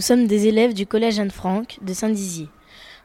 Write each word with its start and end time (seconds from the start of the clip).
Nous 0.00 0.06
sommes 0.06 0.26
des 0.26 0.46
élèves 0.46 0.72
du 0.72 0.86
collège 0.86 1.20
Anne-Franck 1.20 1.76
de 1.82 1.92
Saint-Dizier. 1.92 2.48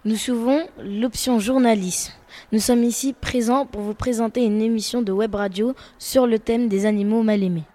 Nous 0.06 0.16
suivons 0.16 0.66
l'option 0.82 1.40
journalisme. 1.40 2.14
Nous 2.54 2.60
sommes 2.60 2.86
ici 2.86 3.12
présents 3.12 3.66
pour 3.66 3.82
vous 3.82 3.94
présenter 3.94 4.46
une 4.46 4.62
émission 4.62 5.02
de 5.02 5.12
web 5.12 5.36
radio 5.36 5.74
sur 6.00 6.26
le 6.26 6.40
thème 6.40 6.70
des 6.70 6.86
animaux 6.86 7.22
mal 7.22 7.44
aimés. 7.44 7.66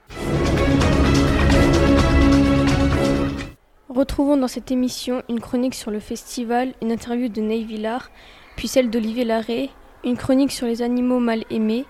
Retrouvons 3.91 4.38
dans 4.38 4.48
cette 4.48 4.70
émission 4.70 5.23
une 5.28 5.41
chronique 5.41 5.75
sur 5.75 5.91
le 5.91 6.00
festival, 6.00 6.73
une 6.80 6.91
interview 6.91 7.28
de 7.28 7.42
Ney 7.42 7.64
Villard, 7.64 8.11
puis 8.56 8.69
celle 8.69 8.89
d'Olivier 8.89 9.27
Larré, 9.27 9.69
une 10.02 10.16
chronique 10.16 10.50
sur 10.50 10.66
les 10.66 10.80
animaux 10.80 11.20
mal 11.20 11.44
aimés, 11.50 11.84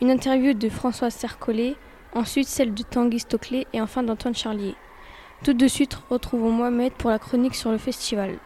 une 0.00 0.10
interview 0.10 0.54
de 0.54 0.70
François 0.70 1.10
Sercollet, 1.10 1.76
ensuite 2.14 2.48
celle 2.48 2.72
de 2.72 2.82
Tanguy 2.84 3.18
Stoclet 3.18 3.66
et 3.74 3.82
enfin 3.82 4.02
d'Antoine 4.02 4.34
Charlier. 4.34 4.74
Tout 5.42 5.54
de 5.54 5.68
suite, 5.68 5.94
retrouvons 6.10 6.52
Mohamed 6.52 6.92
pour 6.92 7.08
la 7.08 7.18
chronique 7.18 7.54
sur 7.54 7.70
le 7.70 7.78
festival. 7.78 8.38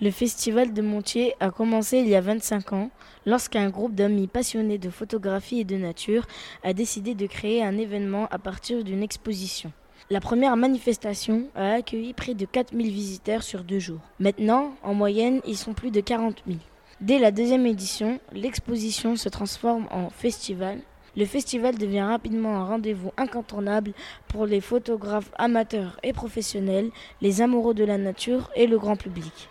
Le 0.00 0.10
festival 0.10 0.72
de 0.72 0.80
Montier 0.80 1.34
a 1.40 1.50
commencé 1.50 1.98
il 1.98 2.08
y 2.08 2.14
a 2.14 2.22
25 2.22 2.72
ans 2.72 2.90
lorsqu'un 3.26 3.68
groupe 3.68 3.94
d'amis 3.94 4.28
passionnés 4.28 4.78
de 4.78 4.88
photographie 4.88 5.60
et 5.60 5.64
de 5.64 5.76
nature 5.76 6.26
a 6.64 6.72
décidé 6.72 7.14
de 7.14 7.26
créer 7.26 7.62
un 7.62 7.76
événement 7.76 8.28
à 8.30 8.38
partir 8.38 8.82
d'une 8.82 9.02
exposition. 9.02 9.70
La 10.08 10.20
première 10.20 10.56
manifestation 10.56 11.48
a 11.54 11.72
accueilli 11.72 12.14
près 12.14 12.32
de 12.32 12.46
4000 12.46 12.90
visiteurs 12.90 13.42
sur 13.42 13.62
deux 13.62 13.78
jours. 13.78 14.00
Maintenant, 14.20 14.72
en 14.82 14.94
moyenne, 14.94 15.42
ils 15.46 15.58
sont 15.58 15.74
plus 15.74 15.90
de 15.90 16.00
40 16.00 16.44
000. 16.46 16.58
Dès 17.02 17.18
la 17.18 17.30
deuxième 17.30 17.66
édition, 17.66 18.20
l'exposition 18.32 19.16
se 19.16 19.28
transforme 19.28 19.86
en 19.90 20.08
festival 20.08 20.78
le 21.18 21.26
festival 21.26 21.76
devient 21.76 22.02
rapidement 22.02 22.54
un 22.54 22.64
rendez-vous 22.64 23.10
incontournable 23.16 23.92
pour 24.28 24.46
les 24.46 24.60
photographes 24.60 25.32
amateurs 25.36 25.98
et 26.04 26.12
professionnels, 26.12 26.90
les 27.20 27.42
amoureux 27.42 27.74
de 27.74 27.82
la 27.82 27.98
nature 27.98 28.48
et 28.54 28.68
le 28.68 28.78
grand 28.78 28.94
public. 28.94 29.48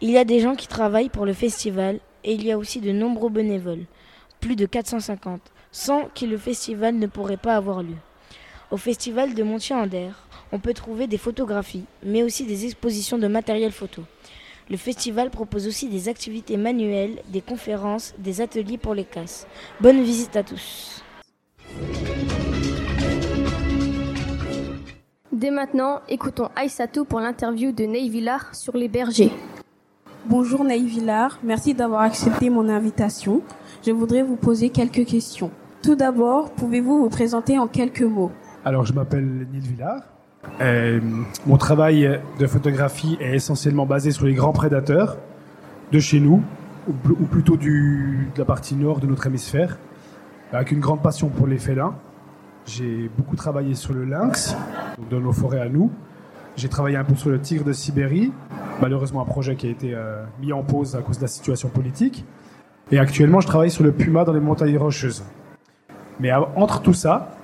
Il 0.00 0.10
y 0.10 0.18
a 0.18 0.24
des 0.24 0.40
gens 0.40 0.56
qui 0.56 0.66
travaillent 0.66 1.08
pour 1.08 1.24
le 1.24 1.34
festival 1.34 2.00
et 2.24 2.32
il 2.32 2.44
y 2.44 2.50
a 2.50 2.58
aussi 2.58 2.80
de 2.80 2.90
nombreux 2.90 3.30
bénévoles, 3.30 3.84
plus 4.40 4.56
de 4.56 4.66
450, 4.66 5.40
sans 5.70 6.08
qui 6.14 6.26
le 6.26 6.36
festival 6.36 6.96
ne 6.96 7.06
pourrait 7.06 7.36
pas 7.36 7.54
avoir 7.54 7.84
lieu. 7.84 7.98
Au 8.72 8.76
festival 8.76 9.34
de 9.34 9.42
Montier-Ander, 9.44 10.10
on 10.50 10.58
peut 10.58 10.74
trouver 10.74 11.06
des 11.06 11.16
photographies, 11.16 11.84
mais 12.02 12.24
aussi 12.24 12.44
des 12.44 12.64
expositions 12.64 13.18
de 13.18 13.28
matériel 13.28 13.70
photo. 13.70 14.02
Le 14.70 14.76
festival 14.76 15.30
propose 15.30 15.66
aussi 15.66 15.88
des 15.88 16.10
activités 16.10 16.58
manuelles, 16.58 17.22
des 17.32 17.40
conférences, 17.40 18.14
des 18.18 18.42
ateliers 18.42 18.76
pour 18.76 18.94
les 18.94 19.04
casses. 19.04 19.46
Bonne 19.80 20.02
visite 20.02 20.36
à 20.36 20.42
tous. 20.42 21.02
Dès 25.32 25.50
maintenant, 25.50 26.00
écoutons 26.08 26.48
Aïssatou 26.54 27.04
pour 27.04 27.20
l'interview 27.20 27.72
de 27.72 27.84
Ney 27.84 28.08
Villard 28.08 28.54
sur 28.54 28.76
les 28.76 28.88
bergers. 28.88 29.32
Bonjour 30.26 30.64
Ney 30.64 30.82
Villard, 30.82 31.38
merci 31.42 31.72
d'avoir 31.72 32.02
accepté 32.02 32.50
mon 32.50 32.68
invitation. 32.68 33.40
Je 33.86 33.92
voudrais 33.92 34.22
vous 34.22 34.36
poser 34.36 34.68
quelques 34.68 35.06
questions. 35.06 35.50
Tout 35.82 35.94
d'abord, 35.94 36.50
pouvez-vous 36.50 36.98
vous 36.98 37.08
présenter 37.08 37.58
en 37.58 37.68
quelques 37.68 38.02
mots? 38.02 38.32
Alors, 38.64 38.84
je 38.84 38.92
m'appelle 38.92 39.46
Neil 39.50 39.62
Villard, 39.62 40.02
euh, 40.60 41.00
mon 41.46 41.56
travail 41.56 42.20
de 42.38 42.46
photographie 42.46 43.16
est 43.20 43.34
essentiellement 43.34 43.86
basé 43.86 44.10
sur 44.10 44.26
les 44.26 44.34
grands 44.34 44.52
prédateurs 44.52 45.16
de 45.92 45.98
chez 45.98 46.20
nous, 46.20 46.42
ou, 46.88 47.26
plutôt 47.26 47.56
de 47.56 48.26
la 48.36 48.44
partie 48.44 48.74
nord 48.74 49.00
de 49.00 49.06
notre 49.06 49.26
hémisphère, 49.26 49.78
avec 50.52 50.72
une 50.72 50.80
grande 50.80 51.02
passion 51.02 51.28
pour 51.28 51.46
les 51.46 51.58
félins. 51.58 51.94
J'ai 52.66 53.10
beaucoup 53.16 53.36
travaillé 53.36 53.74
sur 53.74 53.94
le 53.94 54.04
lynx, 54.04 54.56
dans 55.10 55.20
nos 55.20 55.32
forêts 55.32 55.60
à 55.60 55.68
nous. 55.68 55.90
J'ai 56.56 56.68
travaillé 56.68 56.96
un 56.96 57.04
peu 57.04 57.14
sur 57.14 57.30
le 57.30 57.40
tigre 57.40 57.64
de 57.64 57.72
Sibérie, 57.72 58.32
malheureusement 58.80 59.22
un 59.22 59.26
projet 59.26 59.54
qui 59.54 59.66
a 59.66 59.70
été 59.70 59.94
euh, 59.94 60.24
mis 60.40 60.52
en 60.52 60.62
pause 60.62 60.96
à 60.96 61.00
cause 61.00 61.16
de 61.18 61.22
la 61.22 61.28
situation 61.28 61.68
politique. 61.68 62.24
Et 62.90 62.98
actuellement, 62.98 63.40
je 63.40 63.46
travaille 63.46 63.70
sur 63.70 63.84
le 63.84 63.92
puma 63.92 64.24
dans 64.24 64.32
les 64.32 64.40
montagnes 64.40 64.76
rocheuses. 64.76 65.24
Mais 66.20 66.32
entre 66.32 66.82
tout 66.82 66.94
ça, 66.94 67.37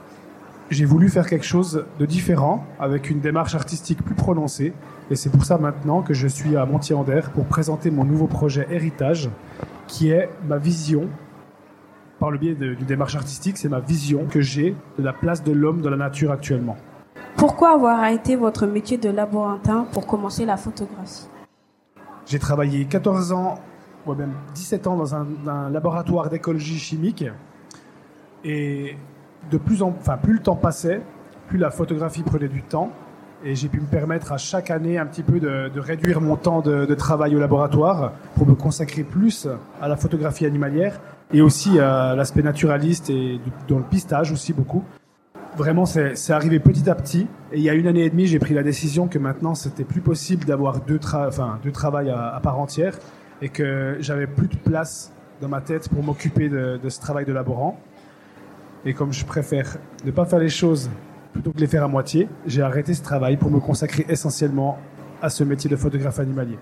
j'ai 0.71 0.85
voulu 0.85 1.09
faire 1.09 1.27
quelque 1.27 1.45
chose 1.45 1.85
de 1.99 2.07
différent, 2.07 2.65
avec 2.79 3.11
une 3.11 3.21
démarche 3.21 3.55
artistique 3.55 4.03
plus 4.03 4.15
prononcée. 4.15 4.73
Et 5.11 5.17
c'est 5.17 5.31
pour 5.31 5.45
ça 5.45 5.59
maintenant 5.59 6.03
que 6.03 6.15
je 6.15 6.27
suis 6.27 6.57
à 6.57 6.65
Montier-Ander 6.65 7.23
pour 7.35 7.45
présenter 7.45 7.91
mon 7.91 8.05
nouveau 8.05 8.27
projet 8.27 8.67
Héritage, 8.71 9.31
qui 9.87 10.11
est 10.11 10.29
ma 10.47 10.59
vision, 10.59 11.09
par 12.19 12.31
le 12.31 12.39
biais 12.39 12.55
d'une 12.55 12.87
démarche 12.87 13.17
artistique, 13.17 13.59
c'est 13.59 13.69
ma 13.69 13.81
vision 13.81 14.25
que 14.31 14.41
j'ai 14.41 14.75
de 14.99 15.03
la 15.03 15.13
place 15.13 15.43
de 15.43 15.53
l'homme 15.53 15.83
dans 15.83 15.91
la 15.91 15.97
nature 15.97 16.31
actuellement. 16.33 16.77
Pourquoi 17.37 17.75
avoir 17.75 17.99
arrêté 17.99 18.37
votre 18.37 18.67
métier 18.67 18.97
de 18.97 19.11
laborantin 19.11 19.87
pour 19.93 20.07
commencer 20.07 20.47
la 20.47 20.57
photographie? 20.57 21.27
J'ai 22.27 22.39
travaillé 22.39 22.87
14 22.87 23.33
ans, 23.33 23.57
ou 24.07 24.15
même 24.15 24.33
17 24.55 24.87
ans 24.87 24.97
dans 24.97 25.15
un, 25.15 25.27
un 25.47 25.69
laboratoire 25.69 26.31
d'écologie 26.31 26.79
chimique. 26.79 27.25
Et 28.45 28.97
de 29.51 29.59
plus 29.59 29.83
en, 29.83 29.95
enfin, 29.99 30.17
plus 30.17 30.35
le 30.35 30.41
temps 30.41 30.57
passait, 30.57 31.01
plus 31.49 31.59
la 31.59 31.71
photographie 31.71 32.23
prenait 32.23 32.49
du 32.49 32.63
temps. 32.63 32.91
Et 33.47 33.55
j'ai 33.55 33.69
pu 33.69 33.79
me 33.79 33.87
permettre 33.87 34.33
à 34.33 34.39
chaque 34.39 34.71
année 34.71 34.97
un 34.97 35.05
petit 35.05 35.23
peu 35.23 35.39
de, 35.39 35.79
réduire 35.79 36.23
mon 36.23 36.37
temps 36.37 36.63
de, 36.63 36.95
travail 36.95 37.37
au 37.37 37.39
laboratoire 37.39 38.13
pour 38.37 38.47
me 38.47 38.55
consacrer 38.55 39.03
plus 39.03 39.47
à 39.83 39.89
la 39.89 39.97
photographie 39.97 40.47
animalière 40.47 40.99
et 41.33 41.43
aussi 41.43 41.79
à 41.79 42.15
l'aspect 42.15 42.43
naturaliste 42.43 43.11
et 43.11 43.39
dans 43.69 43.77
le 43.79 43.85
pistage 43.85 44.33
aussi 44.33 44.55
beaucoup. 44.55 44.83
Vraiment, 45.57 45.85
c'est 45.85 46.33
arrivé 46.33 46.59
petit 46.59 46.89
à 46.89 46.95
petit. 46.95 47.27
Et 47.53 47.59
il 47.59 47.63
y 47.63 47.69
a 47.69 47.75
une 47.75 47.87
année 47.87 48.05
et 48.05 48.11
demie, 48.11 48.27
j'ai 48.27 48.39
pris 48.39 48.55
la 48.55 48.63
décision 48.63 49.09
que 49.09 49.19
maintenant, 49.19 49.55
c'était 49.55 49.85
plus 49.85 50.01
possible 50.01 50.47
d'avoir 50.47 50.81
deux, 50.81 50.99
enfin, 51.15 51.59
deux 51.63 51.73
à, 52.11 52.41
part 52.43 52.59
entière 52.59 52.99
et 53.43 53.51
que 53.51 53.97
j'avais 54.01 54.27
plus 54.27 54.49
de 54.49 54.57
place 54.57 55.13
dans 55.43 55.49
ma 55.49 55.61
tête 55.61 55.91
pour 55.91 56.03
m'occuper 56.03 56.49
de, 56.49 56.81
de 56.83 56.89
ce 56.89 56.99
travail 56.99 57.27
de 57.27 57.33
laborant. 57.33 57.79
Et 58.87 58.93
comme 58.93 59.13
je 59.13 59.25
préfère 59.25 59.79
ne 60.05 60.11
pas 60.11 60.27
faire 60.27 60.39
les 60.39 60.51
choses 60.51 60.91
plutôt 61.33 61.53
que 61.53 61.59
les 61.59 61.67
faire 61.67 61.85
à 61.85 61.89
moitié, 61.89 62.29
j'ai 62.47 62.63
arrêté 62.63 62.95
ce 62.95 63.03
travail 63.03 63.37
pour 63.37 63.51
me 63.51 63.59
consacrer 63.59 64.05
essentiellement 64.09 64.79
à 65.23 65.31
ce 65.31 65.43
métier 65.43 65.71
de 65.71 65.77
photographe 65.77 66.21
animalier. 66.21 66.59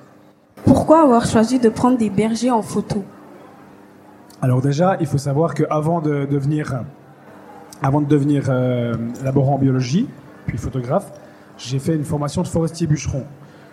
Pourquoi 0.65 1.03
avoir 1.03 1.27
choisi 1.27 1.59
de 1.59 1.69
prendre 1.69 1.99
des 1.99 2.11
bergers 2.11 2.51
en 2.51 2.63
photo? 2.63 3.05
Alors 4.41 4.61
déjà, 4.61 4.97
il 5.01 5.07
faut 5.07 5.19
savoir 5.19 5.55
qu'avant 5.55 6.01
de 6.01 6.27
devenir, 6.31 6.85
avant 7.83 8.01
de 8.01 8.07
devenir 8.07 8.45
euh, 8.49 8.95
laborant 9.25 9.55
en 9.55 9.59
biologie, 9.59 10.09
puis 10.47 10.59
photographe, 10.59 11.13
j'ai 11.59 11.79
fait 11.79 11.95
une 11.95 12.05
formation 12.05 12.43
de 12.43 12.49
forestier 12.49 12.87
bûcheron. 12.87 13.25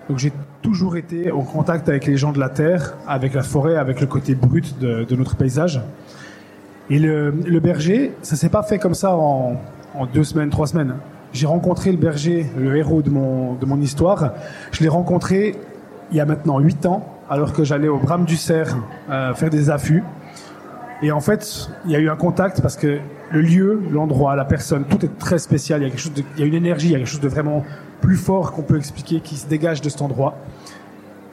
Donc 0.10 0.18
j'ai 0.18 0.34
toujours 0.64 0.98
été 0.98 1.32
en 1.32 1.42
contact 1.42 1.88
avec 1.88 2.08
les 2.08 2.18
gens 2.18 2.32
de 2.32 2.40
la 2.40 2.50
terre, 2.50 2.96
avec 3.08 3.36
la 3.36 3.44
forêt, 3.44 3.78
avec 3.78 4.02
le 4.02 4.08
côté 4.08 4.34
brut 4.34 4.80
de, 4.80 5.04
de 5.04 5.16
notre 5.16 5.36
paysage. 5.36 5.82
Et 6.90 6.98
le, 6.98 7.60
berger, 7.60 8.14
ça 8.22 8.36
s'est 8.36 8.50
pas 8.50 8.64
fait 8.64 8.80
comme 8.80 8.96
ça 8.96 9.16
en, 9.16 9.58
deux 10.14 10.24
semaines, 10.24 10.50
trois 10.50 10.68
semaines. 10.68 10.96
J'ai 11.34 11.46
rencontré 11.46 11.92
le 11.92 11.98
berger, 11.98 12.48
le 12.58 12.76
héros 12.76 13.02
de 13.02 13.10
mon, 13.10 13.54
de 13.54 13.66
mon 13.66 13.80
histoire. 13.80 14.34
Je 14.72 14.82
l'ai 14.82 14.90
rencontré 14.90 15.56
il 16.12 16.18
y 16.18 16.20
a 16.20 16.26
maintenant 16.26 16.60
huit 16.60 16.86
ans, 16.86 17.06
alors 17.30 17.54
que 17.54 17.64
j'allais 17.64 17.88
au 17.88 17.98
Brame 17.98 18.26
du 18.26 18.36
Cerf 18.36 18.76
euh, 19.10 19.34
faire 19.36 19.50
des 19.52 19.70
affûts. 19.70 20.04
Et 21.02 21.12
en 21.12 21.20
fait, 21.20 21.70
il 21.86 21.92
y 21.92 21.96
a 21.96 22.00
eu 22.00 22.10
un 22.10 22.16
contact 22.16 22.62
parce 22.62 22.76
que 22.76 23.00
le 23.32 23.42
lieu, 23.42 23.82
l'endroit, 23.92 24.36
la 24.36 24.46
personne, 24.46 24.86
tout 24.86 25.06
est 25.06 25.18
très 25.18 25.38
spécial. 25.38 25.82
Il 25.82 25.84
y 25.84 25.88
a 25.88 25.90
quelque 25.90 26.02
chose 26.02 26.12
il 26.36 26.40
y 26.40 26.44
a 26.44 26.46
une 26.48 26.56
énergie, 26.56 26.88
il 26.88 26.92
y 26.92 26.96
a 26.96 26.98
quelque 26.98 27.08
chose 27.08 27.22
de 27.22 27.30
vraiment 27.30 27.64
plus 28.02 28.16
fort 28.16 28.52
qu'on 28.52 28.64
peut 28.64 28.78
expliquer 28.78 29.20
qui 29.20 29.36
se 29.36 29.48
dégage 29.48 29.82
de 29.82 29.90
cet 29.90 30.02
endroit. 30.02 30.36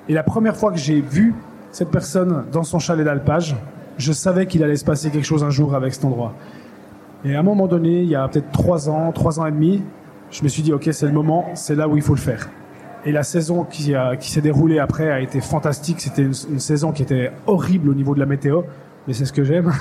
Et 0.08 0.12
la 0.12 0.22
première 0.22 0.56
fois 0.56 0.70
que 0.70 0.78
j'ai 0.78 1.00
vu 1.00 1.34
cette 1.72 1.90
personne 1.90 2.44
dans 2.52 2.62
son 2.62 2.78
chalet 2.78 3.04
d'alpage, 3.04 3.56
je 3.98 4.12
savais 4.12 4.46
qu'il 4.46 4.62
allait 4.62 4.76
se 4.76 4.84
passer 4.84 5.10
quelque 5.10 5.24
chose 5.24 5.44
un 5.44 5.50
jour 5.50 5.74
avec 5.74 5.94
cet 5.94 6.04
endroit. 6.04 6.34
Et 7.24 7.34
à 7.34 7.40
un 7.40 7.42
moment 7.42 7.66
donné, 7.66 8.02
il 8.02 8.08
y 8.08 8.14
a 8.14 8.28
peut-être 8.28 8.52
trois 8.52 8.88
ans, 8.88 9.10
trois 9.12 9.40
ans 9.40 9.46
et 9.46 9.52
demi, 9.52 9.82
je 10.30 10.42
me 10.42 10.48
suis 10.48 10.62
dit, 10.62 10.72
ok, 10.72 10.88
c'est 10.92 11.06
le 11.06 11.12
moment, 11.12 11.46
c'est 11.54 11.74
là 11.74 11.88
où 11.88 11.96
il 11.96 12.02
faut 12.02 12.14
le 12.14 12.20
faire. 12.20 12.48
Et 13.04 13.12
la 13.12 13.22
saison 13.22 13.64
qui, 13.64 13.94
qui 14.18 14.30
s'est 14.30 14.40
déroulée 14.40 14.78
après 14.78 15.10
a 15.10 15.20
été 15.20 15.40
fantastique. 15.40 16.00
C'était 16.00 16.22
une, 16.22 16.58
saison 16.58 16.92
qui 16.92 17.02
était 17.02 17.30
horrible 17.46 17.88
au 17.88 17.94
niveau 17.94 18.14
de 18.14 18.20
la 18.20 18.26
météo, 18.26 18.62
mais 19.06 19.14
c'est 19.14 19.24
ce 19.24 19.32
que 19.32 19.44
j'aime. 19.44 19.72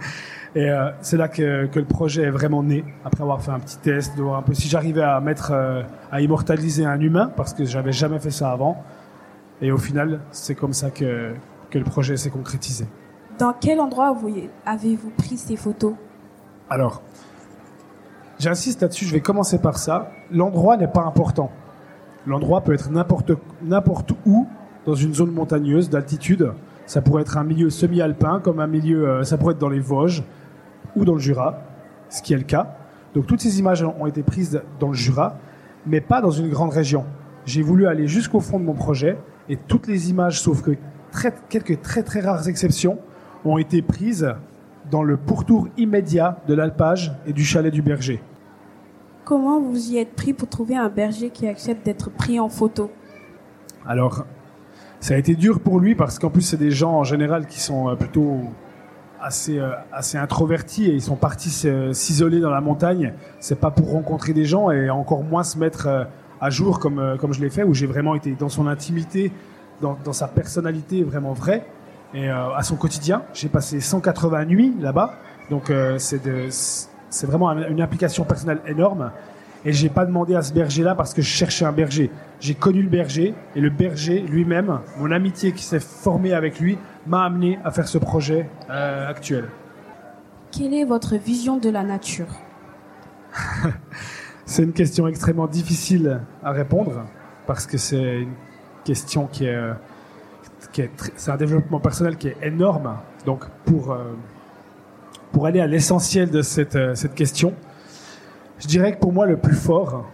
et 0.56 0.68
euh, 0.68 0.90
c'est 1.00 1.16
là 1.16 1.28
que, 1.28 1.66
que, 1.66 1.78
le 1.78 1.84
projet 1.84 2.24
est 2.24 2.30
vraiment 2.30 2.62
né, 2.62 2.84
après 3.04 3.22
avoir 3.22 3.40
fait 3.40 3.52
un 3.52 3.60
petit 3.60 3.78
test, 3.78 4.16
de 4.16 4.22
voir 4.22 4.38
un 4.38 4.42
peu 4.42 4.52
si 4.52 4.68
j'arrivais 4.68 5.02
à 5.02 5.20
mettre, 5.20 5.52
euh, 5.52 5.82
à 6.10 6.20
immortaliser 6.20 6.84
un 6.84 7.00
humain, 7.00 7.30
parce 7.36 7.54
que 7.54 7.64
j'avais 7.64 7.92
jamais 7.92 8.18
fait 8.18 8.32
ça 8.32 8.50
avant. 8.50 8.82
Et 9.60 9.70
au 9.70 9.78
final, 9.78 10.20
c'est 10.32 10.56
comme 10.56 10.72
ça 10.72 10.90
que, 10.90 11.34
que 11.70 11.78
le 11.78 11.84
projet 11.84 12.16
s'est 12.16 12.30
concrétisé. 12.30 12.86
Dans 13.42 13.54
quel 13.60 13.80
endroit 13.80 14.16
avez-vous 14.64 15.10
pris 15.10 15.36
ces 15.36 15.56
photos 15.56 15.94
Alors, 16.70 17.02
j'insiste 18.38 18.82
là-dessus, 18.82 19.04
je 19.04 19.12
vais 19.12 19.20
commencer 19.20 19.58
par 19.58 19.78
ça. 19.78 20.12
L'endroit 20.30 20.76
n'est 20.76 20.86
pas 20.86 21.02
important. 21.02 21.50
L'endroit 22.24 22.60
peut 22.60 22.72
être 22.72 22.92
n'importe, 22.92 24.12
où, 24.26 24.46
dans 24.86 24.94
une 24.94 25.12
zone 25.12 25.32
montagneuse 25.32 25.90
d'altitude. 25.90 26.52
Ça 26.86 27.02
pourrait 27.02 27.22
être 27.22 27.36
un 27.36 27.42
milieu 27.42 27.68
semi-alpin, 27.68 28.38
comme 28.38 28.60
un 28.60 28.68
milieu, 28.68 29.08
euh, 29.08 29.24
ça 29.24 29.38
pourrait 29.38 29.54
être 29.54 29.60
dans 29.60 29.68
les 29.68 29.80
Vosges 29.80 30.22
ou 30.94 31.04
dans 31.04 31.14
le 31.14 31.18
Jura, 31.18 31.58
ce 32.10 32.22
qui 32.22 32.34
est 32.34 32.38
le 32.38 32.44
cas. 32.44 32.76
Donc 33.12 33.26
toutes 33.26 33.40
ces 33.40 33.58
images 33.58 33.82
ont 33.82 34.06
été 34.06 34.22
prises 34.22 34.62
dans 34.78 34.90
le 34.90 34.94
Jura. 34.94 35.34
mais 35.84 36.00
pas 36.00 36.20
dans 36.20 36.30
une 36.30 36.48
grande 36.48 36.70
région. 36.70 37.04
J'ai 37.44 37.62
voulu 37.62 37.88
aller 37.88 38.06
jusqu'au 38.06 38.38
fond 38.38 38.60
de 38.60 38.64
mon 38.64 38.74
projet 38.74 39.18
et 39.48 39.56
toutes 39.56 39.88
les 39.88 40.10
images, 40.10 40.40
sauf 40.40 40.62
quelques 41.48 41.82
très 41.82 42.04
très 42.04 42.20
rares 42.20 42.46
exceptions, 42.46 43.00
ont 43.44 43.58
été 43.58 43.82
prises 43.82 44.34
dans 44.90 45.02
le 45.02 45.16
pourtour 45.16 45.68
immédiat 45.76 46.38
de 46.48 46.54
l'alpage 46.54 47.12
et 47.26 47.32
du 47.32 47.44
chalet 47.44 47.72
du 47.72 47.82
berger. 47.82 48.22
Comment 49.24 49.60
vous 49.60 49.92
y 49.92 49.98
êtes 49.98 50.14
pris 50.14 50.32
pour 50.32 50.48
trouver 50.48 50.76
un 50.76 50.88
berger 50.88 51.30
qui 51.30 51.46
accepte 51.46 51.84
d'être 51.86 52.10
pris 52.10 52.40
en 52.40 52.48
photo? 52.48 52.90
Alors, 53.86 54.24
ça 55.00 55.14
a 55.14 55.16
été 55.16 55.34
dur 55.34 55.60
pour 55.60 55.80
lui 55.80 55.94
parce 55.94 56.18
qu'en 56.18 56.30
plus, 56.30 56.42
c'est 56.42 56.56
des 56.56 56.70
gens 56.70 56.92
en 56.92 57.04
général 57.04 57.46
qui 57.46 57.60
sont 57.60 57.88
euh, 57.88 57.94
plutôt 57.94 58.40
assez, 59.20 59.58
euh, 59.58 59.70
assez 59.92 60.18
introvertis 60.18 60.86
et 60.86 60.94
ils 60.94 61.02
sont 61.02 61.16
partis 61.16 61.50
s'isoler 61.92 62.40
dans 62.40 62.50
la 62.50 62.60
montagne. 62.60 63.14
C'est 63.38 63.60
pas 63.60 63.70
pour 63.70 63.92
rencontrer 63.92 64.32
des 64.32 64.44
gens 64.44 64.70
et 64.70 64.90
encore 64.90 65.22
moins 65.22 65.44
se 65.44 65.58
mettre 65.58 65.86
euh, 65.86 66.04
à 66.40 66.50
jour 66.50 66.80
comme, 66.80 67.16
comme 67.20 67.32
je 67.32 67.40
l'ai 67.40 67.50
fait, 67.50 67.62
où 67.62 67.72
j'ai 67.72 67.86
vraiment 67.86 68.16
été 68.16 68.34
dans 68.34 68.48
son 68.48 68.66
intimité, 68.66 69.30
dans, 69.80 69.96
dans 70.04 70.12
sa 70.12 70.26
personnalité 70.26 71.04
vraiment 71.04 71.32
vraie 71.32 71.64
et 72.14 72.28
à 72.28 72.62
son 72.62 72.76
quotidien. 72.76 73.22
J'ai 73.32 73.48
passé 73.48 73.80
180 73.80 74.44
nuits 74.46 74.74
là-bas, 74.80 75.14
donc 75.50 75.72
c'est 75.98 76.22
de 76.22 76.48
c'est 77.12 77.26
vraiment 77.26 77.50
une 77.50 77.80
implication 77.80 78.24
personnelle 78.24 78.60
énorme. 78.66 79.12
Et 79.64 79.72
j'ai 79.72 79.88
pas 79.88 80.04
demandé 80.04 80.34
à 80.34 80.42
ce 80.42 80.52
berger-là 80.52 80.96
parce 80.96 81.14
que 81.14 81.22
je 81.22 81.28
cherchais 81.28 81.64
un 81.64 81.72
berger. 81.72 82.10
J'ai 82.40 82.54
connu 82.54 82.82
le 82.82 82.88
berger 82.88 83.32
et 83.54 83.60
le 83.60 83.70
berger 83.70 84.20
lui-même, 84.20 84.80
mon 84.98 85.12
amitié 85.12 85.52
qui 85.52 85.62
s'est 85.62 85.78
formée 85.78 86.32
avec 86.32 86.58
lui, 86.58 86.78
m'a 87.06 87.24
amené 87.24 87.60
à 87.64 87.70
faire 87.70 87.86
ce 87.86 87.98
projet 87.98 88.50
euh, 88.70 89.08
actuel. 89.08 89.48
Quelle 90.50 90.74
est 90.74 90.84
votre 90.84 91.16
vision 91.16 91.58
de 91.58 91.70
la 91.70 91.84
nature? 91.84 92.26
C'est 94.46 94.64
une 94.64 94.72
question 94.72 95.06
extrêmement 95.06 95.46
difficile 95.46 96.20
à 96.42 96.50
répondre 96.50 97.04
parce 97.46 97.66
que 97.66 97.78
c'est 97.78 98.22
une 98.22 98.34
question 98.84 99.26
qui 99.26 99.46
est, 99.46 99.54
euh, 99.54 99.72
c'est 101.16 101.30
un 101.30 101.36
développement 101.36 101.80
personnel 101.80 102.16
qui 102.16 102.28
est 102.28 102.36
énorme. 102.42 102.96
Donc 103.26 103.44
pour 103.64 103.92
euh, 103.92 104.14
pour 105.32 105.46
aller 105.46 105.60
à 105.60 105.66
l'essentiel 105.66 106.30
de 106.30 106.42
cette, 106.42 106.76
euh, 106.76 106.94
cette 106.94 107.14
question, 107.14 107.54
je 108.58 108.66
dirais 108.66 108.94
que 108.94 109.00
pour 109.00 109.12
moi, 109.12 109.26
le 109.26 109.38
plus 109.38 109.54
fort, 109.54 110.04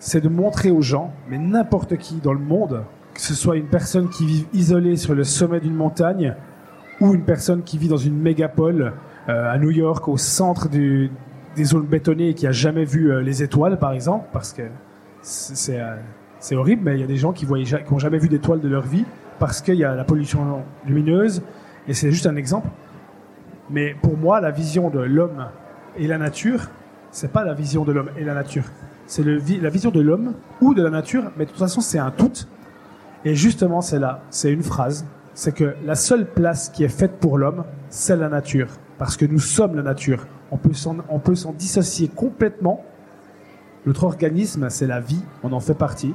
c'est 0.00 0.20
de 0.20 0.28
montrer 0.28 0.70
aux 0.70 0.82
gens, 0.82 1.12
mais 1.28 1.38
n'importe 1.38 1.96
qui 1.96 2.16
dans 2.16 2.32
le 2.32 2.40
monde, 2.40 2.82
que 3.14 3.20
ce 3.20 3.34
soit 3.34 3.56
une 3.56 3.66
personne 3.66 4.08
qui 4.08 4.26
vit 4.26 4.46
isolée 4.52 4.96
sur 4.96 5.14
le 5.14 5.24
sommet 5.24 5.60
d'une 5.60 5.74
montagne 5.74 6.34
ou 7.00 7.14
une 7.14 7.22
personne 7.22 7.62
qui 7.62 7.78
vit 7.78 7.88
dans 7.88 7.96
une 7.96 8.18
mégapole 8.18 8.94
euh, 9.28 9.52
à 9.52 9.58
New 9.58 9.70
York, 9.70 10.08
au 10.08 10.16
centre 10.16 10.68
des 10.68 11.10
zones 11.62 11.86
bétonnées 11.86 12.30
et 12.30 12.34
qui 12.34 12.46
a 12.46 12.52
jamais 12.52 12.84
vu 12.84 13.22
les 13.22 13.42
étoiles, 13.42 13.78
par 13.78 13.92
exemple, 13.92 14.26
parce 14.32 14.52
que 14.52 14.62
c'est 15.22 15.80
c'est 16.40 16.54
horrible, 16.54 16.82
mais 16.84 16.94
il 16.94 17.00
y 17.00 17.04
a 17.04 17.06
des 17.06 17.16
gens 17.16 17.32
qui 17.32 17.46
n'ont 17.46 17.98
jamais 17.98 18.18
vu 18.18 18.28
d'étoiles 18.28 18.60
de 18.60 18.68
leur 18.68 18.86
vie 18.86 19.04
parce 19.38 19.60
qu'il 19.60 19.76
y 19.76 19.84
a 19.84 19.94
la 19.94 20.04
pollution 20.04 20.62
lumineuse. 20.86 21.42
Et 21.86 21.94
c'est 21.94 22.10
juste 22.10 22.26
un 22.26 22.36
exemple. 22.36 22.68
Mais 23.70 23.94
pour 24.00 24.16
moi, 24.16 24.40
la 24.40 24.50
vision 24.50 24.90
de 24.90 25.00
l'homme 25.00 25.46
et 25.96 26.06
la 26.06 26.18
nature, 26.18 26.68
c'est 27.10 27.32
pas 27.32 27.44
la 27.44 27.54
vision 27.54 27.84
de 27.84 27.92
l'homme 27.92 28.10
et 28.16 28.24
la 28.24 28.34
nature. 28.34 28.64
C'est 29.06 29.24
la 29.24 29.70
vision 29.70 29.90
de 29.90 30.00
l'homme 30.00 30.34
ou 30.60 30.74
de 30.74 30.82
la 30.82 30.90
nature, 30.90 31.32
mais 31.36 31.44
de 31.44 31.50
toute 31.50 31.58
façon, 31.58 31.80
c'est 31.80 31.98
un 31.98 32.10
tout. 32.10 32.46
Et 33.24 33.34
justement, 33.34 33.80
c'est 33.80 33.98
là, 33.98 34.22
c'est 34.30 34.52
une 34.52 34.62
phrase, 34.62 35.06
c'est 35.34 35.54
que 35.54 35.74
la 35.84 35.94
seule 35.94 36.26
place 36.26 36.68
qui 36.68 36.84
est 36.84 36.88
faite 36.88 37.18
pour 37.20 37.38
l'homme, 37.38 37.64
c'est 37.88 38.16
la 38.16 38.28
nature. 38.28 38.68
Parce 38.98 39.16
que 39.16 39.24
nous 39.24 39.38
sommes 39.38 39.76
la 39.76 39.82
nature. 39.82 40.26
On 40.50 40.56
peut 40.56 40.74
s'en, 40.74 41.52
dissocier 41.52 42.08
complètement. 42.08 42.84
Notre 43.86 44.04
organisme, 44.04 44.68
c'est 44.70 44.86
la 44.86 45.00
vie, 45.00 45.22
on 45.42 45.52
en 45.52 45.60
fait 45.60 45.74
partie. 45.74 46.14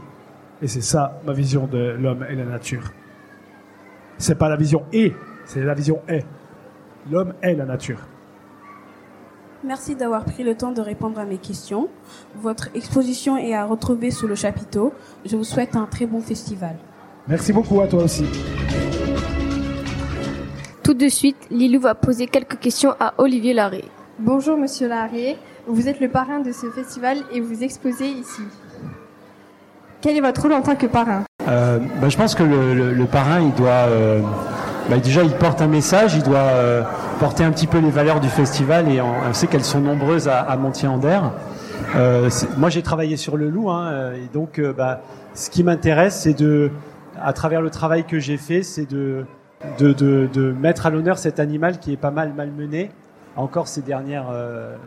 Et 0.62 0.68
c'est 0.68 0.82
ça 0.82 1.22
ma 1.26 1.34
vision 1.34 1.68
de 1.68 1.96
l'homme 2.00 2.26
et 2.30 2.36
la 2.36 2.46
nature. 2.46 2.92
C'est 4.18 4.36
pas 4.36 4.50
la 4.50 4.56
vision 4.56 4.84
et, 4.94 5.14
c'est 5.46 5.64
la 5.64 5.74
vision 5.74 6.02
est. 6.08 6.26
L'homme 7.12 7.34
est 7.42 7.56
la 7.56 7.66
nature. 7.66 8.00
Merci 9.64 9.96
d'avoir 9.96 10.26
pris 10.26 10.44
le 10.44 10.56
temps 10.56 10.72
de 10.72 10.82
répondre 10.82 11.20
à 11.20 11.26
mes 11.26 11.38
questions. 11.38 11.88
Votre 12.36 12.70
exposition 12.76 13.38
est 13.38 13.54
à 13.54 13.66
retrouver 13.66 14.12
sous 14.12 14.28
le 14.28 14.36
chapiteau. 14.36 14.94
Je 15.26 15.38
vous 15.38 15.46
souhaite 15.46 15.76
un 15.76 15.86
très 15.86 16.06
bon 16.06 16.20
festival. 16.20 16.76
Merci 17.28 17.54
beaucoup 17.54 17.80
à 17.80 17.88
toi 17.88 18.04
aussi. 18.04 18.26
Tout 20.84 20.94
de 20.94 21.08
suite, 21.08 21.38
Lilou 21.50 21.80
va 21.80 21.96
poser 21.96 22.28
quelques 22.28 22.60
questions 22.60 22.94
à 23.00 23.14
Olivier 23.18 23.54
Larré. 23.54 23.86
Bonjour 24.20 24.58
Monsieur 24.58 24.90
Larré, 24.90 25.38
vous 25.66 25.88
êtes 25.88 26.02
le 26.02 26.10
parrain 26.10 26.40
de 26.40 26.52
ce 26.52 26.70
festival 26.70 27.20
et 27.32 27.40
vous 27.40 27.64
exposez 27.64 28.10
ici. 28.10 28.44
Quel 30.02 30.18
est 30.18 30.22
votre 30.22 30.42
rôle 30.42 30.54
en 30.54 30.62
tant 30.62 30.76
que 30.76 30.86
parrain? 30.86 31.24
Euh, 31.48 31.80
bah, 32.02 32.10
Je 32.10 32.18
pense 32.18 32.36
que 32.36 32.44
le, 32.44 33.06
parrain, 33.06 33.42
il 33.42 33.54
doit... 33.54 33.70
Euh, 33.70 34.22
bah, 34.90 34.98
déjà 34.98 35.24
il 35.24 35.32
porte 35.32 35.62
un 35.62 35.68
message, 35.68 36.16
il 36.16 36.24
doit 36.24 36.38
euh, 36.40 36.84
porter 37.20 37.46
un 37.46 37.52
petit 37.52 37.68
peu 37.68 37.78
les 37.78 37.90
valeurs 37.90 38.20
du 38.20 38.28
festival 38.28 38.90
et 38.92 39.00
on, 39.00 39.34
sait 39.34 39.48
qu'elles 39.48 39.64
sont 39.64 39.80
nombreuses 39.80 40.28
à, 40.28 40.40
à 40.42 40.58
Montier-en-Der. 40.58 41.32
Moi 42.58 42.70
j'ai 42.70 42.82
travaillé 42.82 43.16
sur 43.16 43.38
le 43.38 43.50
loup 43.50 43.70
hein, 43.70 44.12
et 44.14 44.28
donc 44.34 44.60
bah, 44.78 45.00
ce 45.36 45.50
qui 45.50 45.64
m'intéresse 45.64 46.20
c'est 46.20 46.34
de, 46.34 46.70
à 47.22 47.32
travers 47.32 47.62
le 47.62 47.70
travail 47.70 48.04
que 48.04 48.20
j'ai 48.20 48.36
fait, 48.36 48.62
c'est 48.62 48.86
de, 48.86 49.26
de, 49.80 50.56
mettre 50.60 50.86
à 50.86 50.90
l'honneur 50.90 51.18
cet 51.18 51.40
animal 51.40 51.80
qui 51.80 51.94
est 51.94 51.98
pas 51.98 52.12
mal 52.12 52.34
malmené 52.36 52.92
encore 53.38 53.70
ces 53.70 53.84
dernières 53.84 54.28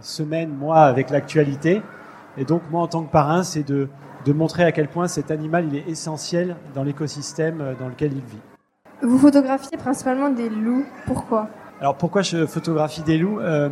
semaines, 0.03 0.51
mois 0.51 0.81
avec 0.81 1.09
l'actualité. 1.09 1.81
Et 2.37 2.45
donc 2.45 2.61
moi 2.71 2.83
en 2.83 2.87
tant 2.87 3.03
que 3.03 3.11
parrain 3.11 3.45
c'est 3.45 3.67
de, 3.67 3.89
de 4.27 4.33
montrer 4.33 4.65
à 4.65 4.73
quel 4.73 4.89
point 4.89 5.09
cet 5.09 5.31
animal 5.31 5.67
il 5.71 5.77
est 5.77 5.89
essentiel 5.89 6.57
dans 6.75 6.83
l'écosystème 6.83 7.77
dans 7.79 7.89
lequel 7.89 8.13
il 8.13 8.25
vit. 8.25 8.41
Vous 9.03 9.19
photographiez 9.19 9.77
principalement 9.79 10.31
des 10.31 10.49
loups. 10.49 10.85
Pourquoi? 11.07 11.49
Alors 11.81 11.97
pourquoi 11.97 12.23
je 12.23 12.47
photographie 12.47 13.03
des 13.03 13.19
loups? 13.19 13.41
Euh, 13.41 13.69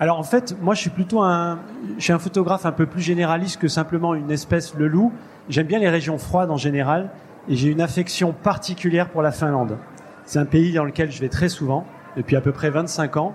Alors 0.00 0.18
en 0.18 0.22
fait, 0.22 0.56
moi 0.60 0.74
je 0.74 0.80
suis 0.80 0.90
plutôt 0.90 1.22
un, 1.22 1.58
je 1.98 2.04
suis 2.04 2.12
un 2.12 2.18
photographe 2.18 2.64
un 2.64 2.72
peu 2.72 2.86
plus 2.86 3.02
généraliste 3.02 3.60
que 3.60 3.68
simplement 3.68 4.14
une 4.14 4.30
espèce, 4.30 4.74
le 4.74 4.88
loup. 4.88 5.12
J'aime 5.48 5.66
bien 5.66 5.78
les 5.78 5.90
régions 5.90 6.18
froides 6.18 6.50
en 6.50 6.56
général 6.56 7.10
et 7.48 7.56
j'ai 7.56 7.68
une 7.68 7.80
affection 7.80 8.32
particulière 8.32 9.10
pour 9.10 9.22
la 9.22 9.32
Finlande. 9.32 9.76
C'est 10.24 10.38
un 10.38 10.46
pays 10.46 10.72
dans 10.72 10.84
lequel 10.84 11.10
je 11.10 11.20
vais 11.20 11.28
très 11.28 11.48
souvent 11.48 11.84
depuis 12.16 12.36
à 12.36 12.40
peu 12.40 12.52
près 12.52 12.70
25 12.70 13.16
ans. 13.16 13.34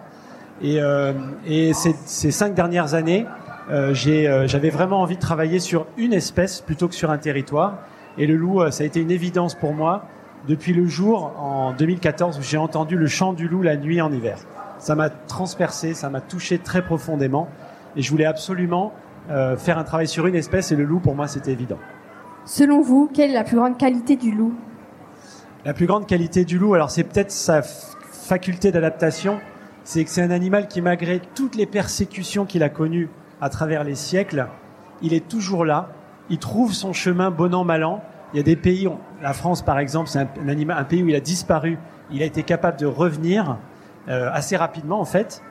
Et, 0.61 0.81
euh, 0.81 1.13
et 1.45 1.73
ces, 1.73 1.93
ces, 2.05 2.31
cinq 2.31 2.55
dernières 2.55 2.93
années, 2.93 3.25
euh, 3.69 3.93
euh, 4.07 4.47
j'avais 4.47 4.69
vraiment 4.69 5.01
envie 5.01 5.15
de 5.15 5.21
travailler 5.21 5.59
sur 5.59 5.87
une 5.97 6.13
espèce 6.13 6.61
plutôt 6.61 6.87
que 6.87 6.95
sur 6.95 7.11
un 7.11 7.17
territoire. 7.17 7.79
Et 8.17 8.25
le 8.25 8.35
loup, 8.35 8.61
euh, 8.61 8.71
ça 8.71 8.83
a 8.83 8.87
été 8.87 9.01
une 9.01 9.11
évidence 9.11 9.55
pour 9.55 9.73
moi 9.73 10.05
depuis 10.47 10.73
le 10.73 10.87
jour 10.87 11.33
en 11.37 11.73
2014 11.73 12.39
où 12.39 12.41
j'ai 12.41 12.57
entendu 12.57 12.95
le 12.95 13.07
chant 13.07 13.33
du 13.33 13.47
loup 13.47 13.61
la 13.61 13.75
nuit 13.75 14.01
en 14.01 14.11
hiver. 14.11 14.37
Ça 14.79 14.95
m'a 14.95 15.09
transpercé, 15.09 15.93
ça 15.93 16.09
m'a 16.09 16.21
touché 16.21 16.57
très 16.59 16.83
profondément 16.83 17.47
et 17.95 18.01
je 18.01 18.09
voulais 18.09 18.25
absolument 18.25 18.93
euh, 19.29 19.57
faire 19.57 19.77
un 19.77 19.83
travail 19.83 20.07
sur 20.07 20.25
une 20.27 20.35
espèce 20.35 20.71
et 20.71 20.75
le 20.75 20.83
loup 20.83 20.99
pour 20.99 21.15
moi 21.15 21.27
c'était 21.27 21.51
évident. 21.51 21.79
Selon 22.45 22.81
vous, 22.81 23.09
quelle 23.13 23.31
est 23.31 23.33
la 23.33 23.43
plus 23.43 23.57
grande 23.57 23.77
qualité 23.77 24.15
du 24.15 24.31
loup? 24.31 24.53
La 25.65 25.73
plus 25.73 25.85
grande 25.85 26.07
qualité 26.07 26.45
du 26.45 26.57
loup, 26.57 26.75
alors 26.75 26.91
c'est 26.91 27.03
peut-être 27.03 27.31
sa 27.31 27.61
faculté 27.61 28.71
d'adaptation, 28.71 29.39
c'est 29.83 30.03
que 30.03 30.09
c'est 30.09 30.21
un 30.21 30.31
animal 30.31 30.67
qui 30.67 30.81
malgré 30.81 31.19
toutes 31.35 31.55
les 31.55 31.65
persécutions 31.65 32.45
qu'il 32.45 32.63
a 32.63 32.69
connues 32.69 33.09
à 33.41 33.49
travers 33.49 33.83
les 33.83 33.95
siècles, 33.95 34.47
il 35.01 35.13
est 35.13 35.27
toujours 35.27 35.65
là, 35.65 35.89
il 36.29 36.39
trouve 36.39 36.73
son 36.73 36.93
chemin 36.93 37.31
bon 37.31 37.53
an 37.53 37.63
mal 37.63 37.83
an 37.83 38.01
il 38.33 38.37
y 38.37 38.39
a 38.39 38.43
des 38.43 38.55
pays, 38.55 38.89
la 39.21 39.33
France 39.33 39.61
par 39.61 39.79
exemple, 39.79 40.09
c'est 40.09 40.19
un, 40.19 40.27
un, 40.69 40.83
pays 40.83 41.03
où 41.03 41.07
il 41.07 41.15
a 41.15 41.19
disparu. 41.19 41.77
Il 42.11 42.21
a 42.21 42.25
été 42.25 42.43
capable 42.43 42.77
de 42.77 42.85
revenir 42.85 43.57
euh, 44.09 44.29
assez 44.33 44.57
rapidement 44.57 44.99
en 44.99 45.05
fait. 45.05 45.41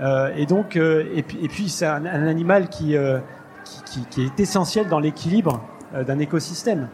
Euh, 0.00 0.32
et 0.36 0.46
donc, 0.46 0.76
euh, 0.76 1.04
et 1.14 1.22
puis, 1.22 1.68
c'est 1.68 1.86
un, 1.86 2.04
un, 2.06 2.26
animal 2.26 2.68
qui, 2.68 2.96
qui, 4.10 4.22
est 4.22 4.40
essentiel 4.40 4.88
dans 4.88 4.98
l'équilibre 4.98 5.60
d'un 5.94 6.18
écosystème. 6.18 6.88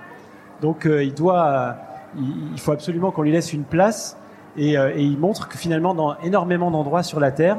Donc, 0.61 0.87
il 0.87 1.15
doit, 1.15 1.77
il, 2.19 2.61
faut 2.61 2.73
absolument 2.73 3.11
qu'on 3.11 3.23
lui 3.23 3.33
laisse 3.33 3.55
une 3.55 3.65
place. 3.65 4.19
Et 4.59 4.75
il 4.75 5.19
montre 5.19 5.49
que 5.49 5.57
finalement, 5.57 5.95
dans 5.95 6.19
énormément 6.19 6.71
d'endroits 6.71 7.03
sur 7.03 7.19
la 7.19 7.31
Terre, 7.31 7.57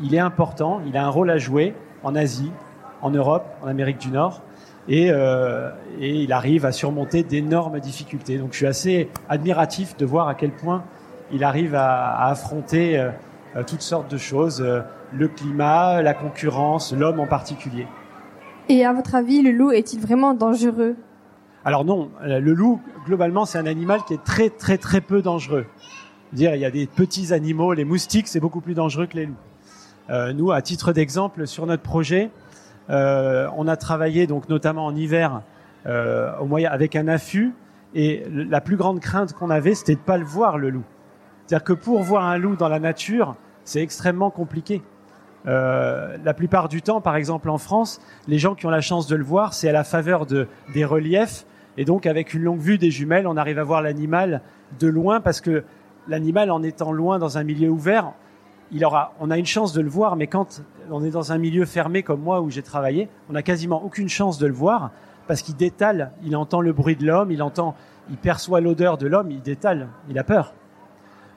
il 0.00 0.14
est 0.14 0.20
important. 0.20 0.80
Il 0.86 0.96
a 0.96 1.04
un 1.04 1.10
rôle 1.10 1.28
à 1.28 1.36
jouer 1.36 1.74
en 2.02 2.14
Asie, 2.14 2.50
en 3.02 3.10
Europe, 3.10 3.46
en 3.62 3.68
Amérique 3.68 3.98
du 3.98 4.10
Nord 4.10 4.42
et, 4.88 5.10
euh, 5.10 5.70
et 6.00 6.14
il 6.14 6.32
arrive 6.32 6.64
à 6.64 6.72
surmonter 6.72 7.22
d'énormes 7.22 7.78
difficultés. 7.80 8.38
Donc 8.38 8.52
je 8.52 8.58
suis 8.58 8.66
assez 8.66 9.10
admiratif 9.28 9.96
de 9.96 10.06
voir 10.06 10.28
à 10.28 10.34
quel 10.34 10.50
point 10.50 10.84
il 11.30 11.44
arrive 11.44 11.74
à, 11.74 12.14
à 12.14 12.30
affronter 12.30 12.98
euh, 12.98 13.10
toutes 13.66 13.82
sortes 13.82 14.10
de 14.10 14.18
choses, 14.18 14.60
euh, 14.60 14.80
le 15.12 15.28
climat, 15.28 16.02
la 16.02 16.14
concurrence, 16.14 16.92
l'homme 16.92 17.20
en 17.20 17.26
particulier. 17.26 17.86
Et 18.68 18.84
à 18.84 18.92
votre 18.92 19.14
avis, 19.14 19.42
le 19.42 19.50
loup 19.50 19.72
est-il 19.72 20.00
vraiment 20.00 20.34
dangereux? 20.34 20.96
Alors 21.64 21.84
non, 21.84 22.10
le 22.22 22.52
loup, 22.52 22.80
globalement, 23.04 23.44
c'est 23.44 23.58
un 23.58 23.66
animal 23.66 24.00
qui 24.06 24.14
est 24.14 24.24
très 24.24 24.48
très 24.48 24.78
très 24.78 25.00
peu 25.00 25.22
dangereux. 25.22 25.66
Dire, 26.32 26.54
il 26.54 26.60
y 26.60 26.64
a 26.64 26.70
des 26.70 26.86
petits 26.86 27.32
animaux, 27.32 27.72
les 27.72 27.84
moustiques, 27.84 28.28
c'est 28.28 28.40
beaucoup 28.40 28.60
plus 28.60 28.74
dangereux 28.74 29.06
que 29.06 29.16
les 29.16 29.26
loups. 29.26 29.34
Euh, 30.10 30.32
nous, 30.32 30.52
à 30.52 30.62
titre 30.62 30.92
d'exemple, 30.92 31.46
sur 31.46 31.66
notre 31.66 31.82
projet, 31.82 32.30
on 32.88 33.68
a 33.68 33.76
travaillé 33.76 34.26
donc 34.26 34.48
notamment 34.48 34.86
en 34.86 34.96
hiver 34.96 35.42
moyen 36.40 36.70
avec 36.70 36.96
un 36.96 37.06
affût 37.06 37.52
et 37.94 38.24
la 38.30 38.60
plus 38.60 38.76
grande 38.76 39.00
crainte 39.00 39.32
qu'on 39.32 39.50
avait, 39.50 39.74
c'était 39.74 39.94
de 39.94 40.00
pas 40.00 40.18
le 40.18 40.24
voir 40.24 40.58
le 40.58 40.70
loup. 40.70 40.84
C'est-à-dire 41.46 41.64
que 41.64 41.72
pour 41.72 42.02
voir 42.02 42.24
un 42.24 42.36
loup 42.36 42.56
dans 42.56 42.68
la 42.68 42.78
nature, 42.78 43.36
c'est 43.64 43.80
extrêmement 43.80 44.30
compliqué. 44.30 44.82
Euh, 45.46 46.16
la 46.22 46.34
plupart 46.34 46.68
du 46.68 46.82
temps, 46.82 47.00
par 47.00 47.16
exemple 47.16 47.48
en 47.48 47.58
France, 47.58 48.00
les 48.26 48.38
gens 48.38 48.54
qui 48.54 48.66
ont 48.66 48.70
la 48.70 48.80
chance 48.80 49.06
de 49.06 49.16
le 49.16 49.24
voir, 49.24 49.54
c'est 49.54 49.68
à 49.68 49.72
la 49.72 49.84
faveur 49.84 50.26
de, 50.26 50.48
des 50.74 50.84
reliefs. 50.84 51.46
Et 51.78 51.84
donc, 51.84 52.06
avec 52.06 52.34
une 52.34 52.42
longue 52.42 52.60
vue 52.60 52.76
des 52.76 52.90
jumelles, 52.90 53.26
on 53.26 53.36
arrive 53.36 53.58
à 53.58 53.64
voir 53.64 53.80
l'animal 53.80 54.42
de 54.78 54.88
loin 54.88 55.20
parce 55.20 55.40
que 55.40 55.64
l'animal, 56.08 56.50
en 56.50 56.62
étant 56.62 56.92
loin 56.92 57.18
dans 57.18 57.38
un 57.38 57.44
milieu 57.44 57.70
ouvert, 57.70 58.12
il 58.72 58.84
aura, 58.84 59.14
on 59.20 59.30
a 59.30 59.38
une 59.38 59.46
chance 59.46 59.72
de 59.72 59.80
le 59.80 59.88
voir, 59.88 60.16
mais 60.16 60.26
quand 60.26 60.62
on 60.90 61.04
est 61.04 61.10
dans 61.10 61.32
un 61.32 61.38
milieu 61.38 61.64
fermé 61.64 62.02
comme 62.02 62.20
moi 62.20 62.40
où 62.40 62.50
j'ai 62.50 62.62
travaillé, 62.62 63.08
on 63.28 63.32
n'a 63.32 63.42
quasiment 63.42 63.82
aucune 63.82 64.08
chance 64.08 64.38
de 64.38 64.46
le 64.46 64.52
voir 64.52 64.90
parce 65.26 65.42
qu'il 65.42 65.56
détale, 65.56 66.12
il 66.24 66.36
entend 66.36 66.60
le 66.60 66.72
bruit 66.72 66.96
de 66.96 67.06
l'homme, 67.06 67.30
il 67.30 67.42
entend, 67.42 67.74
il 68.10 68.16
perçoit 68.16 68.60
l'odeur 68.60 68.96
de 68.98 69.06
l'homme, 69.06 69.30
il 69.30 69.42
détale, 69.42 69.88
il 70.08 70.18
a 70.18 70.24
peur. 70.24 70.54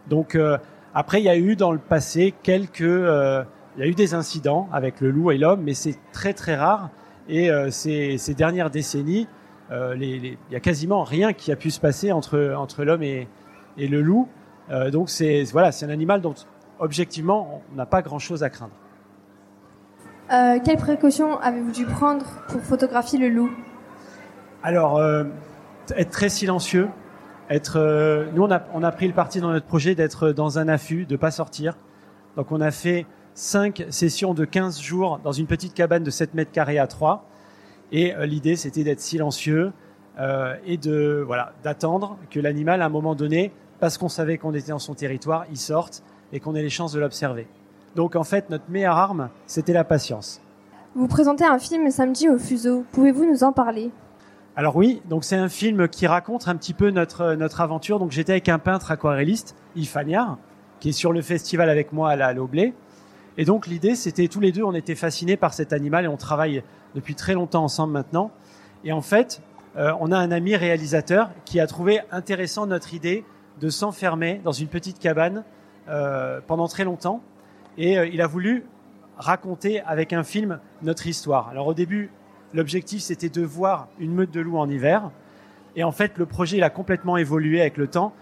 Donc 0.09 0.35
euh, 0.35 0.57
après, 0.93 1.21
il 1.21 1.25
y 1.25 1.29
a 1.29 1.37
eu 1.37 1.55
dans 1.55 1.71
le 1.71 1.77
passé 1.77 2.33
quelques, 2.41 2.81
euh, 2.81 3.43
il 3.75 3.81
y 3.81 3.83
a 3.83 3.87
eu 3.87 3.93
des 3.93 4.13
incidents 4.13 4.67
avec 4.71 5.01
le 5.01 5.11
loup 5.11 5.31
et 5.31 5.37
l'homme, 5.37 5.61
mais 5.63 5.73
c'est 5.73 5.97
très 6.13 6.33
très 6.33 6.55
rare. 6.55 6.89
Et 7.29 7.51
euh, 7.51 7.69
ces, 7.69 8.17
dernières 8.35 8.69
décennies, 8.71 9.27
il 9.71 10.37
y 10.51 10.55
a 10.55 10.59
quasiment 10.59 11.03
rien 11.03 11.31
qui 11.31 11.51
a 11.51 11.55
pu 11.55 11.71
se 11.71 11.79
passer 11.79 12.11
entre 12.11 12.55
entre 12.57 12.83
l'homme 12.83 13.03
et, 13.03 13.29
et, 13.77 13.87
le 13.87 14.01
loup. 14.01 14.27
donc 14.91 15.09
c'est 15.09 15.43
voilà, 15.43 15.71
c'est 15.71 15.85
un 15.85 15.89
animal 15.89 16.19
dont 16.19 16.35
objectivement 16.81 17.61
on 17.71 17.75
n'a 17.75 17.85
pas 17.85 18.01
grand 18.01 18.19
chose 18.19 18.43
à 18.43 18.49
craindre. 18.49 18.73
quelles 20.29 20.77
précautions 20.77 21.39
avez-vous 21.39 21.71
dû 21.71 21.85
prendre 21.85 22.25
pour 22.49 22.61
photographier 22.61 23.19
le 23.19 23.29
loup? 23.29 23.51
Alors, 24.63 24.97
euh, 24.97 25.23
être 25.95 26.11
très 26.11 26.29
silencieux. 26.29 26.89
Être, 27.49 27.77
euh, 27.77 28.27
nous, 28.33 28.43
on 28.43 28.51
a, 28.51 28.61
on 28.73 28.83
a 28.83 28.91
pris 28.91 29.07
le 29.07 29.13
parti 29.13 29.41
dans 29.41 29.51
notre 29.51 29.65
projet 29.65 29.95
d'être 29.95 30.31
dans 30.31 30.59
un 30.59 30.67
affût, 30.67 31.05
de 31.05 31.15
pas 31.15 31.31
sortir. 31.31 31.75
Donc, 32.37 32.51
on 32.51 32.61
a 32.61 32.71
fait 32.71 33.05
cinq 33.33 33.83
sessions 33.89 34.33
de 34.33 34.45
15 34.45 34.79
jours 34.79 35.19
dans 35.23 35.31
une 35.31 35.47
petite 35.47 35.73
cabane 35.73 36.03
de 36.03 36.11
7 36.11 36.33
mètres 36.33 36.51
carrés 36.51 36.79
à 36.79 36.87
3. 36.87 37.27
Et 37.91 38.15
euh, 38.15 38.25
l'idée, 38.25 38.55
c'était 38.55 38.83
d'être 38.83 39.01
silencieux 39.01 39.73
euh, 40.19 40.55
et 40.65 40.77
de 40.77 41.23
voilà 41.25 41.53
d'attendre 41.63 42.17
que 42.29 42.39
l'animal, 42.39 42.81
à 42.81 42.85
un 42.85 42.89
moment 42.89 43.15
donné, 43.15 43.51
parce 43.79 43.97
qu'on 43.97 44.09
savait 44.09 44.37
qu'on 44.37 44.53
était 44.53 44.71
dans 44.71 44.79
son 44.79 44.93
territoire, 44.93 45.45
il 45.49 45.57
sorte 45.57 46.03
et 46.33 46.39
qu'on 46.39 46.55
ait 46.55 46.61
les 46.61 46.69
chances 46.69 46.93
de 46.93 46.99
l'observer. 46.99 47.47
Donc, 47.95 48.15
en 48.15 48.23
fait, 48.23 48.49
notre 48.49 48.69
meilleure 48.69 48.97
arme, 48.97 49.29
c'était 49.47 49.73
la 49.73 49.83
patience. 49.83 50.41
Vous 50.95 51.07
présentez 51.07 51.45
un 51.45 51.59
film 51.59 51.89
samedi 51.89 52.29
au 52.29 52.37
Fuseau. 52.37 52.85
Pouvez-vous 52.91 53.25
nous 53.25 53.43
en 53.43 53.51
parler? 53.51 53.91
Alors 54.57 54.75
oui, 54.75 55.01
donc 55.05 55.23
c'est 55.23 55.37
un 55.37 55.47
film 55.47 55.87
qui 55.87 56.05
raconte 56.07 56.49
un 56.49 56.57
petit 56.57 56.73
peu 56.73 56.89
notre 56.89 57.35
notre 57.35 57.61
aventure. 57.61 57.99
Donc 57.99 58.11
j'étais 58.11 58.33
avec 58.33 58.49
un 58.49 58.59
peintre 58.59 58.91
aquarelliste, 58.91 59.55
Yves 59.77 59.95
qui 60.81 60.89
est 60.89 60.91
sur 60.91 61.13
le 61.13 61.21
festival 61.21 61.69
avec 61.69 61.93
moi 61.93 62.09
à 62.09 62.15
la 62.17 62.33
Loblé. 62.33 62.73
Et 63.37 63.45
donc 63.45 63.67
l'idée, 63.67 63.95
c'était 63.95 64.27
tous 64.27 64.41
les 64.41 64.51
deux, 64.51 64.63
on 64.63 64.73
était 64.73 64.95
fascinés 64.95 65.37
par 65.37 65.53
cet 65.53 65.71
animal 65.71 66.03
et 66.03 66.07
on 66.09 66.17
travaille 66.17 66.63
depuis 66.95 67.15
très 67.15 67.33
longtemps 67.33 67.63
ensemble 67.63 67.93
maintenant. 67.93 68.31
Et 68.83 68.91
en 68.91 69.01
fait, 69.01 69.41
euh, 69.77 69.93
on 70.01 70.11
a 70.11 70.17
un 70.17 70.31
ami 70.31 70.57
réalisateur 70.57 71.29
qui 71.45 71.61
a 71.61 71.67
trouvé 71.67 72.01
intéressant 72.11 72.65
notre 72.65 72.93
idée 72.93 73.23
de 73.61 73.69
s'enfermer 73.69 74.41
dans 74.43 74.51
une 74.51 74.67
petite 74.67 74.99
cabane 74.99 75.45
pendant 76.47 76.67
très 76.67 76.83
longtemps. 76.83 77.21
Et 77.77 77.97
euh, 77.97 78.07
il 78.07 78.21
a 78.21 78.27
voulu 78.27 78.65
raconter 79.17 79.81
avec 79.81 80.13
un 80.13 80.23
film 80.23 80.59
notre 80.81 81.07
histoire. 81.07 81.49
Alors 81.49 81.67
au 81.67 81.73
début, 81.73 82.09
L'objectif, 82.53 83.01
c'était 83.01 83.29
de 83.29 83.41
voir 83.41 83.87
une 83.97 84.13
meute 84.13 84.31
de 84.31 84.41
loups 84.41 84.57
en 84.57 84.69
hiver. 84.69 85.09
Et 85.77 85.83
en 85.83 85.91
fait, 85.91 86.17
le 86.17 86.25
projet, 86.25 86.57
il 86.57 86.63
a 86.63 86.69
complètement 86.69 87.15
évolué 87.15 87.61
avec 87.61 87.77
le 87.77 87.87
temps. 87.87 88.13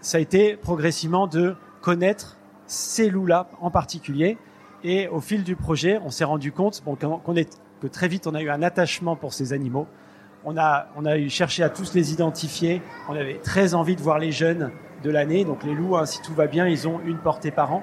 Ça 0.00 0.16
a 0.16 0.20
été 0.20 0.56
progressivement 0.56 1.26
de 1.26 1.56
connaître 1.82 2.38
ces 2.66 3.10
loups-là 3.10 3.50
en 3.60 3.70
particulier. 3.70 4.38
Et 4.82 5.08
au 5.08 5.20
fil 5.20 5.44
du 5.44 5.56
projet, 5.56 6.00
on 6.02 6.10
s'est 6.10 6.24
rendu 6.24 6.52
compte 6.52 6.82
qu'on 6.82 7.36
est, 7.36 7.60
que 7.82 7.86
très 7.86 8.08
vite, 8.08 8.26
on 8.26 8.34
a 8.34 8.40
eu 8.40 8.48
un 8.48 8.62
attachement 8.62 9.14
pour 9.14 9.34
ces 9.34 9.52
animaux. 9.52 9.86
On 10.44 10.56
a, 10.56 10.86
cherché 11.28 11.62
à 11.62 11.68
tous 11.68 11.94
les 11.94 12.12
identifier. 12.12 12.80
On 13.08 13.14
avait 13.14 13.40
très 13.42 13.74
envie 13.74 13.94
de 13.94 14.00
voir 14.00 14.18
les 14.18 14.32
jeunes 14.32 14.70
de 15.04 15.10
l'année. 15.10 15.44
Donc 15.44 15.64
les 15.64 15.74
loups, 15.74 15.96
hein, 15.96 16.06
si 16.06 16.22
tout 16.22 16.34
va 16.34 16.46
bien, 16.46 16.66
ils 16.66 16.88
ont 16.88 17.00
une 17.04 17.18
portée 17.18 17.50
par 17.50 17.72
an. 17.72 17.82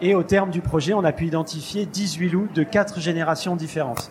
Et 0.00 0.14
au 0.14 0.22
terme 0.22 0.50
du 0.50 0.60
projet, 0.60 0.94
on 0.94 1.04
a 1.04 1.12
pu 1.12 1.26
identifier 1.26 1.86
18 1.86 2.28
loups 2.28 2.48
de 2.54 2.62
quatre 2.62 3.00
générations 3.00 3.56
différentes. 3.56 4.10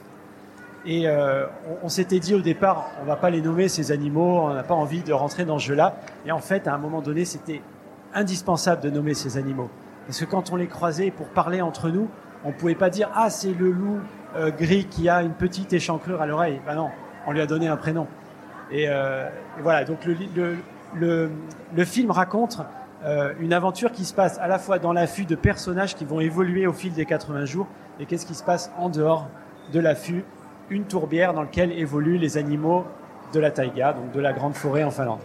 Et 0.86 1.08
euh, 1.08 1.46
on, 1.84 1.90
s'était 1.90 2.20
dit 2.20 2.34
au 2.34 2.42
départ, 2.42 2.90
on 3.02 3.06
va 3.06 3.16
pas 3.16 3.30
les 3.30 3.42
nommer 3.42 3.68
ces 3.68 3.92
animaux, 3.92 4.40
on 4.42 4.54
n'a 4.54 4.64
pas 4.64 4.74
envie 4.74 5.04
de 5.04 5.14
rentrer 5.14 5.46
dans 5.46 5.60
ce 5.60 5.68
jeu-là. 5.68 5.96
Et 6.26 6.32
en 6.32 6.40
fait, 6.40 6.68
à 6.68 6.74
un 6.74 6.78
moment 6.78 7.02
donné, 7.02 7.24
c'était 7.24 7.62
indispensable 8.14 8.82
de 8.82 8.90
nommer 8.90 9.14
ces 9.14 9.38
animaux. 9.38 9.70
Parce 10.08 10.20
que 10.20 10.26
quand 10.26 10.52
on 10.52 10.56
les 10.56 10.68
croisait 10.68 11.12
pour 11.12 11.28
parler 11.28 11.62
entre 11.62 11.90
nous, 11.90 12.10
on 12.44 12.52
pouvait 12.52 12.76
pas 12.76 12.90
dire 12.90 13.10
ah 13.14 13.30
c'est 13.30 13.54
le 13.54 13.72
loup 13.72 14.00
euh, 14.36 14.50
gris 14.50 14.86
qui 14.86 15.08
a 15.08 15.22
une 15.22 15.34
petite 15.34 15.72
échancrure 15.74 16.22
à 16.22 16.26
l'oreille. 16.26 16.60
Ben 16.66 16.76
non, 16.76 16.90
on 17.28 17.32
lui 17.32 17.42
a 17.42 17.46
donné 17.46 17.68
un 17.68 17.78
prénom. 17.78 18.08
Et, 18.72 18.86
euh, 18.88 19.30
voilà, 19.62 19.84
donc 19.84 20.06
le, 20.06 20.16
le, 20.36 20.58
le, 20.96 21.32
le 21.76 21.86
film 21.86 22.12
raconte 22.12 22.60
euh, 23.04 23.34
une 23.40 23.54
aventure 23.54 23.92
qui 23.92 24.06
se 24.06 24.14
passe 24.14 24.38
à 24.40 24.48
la 24.48 24.60
fois 24.60 24.78
dans 24.78 24.94
l'affût 24.94 25.26
de 25.26 25.36
personnages 25.36 25.96
qui 25.96 26.06
vont 26.06 26.20
évoluer 26.20 26.68
au 26.68 26.74
fil 26.74 26.94
des 26.94 27.06
80 27.06 27.46
jours 27.46 27.68
et 28.00 28.06
qu'est-ce 28.06 28.26
qui 28.26 28.36
se 28.36 28.44
passe 28.44 28.72
en 28.78 28.90
dehors 28.90 29.28
de 29.74 29.80
l'affût? 29.80 30.24
Une 30.70 30.86
tourbière 30.86 31.34
dans 31.34 31.42
laquelle 31.42 31.72
évoluent 31.72 32.18
les 32.18 32.38
animaux 32.38 32.86
de 33.34 33.40
la 33.40 33.52
taïga, 33.52 33.94
donc 33.94 34.12
de 34.12 34.20
la 34.20 34.34
grande 34.34 34.54
forêt 34.54 34.84
en 34.84 34.92
Finlande. 34.92 35.20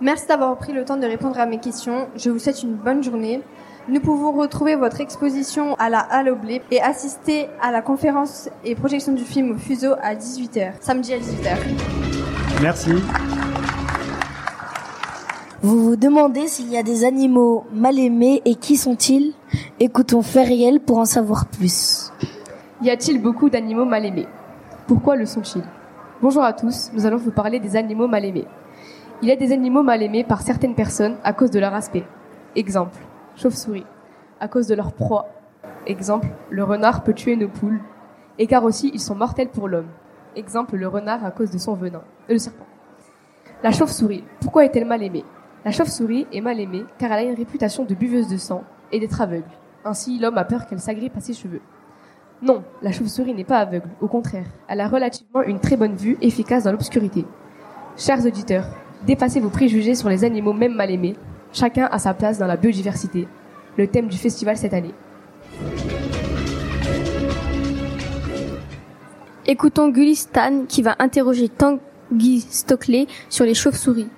Merci 0.00 0.26
d'avoir 0.26 0.56
pris 0.56 0.72
le 0.72 0.84
temps 0.84 0.96
de 0.96 1.06
répondre 1.06 1.38
à 1.38 1.46
mes 1.46 1.58
questions. 1.58 2.08
Je 2.16 2.30
vous 2.30 2.38
souhaite 2.38 2.62
une 2.62 2.74
bonne 2.74 3.02
journée. 3.02 3.42
Nous 3.88 4.00
pouvons 4.00 4.32
retrouver 4.32 4.74
votre 4.74 5.00
exposition 5.00 5.74
à 5.76 5.88
la 5.88 6.00
Halle 6.00 6.34
Blé 6.34 6.60
et 6.70 6.80
assister 6.80 7.46
à 7.62 7.70
la 7.70 7.82
conférence 7.82 8.48
et 8.64 8.74
projection 8.74 9.12
du 9.12 9.24
film 9.24 9.52
au 9.52 9.56
Fuseau 9.56 9.92
à 10.02 10.14
18h, 10.14 10.72
samedi 10.80 11.14
à 11.14 11.18
18h. 11.18 11.56
Merci. 12.62 12.90
Vous 15.62 15.84
vous 15.84 15.96
demandez 15.96 16.48
s'il 16.48 16.68
y 16.68 16.76
a 16.76 16.82
des 16.82 17.04
animaux 17.04 17.64
mal 17.72 17.98
aimés 17.98 18.42
et 18.44 18.56
qui 18.56 18.76
sont-ils? 18.76 19.34
Écoutons 19.78 20.22
Feriel 20.22 20.80
pour 20.80 20.98
en 20.98 21.04
savoir 21.04 21.46
plus. 21.46 22.12
Y 22.82 22.90
a-t-il 22.90 23.22
beaucoup 23.22 23.50
d'animaux 23.50 23.84
mal 23.84 24.04
aimés 24.04 24.26
pourquoi 24.86 25.16
le 25.16 25.26
sont-ils? 25.26 25.64
Bonjour 26.22 26.44
à 26.44 26.52
tous, 26.52 26.92
nous 26.94 27.06
allons 27.06 27.16
vous 27.16 27.32
parler 27.32 27.58
des 27.58 27.74
animaux 27.74 28.06
mal 28.06 28.24
aimés. 28.24 28.46
Il 29.20 29.28
y 29.28 29.32
a 29.32 29.36
des 29.36 29.50
animaux 29.50 29.82
mal 29.82 30.00
aimés 30.00 30.22
par 30.22 30.42
certaines 30.42 30.76
personnes 30.76 31.16
à 31.24 31.32
cause 31.32 31.50
de 31.50 31.58
leur 31.58 31.74
aspect. 31.74 32.04
Exemple, 32.54 32.96
chauve-souris, 33.36 33.86
à 34.40 34.48
cause 34.48 34.66
de 34.66 34.74
leur 34.74 34.92
proie. 34.92 35.28
Exemple, 35.86 36.28
le 36.50 36.64
renard 36.64 37.04
peut 37.04 37.14
tuer 37.14 37.36
nos 37.36 37.48
poules. 37.48 37.80
Et 38.38 38.46
car 38.46 38.64
aussi, 38.64 38.90
ils 38.92 39.00
sont 39.00 39.14
mortels 39.14 39.48
pour 39.48 39.68
l'homme. 39.68 39.88
Exemple, 40.34 40.76
le 40.76 40.88
renard 40.88 41.24
à 41.24 41.30
cause 41.30 41.50
de 41.50 41.58
son 41.58 41.74
venin. 41.74 42.02
Euh, 42.28 42.34
le 42.34 42.38
serpent. 42.38 42.66
La 43.62 43.72
chauve-souris, 43.72 44.24
pourquoi 44.40 44.64
est-elle 44.64 44.84
mal 44.84 45.02
aimée? 45.02 45.24
La 45.64 45.70
chauve-souris 45.70 46.26
est 46.32 46.42
mal 46.42 46.60
aimée 46.60 46.84
car 46.98 47.10
elle 47.12 47.26
a 47.26 47.30
une 47.30 47.36
réputation 47.36 47.84
de 47.84 47.94
buveuse 47.94 48.28
de 48.28 48.36
sang 48.36 48.64
et 48.92 49.00
d'être 49.00 49.20
aveugle. 49.20 49.48
Ainsi, 49.84 50.18
l'homme 50.18 50.36
a 50.36 50.44
peur 50.44 50.66
qu'elle 50.66 50.80
s'agrippe 50.80 51.16
à 51.16 51.20
ses 51.20 51.32
cheveux. 51.32 51.62
Non, 52.42 52.64
la 52.82 52.92
chauve-souris 52.92 53.32
n'est 53.32 53.44
pas 53.44 53.60
aveugle, 53.60 53.88
au 54.02 54.08
contraire, 54.08 54.44
elle 54.68 54.82
a 54.82 54.88
relativement 54.88 55.42
une 55.42 55.58
très 55.58 55.76
bonne 55.76 55.94
vue, 55.94 56.18
efficace 56.20 56.64
dans 56.64 56.72
l'obscurité. 56.72 57.24
Chers 57.96 58.26
auditeurs, 58.26 58.66
dépassez 59.06 59.40
vos 59.40 59.48
préjugés 59.48 59.94
sur 59.94 60.10
les 60.10 60.22
animaux 60.22 60.52
même 60.52 60.74
mal 60.74 60.90
aimés. 60.90 61.16
Chacun 61.52 61.88
a 61.90 61.98
sa 61.98 62.14
place 62.14 62.38
dans 62.38 62.46
la 62.46 62.56
biodiversité, 62.56 63.26
le 63.76 63.86
thème 63.86 64.08
du 64.08 64.18
festival 64.18 64.56
cette 64.56 64.74
année. 64.74 64.94
Écoutons 69.46 69.88
Gulistan 69.88 70.64
qui 70.68 70.82
va 70.82 70.96
interroger 70.98 71.48
Tanguy 71.48 72.40
Stockley 72.40 73.06
sur 73.28 73.44
les 73.44 73.54
chauves-souris. 73.54 74.08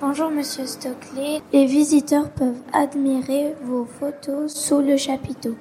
Bonjour 0.00 0.30
Monsieur 0.30 0.66
Stockley. 0.66 1.42
Les 1.52 1.66
visiteurs 1.66 2.30
peuvent 2.30 2.60
admirer 2.72 3.54
vos 3.62 3.84
photos 3.84 4.52
sous 4.52 4.80
le 4.80 4.96
chapiteau. 4.96 5.54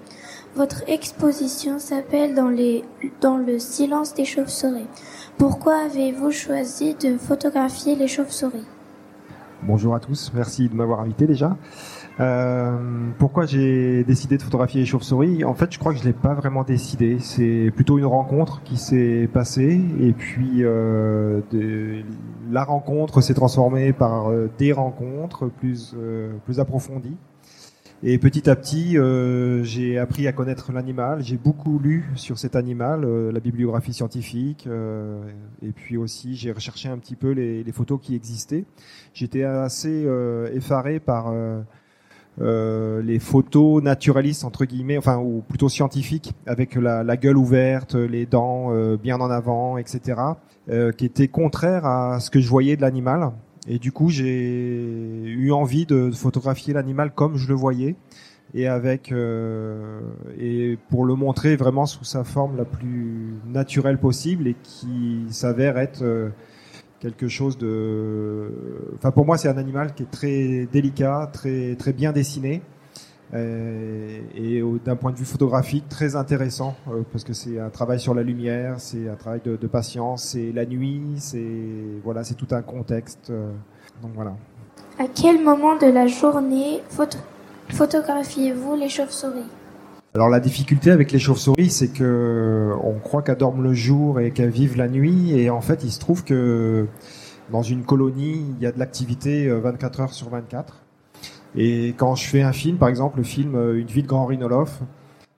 Votre 0.56 0.84
exposition 0.88 1.80
s'appelle 1.80 2.34
dans, 2.34 2.50
les, 2.50 2.84
dans 3.22 3.38
le 3.38 3.60
silence 3.60 4.14
des 4.14 4.26
chauves-souris. 4.26 4.88
Pourquoi 5.38 5.76
avez-vous 5.86 6.32
choisi 6.32 6.94
de 6.94 7.18
photographier 7.18 7.96
les 7.96 8.08
chauves-souris? 8.08 8.66
Bonjour 9.66 9.96
à 9.96 10.02
tous, 10.02 10.32
merci 10.36 10.68
de 10.68 10.76
m'avoir 10.76 11.00
invité 11.00 11.26
déjà. 11.26 11.56
Euh, 12.20 12.78
pourquoi 13.18 13.46
j'ai 13.46 14.04
décidé 14.04 14.36
de 14.36 14.44
photographier 14.44 14.82
les 14.82 14.86
chauves-souris? 14.86 15.46
En 15.46 15.54
fait, 15.54 15.72
je 15.72 15.80
crois 15.80 15.94
que 15.94 16.00
je 16.00 16.04
l'ai 16.04 16.12
pas 16.12 16.34
vraiment 16.34 16.64
décidé. 16.64 17.20
C'est 17.20 17.72
plutôt 17.74 17.98
une 17.98 18.06
rencontre 18.06 18.62
qui 18.64 18.76
s'est 18.76 19.30
passée 19.32 19.80
et 20.02 20.12
puis 20.12 20.66
euh, 20.66 21.40
la 22.52 22.66
rencontre 22.66 23.22
s'est 23.22 23.34
transformée 23.34 23.94
par 23.94 24.30
euh, 24.30 24.52
des 24.58 24.74
rencontres 24.74 25.48
plus 25.48 25.96
plus 26.46 26.60
approfondies. 26.60 27.16
Et 28.06 28.18
petit 28.18 28.50
à 28.50 28.58
petit, 28.58 28.98
euh, 28.98 29.64
j'ai 29.64 29.98
appris 29.98 30.28
à 30.28 30.34
connaître 30.34 30.74
l'animal. 30.74 31.24
J'ai 31.24 31.38
beaucoup 31.38 31.80
lu 31.80 32.04
sur 32.16 32.38
cet 32.38 32.58
animal, 32.58 33.06
euh, 33.06 33.32
la 33.32 33.40
bibliographie 33.40 33.94
scientifique, 33.94 34.66
euh, 34.68 35.24
et 35.62 35.72
puis 35.72 35.96
aussi 35.96 36.36
j'ai 36.36 36.52
recherché 36.52 36.90
un 36.90 36.98
petit 36.98 37.16
peu 37.16 37.32
les, 37.32 37.64
photos 37.72 38.02
qui 38.02 38.14
existaient. 38.14 38.66
J'étais 39.14 39.44
assez 39.44 40.06
effaré 40.54 41.00
par 41.00 41.34
les 42.40 43.20
photos 43.20 43.82
naturalistes 43.82 44.44
entre 44.44 44.66
guillemets, 44.66 44.98
enfin 44.98 45.18
ou 45.18 45.42
plutôt 45.48 45.70
scientifiques, 45.70 46.34
avec 46.46 46.76
la 46.76 47.18
gueule 47.18 47.38
ouverte, 47.38 47.96
les 47.96 48.26
dents 48.26 48.70
bien 48.98 49.20
en 49.22 49.32
avant, 49.32 49.78
etc., 49.78 50.22
qui 50.98 51.06
étaient 51.06 51.30
contraires 51.30 51.86
à 51.86 52.20
ce 52.20 52.30
que 52.30 52.42
je 52.42 52.50
voyais 52.50 52.76
de 52.76 52.82
l'animal. 52.82 53.32
Et 53.68 53.80
du 53.80 53.92
coup, 53.92 54.10
j'ai 54.10 55.24
eu 55.26 55.52
envie 55.52 55.86
de 55.86 56.12
photographier 56.12 56.74
l'animal 56.74 57.14
comme 57.14 57.38
je 57.38 57.48
le 57.48 57.56
voyais. 57.56 57.96
Et 58.54 58.68
avec 58.68 59.12
euh, 59.12 60.02
et 60.38 60.78
pour 60.90 61.06
le 61.06 61.16
montrer 61.16 61.56
vraiment 61.56 61.88
sous 61.88 62.04
sa 62.04 62.24
forme 62.24 62.58
la 62.58 62.66
plus 62.66 63.34
naturelle 63.48 63.98
possible 63.98 64.48
et 64.48 64.56
qui 64.62 65.26
s'avère 65.30 65.80
être 65.80 66.04
euh, 66.04 66.30
quelque 67.00 67.28
chose 67.28 67.58
de 67.58 68.52
enfin 68.96 69.10
pour 69.10 69.26
moi 69.26 69.38
c'est 69.40 69.48
un 69.48 69.58
animal 69.58 69.96
qui 69.96 70.04
est 70.04 70.12
très 70.12 70.68
délicat 70.72 71.32
très 71.34 71.76
très 71.76 71.94
bien 71.94 72.12
dessiné 72.12 72.62
et 73.34 74.64
d'un 74.86 74.96
point 74.96 75.12
de 75.12 75.18
vue 75.18 75.26
photographique 75.26 75.90
très 75.90 76.16
intéressant 76.16 76.76
euh, 76.90 77.02
parce 77.12 77.24
que 77.24 77.34
c'est 77.34 77.60
un 77.60 77.70
travail 77.70 78.00
sur 78.00 78.14
la 78.14 78.24
lumière, 78.24 78.76
c'est 78.80 79.10
un 79.10 79.16
travail 79.16 79.42
de, 79.44 79.56
de 79.56 79.68
patience, 79.68 80.24
c'est 80.24 80.52
la 80.52 80.66
nuit, 80.66 81.02
c'est 81.18 81.42
voilà, 82.04 82.24
c'est 82.24 82.36
tout 82.36 82.48
un 82.52 82.62
contexte. 82.62 83.30
Euh, 83.30 83.52
donc 84.02 84.12
voilà. 84.16 84.34
À 85.00 85.06
quel 85.14 85.44
moment 85.44 85.78
de 85.78 85.88
la 85.88 86.08
journée 86.08 86.82
photo 86.90 87.18
photographiez-vous 87.70 88.76
les 88.76 88.90
chauves-souris? 88.90 89.48
Alors 90.14 90.30
la 90.30 90.40
difficulté 90.40 90.92
avec 90.92 91.12
les 91.12 91.18
chauves-souris, 91.18 91.72
c'est 91.72 91.88
que 91.88 92.72
on 92.84 93.00
croit 93.00 93.24
qu'elles 93.24 93.38
dorment 93.38 93.64
le 93.64 93.74
jour 93.74 94.20
et 94.20 94.30
qu'elles 94.30 94.52
vivent 94.52 94.78
la 94.78 94.88
nuit, 94.88 95.32
et 95.32 95.50
en 95.50 95.62
fait, 95.62 95.84
il 95.84 95.92
se 95.92 96.00
trouve 96.00 96.24
que 96.24 96.86
dans 97.52 97.64
une 97.64 97.84
colonie, 97.84 98.46
il 98.56 98.62
y 98.62 98.68
a 98.68 98.72
de 98.72 98.78
l'activité 98.78 99.48
24 99.50 100.02
heures 100.02 100.14
sur 100.14 100.30
24. 100.30 100.83
Et 101.56 101.94
quand 101.98 102.16
je 102.16 102.28
fais 102.28 102.42
un 102.42 102.54
film, 102.54 102.78
par 102.78 102.90
exemple 102.90 103.18
le 103.18 103.24
film 103.24 103.56
euh, 103.56 103.80
Une 103.80 103.88
vie 103.88 104.04
de 104.04 104.08
grand 104.08 104.26
rhinolophe, 104.26 104.82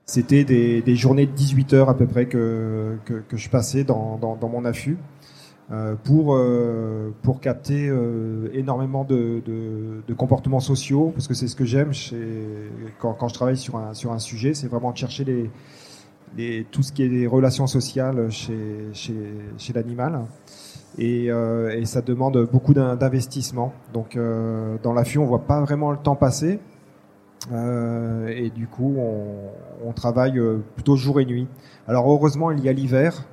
c'était 0.06 0.44
des, 0.44 0.96
journées 0.96 1.26
de 1.26 1.32
18 1.32 1.74
heures 1.74 1.90
à 1.90 1.98
peu 1.98 2.06
près 2.06 2.28
que, 2.28 2.98
je 3.34 3.50
passais 3.50 3.84
dans, 3.84 4.38
mon 4.42 4.64
affût 4.64 4.98
euh, 5.72 5.96
pour, 5.96 6.36
euh, 6.36 7.12
pour 7.24 7.40
capter 7.42 7.92
énormément 8.54 9.04
de, 9.04 9.42
comportements 10.16 10.60
sociaux, 10.60 11.12
parce 11.16 11.28
que 11.28 11.34
c'est 11.34 11.48
ce 11.48 11.56
que 11.56 11.66
j'aime 11.66 11.92
quand, 13.00 13.28
je 13.28 13.34
travaille 13.34 13.58
sur 13.58 13.78
un, 13.78 14.20
sujet, 14.20 14.54
c'est 14.54 14.68
vraiment 14.68 14.92
de 14.92 14.98
chercher 14.98 15.26
tout 16.72 16.84
ce 16.84 16.92
qui 16.92 17.02
est 17.02 17.10
des 17.10 17.26
relations 17.26 17.66
sociales 17.66 18.30
chez 18.32 19.74
l'animal 19.74 20.22
et, 20.98 21.30
euh, 21.30 21.78
et, 21.78 21.86
ça 21.86 22.02
demande 22.02 22.48
beaucoup 22.52 22.74
d'investissement. 22.74 23.74
Donc 23.94 24.16
euh, 24.16 24.78
dans 24.84 24.94
l'affût, 24.94 25.18
on 25.18 25.26
voit 25.26 25.46
pas 25.46 25.62
vraiment 25.62 25.92
le 25.92 25.98
temps 25.98 26.16
passer. 26.16 26.60
Euh, 27.52 28.28
et 28.28 28.50
du 28.50 28.68
coup, 28.68 28.96
on, 28.98 29.94
travaille 29.94 30.42
plutôt 30.76 30.96
jour 30.96 31.20
et 31.20 31.26
nuit. 31.26 31.48
Alors 31.88 32.10
heureusement, 32.10 32.52
il 32.52 32.64
y 32.64 32.70
a 32.70 32.74
l'hiver. 32.74 33.26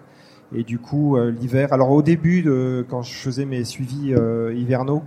Et 0.55 0.65
du 0.65 0.79
coup, 0.79 1.17
l'hiver. 1.19 1.73
Alors 1.73 1.91
au 1.91 2.03
début, 2.03 2.45
quand 2.89 3.03
je 3.03 3.15
faisais 3.15 3.47
mes 3.47 3.65
suivis 3.65 4.15
hivernaux, 4.55 5.03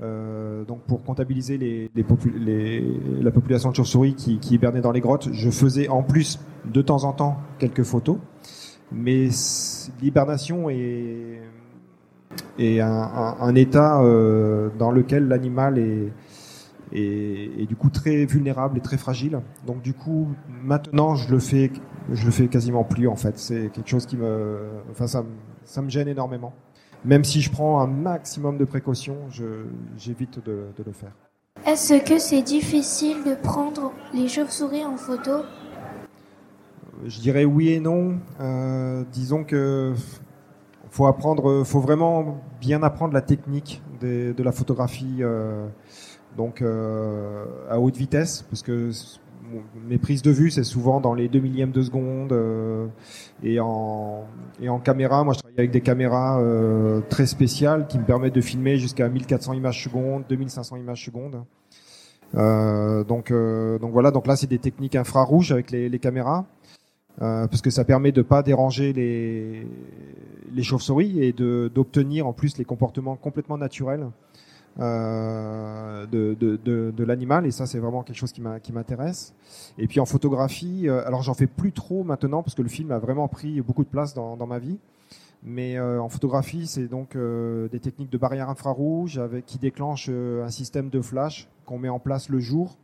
donc 0.00 0.80
pour 0.86 1.02
comptabiliser 1.04 1.88
la 1.94 3.30
population 3.30 3.70
de 3.70 3.76
chauves-souris 3.76 4.14
qui 4.14 4.38
hibernait 4.50 4.80
dans 4.80 4.92
les 4.92 5.00
grottes, 5.00 5.28
je 5.32 5.50
faisais 5.50 5.88
en 5.88 6.02
plus 6.02 6.40
de 6.64 6.82
temps 6.82 7.04
en 7.04 7.12
temps 7.12 7.38
quelques 7.58 7.84
photos. 7.84 8.18
Mais 8.92 9.28
l'hibernation 10.02 10.68
est 10.68 11.40
et 12.60 12.80
un, 12.80 12.88
un, 12.88 13.36
un 13.40 13.54
état 13.54 14.02
euh, 14.02 14.68
dans 14.78 14.90
lequel 14.90 15.26
l'animal 15.28 15.78
est, 15.78 16.12
est, 16.92 17.62
est, 17.62 17.66
du 17.66 17.74
coup 17.74 17.88
très 17.88 18.26
vulnérable 18.26 18.76
et 18.78 18.80
très 18.82 18.98
fragile. 18.98 19.40
Donc 19.66 19.80
du 19.80 19.94
coup, 19.94 20.28
maintenant, 20.62 21.14
je 21.14 21.30
le 21.30 21.38
fais, 21.38 21.72
je 22.12 22.24
le 22.26 22.30
fais 22.30 22.48
quasiment 22.48 22.84
plus 22.84 23.08
en 23.08 23.16
fait. 23.16 23.38
C'est 23.38 23.70
quelque 23.72 23.88
chose 23.88 24.06
qui 24.06 24.16
me, 24.18 24.58
enfin 24.90 25.06
ça, 25.06 25.24
ça 25.64 25.80
me 25.80 25.88
gêne 25.88 26.08
énormément. 26.08 26.52
Même 27.02 27.24
si 27.24 27.40
je 27.40 27.50
prends 27.50 27.80
un 27.80 27.86
maximum 27.86 28.58
de 28.58 28.66
précautions, 28.66 29.16
j'évite 29.96 30.44
de, 30.44 30.66
de 30.76 30.84
le 30.84 30.92
faire. 30.92 31.12
Est-ce 31.66 32.04
que 32.04 32.18
c'est 32.18 32.42
difficile 32.42 33.24
de 33.24 33.34
prendre 33.34 33.92
les 34.12 34.28
chauves-souris 34.28 34.84
en 34.84 34.98
photo? 34.98 35.44
Je 37.06 37.20
dirais 37.20 37.46
oui 37.46 37.70
et 37.70 37.80
non. 37.80 38.18
Euh, 38.40 39.02
disons 39.10 39.44
que 39.44 39.94
faut 40.90 41.06
apprendre, 41.06 41.64
faut 41.64 41.80
vraiment 41.80 42.38
bien 42.60 42.82
apprendre 42.82 43.14
la 43.14 43.22
technique 43.22 43.82
de, 44.00 44.34
la 44.42 44.52
photographie, 44.52 45.18
euh, 45.20 45.66
donc 46.36 46.62
euh, 46.62 47.44
à 47.68 47.78
haute 47.78 47.96
vitesse, 47.96 48.44
parce 48.50 48.62
que 48.62 48.90
mes 49.88 49.98
prises 49.98 50.22
de 50.22 50.30
vue 50.30 50.50
c'est 50.50 50.64
souvent 50.64 51.00
dans 51.00 51.12
les 51.12 51.28
deux 51.28 51.40
millièmes 51.40 51.72
de 51.72 51.82
seconde 51.82 52.32
euh, 52.32 52.86
et 53.42 53.58
en 53.58 54.24
et 54.60 54.68
en 54.68 54.78
caméra, 54.78 55.24
moi 55.24 55.34
je 55.34 55.40
travaille 55.40 55.58
avec 55.58 55.70
des 55.70 55.80
caméras 55.80 56.40
euh, 56.40 57.00
très 57.08 57.26
spéciales 57.26 57.86
qui 57.86 57.98
me 57.98 58.04
permettent 58.04 58.34
de 58.34 58.40
filmer 58.40 58.76
jusqu'à 58.76 59.08
1400 59.08 59.54
images 59.54 59.82
secondes, 59.82 60.24
2500 60.28 60.76
images 60.76 61.04
secondes. 61.04 61.42
Euh, 62.36 63.02
donc 63.04 63.32
donc 63.32 63.92
voilà, 63.92 64.10
donc 64.10 64.26
là 64.26 64.36
c'est 64.36 64.46
des 64.46 64.58
techniques 64.58 64.96
infrarouges 64.96 65.52
avec 65.52 65.70
les, 65.70 65.88
les 65.88 65.98
caméras. 65.98 66.46
Euh, 67.22 67.46
parce 67.48 67.60
que 67.60 67.68
ça 67.68 67.84
permet 67.84 68.12
de 68.12 68.22
pas 68.22 68.42
déranger 68.42 68.94
les, 68.94 69.66
les 70.52 70.62
chauves-souris 70.62 71.22
et 71.22 71.32
d'obtenir 71.32 72.26
en 72.26 72.32
plus 72.32 72.58
les 72.58 72.64
comportements 72.64 73.16
complètement 73.16 73.58
naturels 73.58 74.06
euh, 74.78 76.06
de, 76.06 77.04
l'animal 77.04 77.44
et 77.44 77.50
ça 77.50 77.66
c'est 77.66 77.78
vraiment 77.78 78.02
quelque 78.02 78.16
chose 78.16 78.32
qui 78.32 78.40
m'intéresse. 78.40 79.34
Et 79.78 79.86
puis 79.86 80.00
en 80.00 80.06
photographie, 80.06 80.88
euh, 80.88 81.06
alors 81.06 81.22
j'en 81.22 81.34
fais 81.34 81.46
plus 81.46 81.72
trop 81.72 82.04
maintenant 82.04 82.42
parce 82.42 82.54
que 82.54 82.62
le 82.62 82.68
film 82.68 82.92
a 82.92 82.98
vraiment 82.98 83.28
pris 83.28 83.60
beaucoup 83.60 83.84
de 83.84 83.88
place 83.88 84.14
dans, 84.14 84.46
ma 84.46 84.58
vie. 84.58 84.78
Mais 85.42 85.78
euh, 85.78 86.00
en 86.00 86.08
photographie, 86.08 86.66
c'est 86.66 86.86
donc 86.86 87.16
des 87.16 87.80
techniques 87.80 88.10
de 88.10 88.18
barrière 88.18 88.48
infrarouge 88.50 89.18
avec 89.18 89.46
qui 89.46 89.58
déclenchent 89.58 90.10
un 90.10 90.50
système 90.50 90.90
de 90.90 91.00
flash 91.00 91.48
qu'on 91.66 91.78
met 91.78 91.88
en 91.88 91.98
place 91.98 92.28
le 92.28 92.40
jour 92.40 92.76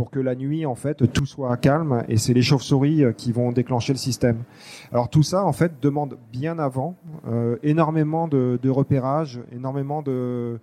pour 0.00 0.10
que 0.10 0.18
la 0.18 0.34
nuit, 0.34 0.64
en 0.64 0.76
fait, 0.76 1.12
tout 1.12 1.26
soit 1.26 1.54
calme 1.58 2.04
et 2.08 2.16
c'est 2.16 2.32
les 2.32 2.40
chauves-souris 2.40 3.04
euh, 3.04 3.12
qui 3.12 3.32
vont 3.32 3.52
déclencher 3.52 3.92
le 3.92 3.98
système. 3.98 4.44
Alors 4.92 5.10
tout 5.10 5.22
ça, 5.22 5.44
en 5.44 5.52
fait, 5.52 5.72
demande 5.82 6.16
bien 6.32 6.58
avant 6.58 6.96
euh, 7.28 7.58
énormément 7.62 8.26
de, 8.26 8.58
de, 8.62 8.70
repérage, 8.70 9.42
énormément 9.52 10.00
de, 10.00 10.58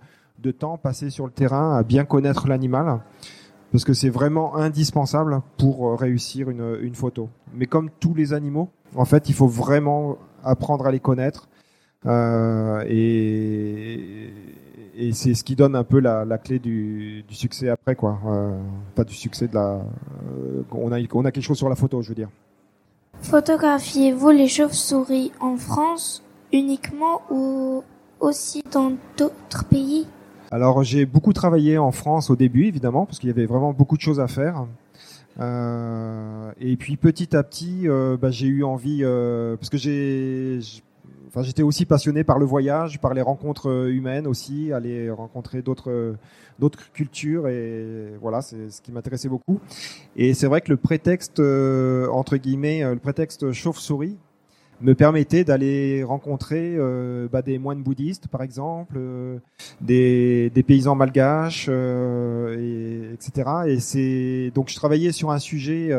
temps 0.58 0.76
passé 0.76 1.10
sur 1.10 1.24
le 1.24 1.30
terrain 1.30 1.76
à 1.76 1.84
bien 1.84 2.04
connaître 2.04 2.48
l'animal 2.48 2.98
parce 3.70 3.84
que 3.84 3.92
c'est 3.92 4.08
vraiment 4.08 4.56
indispensable 4.56 5.40
pour 5.56 5.86
euh, 5.86 5.94
réussir 5.94 6.50
une, 6.50 6.76
une, 6.82 6.96
photo. 6.96 7.28
Mais 7.54 7.66
comme 7.66 7.90
tous 8.00 8.14
les 8.14 8.32
animaux, 8.32 8.70
en 8.96 9.04
fait, 9.04 9.28
il 9.28 9.36
faut 9.36 9.46
vraiment 9.46 10.18
apprendre 10.42 10.84
à 10.84 10.90
les 10.90 10.98
connaître 10.98 11.48
euh, 12.06 12.82
et 12.88 14.32
et 14.98 15.12
c'est 15.12 15.34
ce 15.34 15.44
qui 15.44 15.54
donne 15.54 15.76
un 15.76 15.84
peu 15.84 16.00
la, 16.00 16.24
la 16.24 16.38
clé 16.38 16.58
du, 16.58 17.22
du, 17.26 17.34
succès 17.34 17.68
après, 17.68 17.94
quoi. 17.94 18.18
Euh, 18.26 18.58
pas 18.94 19.04
du 19.04 19.14
succès 19.14 19.46
de 19.48 19.54
la. 19.54 19.80
Euh, 19.80 20.62
on, 20.72 20.92
a, 20.92 20.98
on 21.14 21.24
a 21.24 21.30
quelque 21.30 21.44
chose 21.44 21.56
sur 21.56 21.68
la 21.68 21.76
photo, 21.76 22.02
je 22.02 22.08
veux 22.08 22.14
dire. 22.14 22.28
Photographiez-vous 23.22 24.30
les 24.30 24.48
chauves-souris 24.48 25.32
en 25.40 25.56
France 25.56 26.22
uniquement 26.52 27.22
ou 27.30 27.82
aussi 28.20 28.62
dans 28.72 28.92
d'autres 29.16 29.64
pays? 29.64 30.06
Alors 30.50 30.82
j'ai 30.82 31.04
beaucoup 31.04 31.32
travaillé 31.32 31.78
en 31.78 31.92
France 31.92 32.30
au 32.30 32.36
début, 32.36 32.66
évidemment, 32.66 33.06
parce 33.06 33.18
qu'il 33.18 33.28
y 33.28 33.32
avait 33.32 33.46
vraiment 33.46 33.72
beaucoup 33.72 33.96
de 33.96 34.02
choses 34.02 34.20
à 34.20 34.28
faire. 34.28 34.66
Euh, 35.40 36.50
et 36.60 36.76
puis 36.76 36.96
petit 36.96 37.36
à 37.36 37.42
petit, 37.42 37.88
euh, 37.88 38.16
bah, 38.16 38.30
j'ai 38.30 38.46
eu 38.46 38.64
envie, 38.64 39.00
euh, 39.02 39.56
parce 39.56 39.70
que 39.70 39.76
j'ai 39.76 40.58
J'étais 41.42 41.62
aussi 41.62 41.84
passionné 41.84 42.24
par 42.24 42.38
le 42.38 42.44
voyage, 42.44 43.00
par 43.00 43.14
les 43.14 43.22
rencontres 43.22 43.68
euh, 43.68 43.92
humaines 43.92 44.26
aussi, 44.26 44.72
aller 44.72 45.10
rencontrer 45.10 45.62
d'autres 45.62 45.90
euh, 45.90 46.14
d'autres 46.58 46.90
cultures 46.92 47.48
et 47.48 48.14
voilà, 48.20 48.42
c'est 48.42 48.70
ce 48.70 48.82
qui 48.82 48.90
m'intéressait 48.90 49.28
beaucoup. 49.28 49.60
Et 50.16 50.34
c'est 50.34 50.46
vrai 50.46 50.60
que 50.60 50.70
le 50.70 50.76
prétexte 50.76 51.40
euh, 51.40 52.08
entre 52.08 52.36
guillemets, 52.36 52.82
le 52.82 52.98
prétexte 52.98 53.52
chauve-souris 53.52 54.16
me 54.80 54.94
permettait 54.94 55.44
d'aller 55.44 56.04
rencontrer 56.04 56.76
bah, 57.32 57.42
des 57.42 57.58
moines 57.58 57.82
bouddhistes, 57.82 58.28
par 58.28 58.42
exemple, 58.42 59.00
des, 59.80 60.50
des, 60.50 60.62
paysans 60.62 60.94
malgaches, 60.94 61.68
et, 61.68 63.10
etc. 63.12 63.50
Et 63.66 63.80
c'est 63.80 64.52
donc 64.54 64.68
je 64.68 64.76
travaillais 64.76 65.10
sur 65.10 65.32
un 65.32 65.40
sujet 65.40 65.90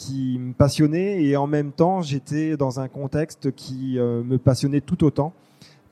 qui 0.00 0.38
me 0.38 0.54
passionnait 0.54 1.22
et 1.22 1.36
en 1.36 1.46
même 1.46 1.72
temps 1.72 2.00
j'étais 2.00 2.56
dans 2.56 2.80
un 2.80 2.88
contexte 2.88 3.54
qui 3.54 3.98
euh, 3.98 4.22
me 4.22 4.38
passionnait 4.38 4.80
tout 4.80 5.04
autant 5.04 5.34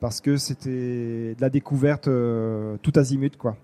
parce 0.01 0.23
que 0.23 0.39
c'était 0.39 1.35
de 1.35 1.41
la 1.41 1.51
découverte 1.51 2.09
euh, 2.09 2.79
tout 2.81 2.93
azimut 2.97 3.37
quoi. 3.37 3.57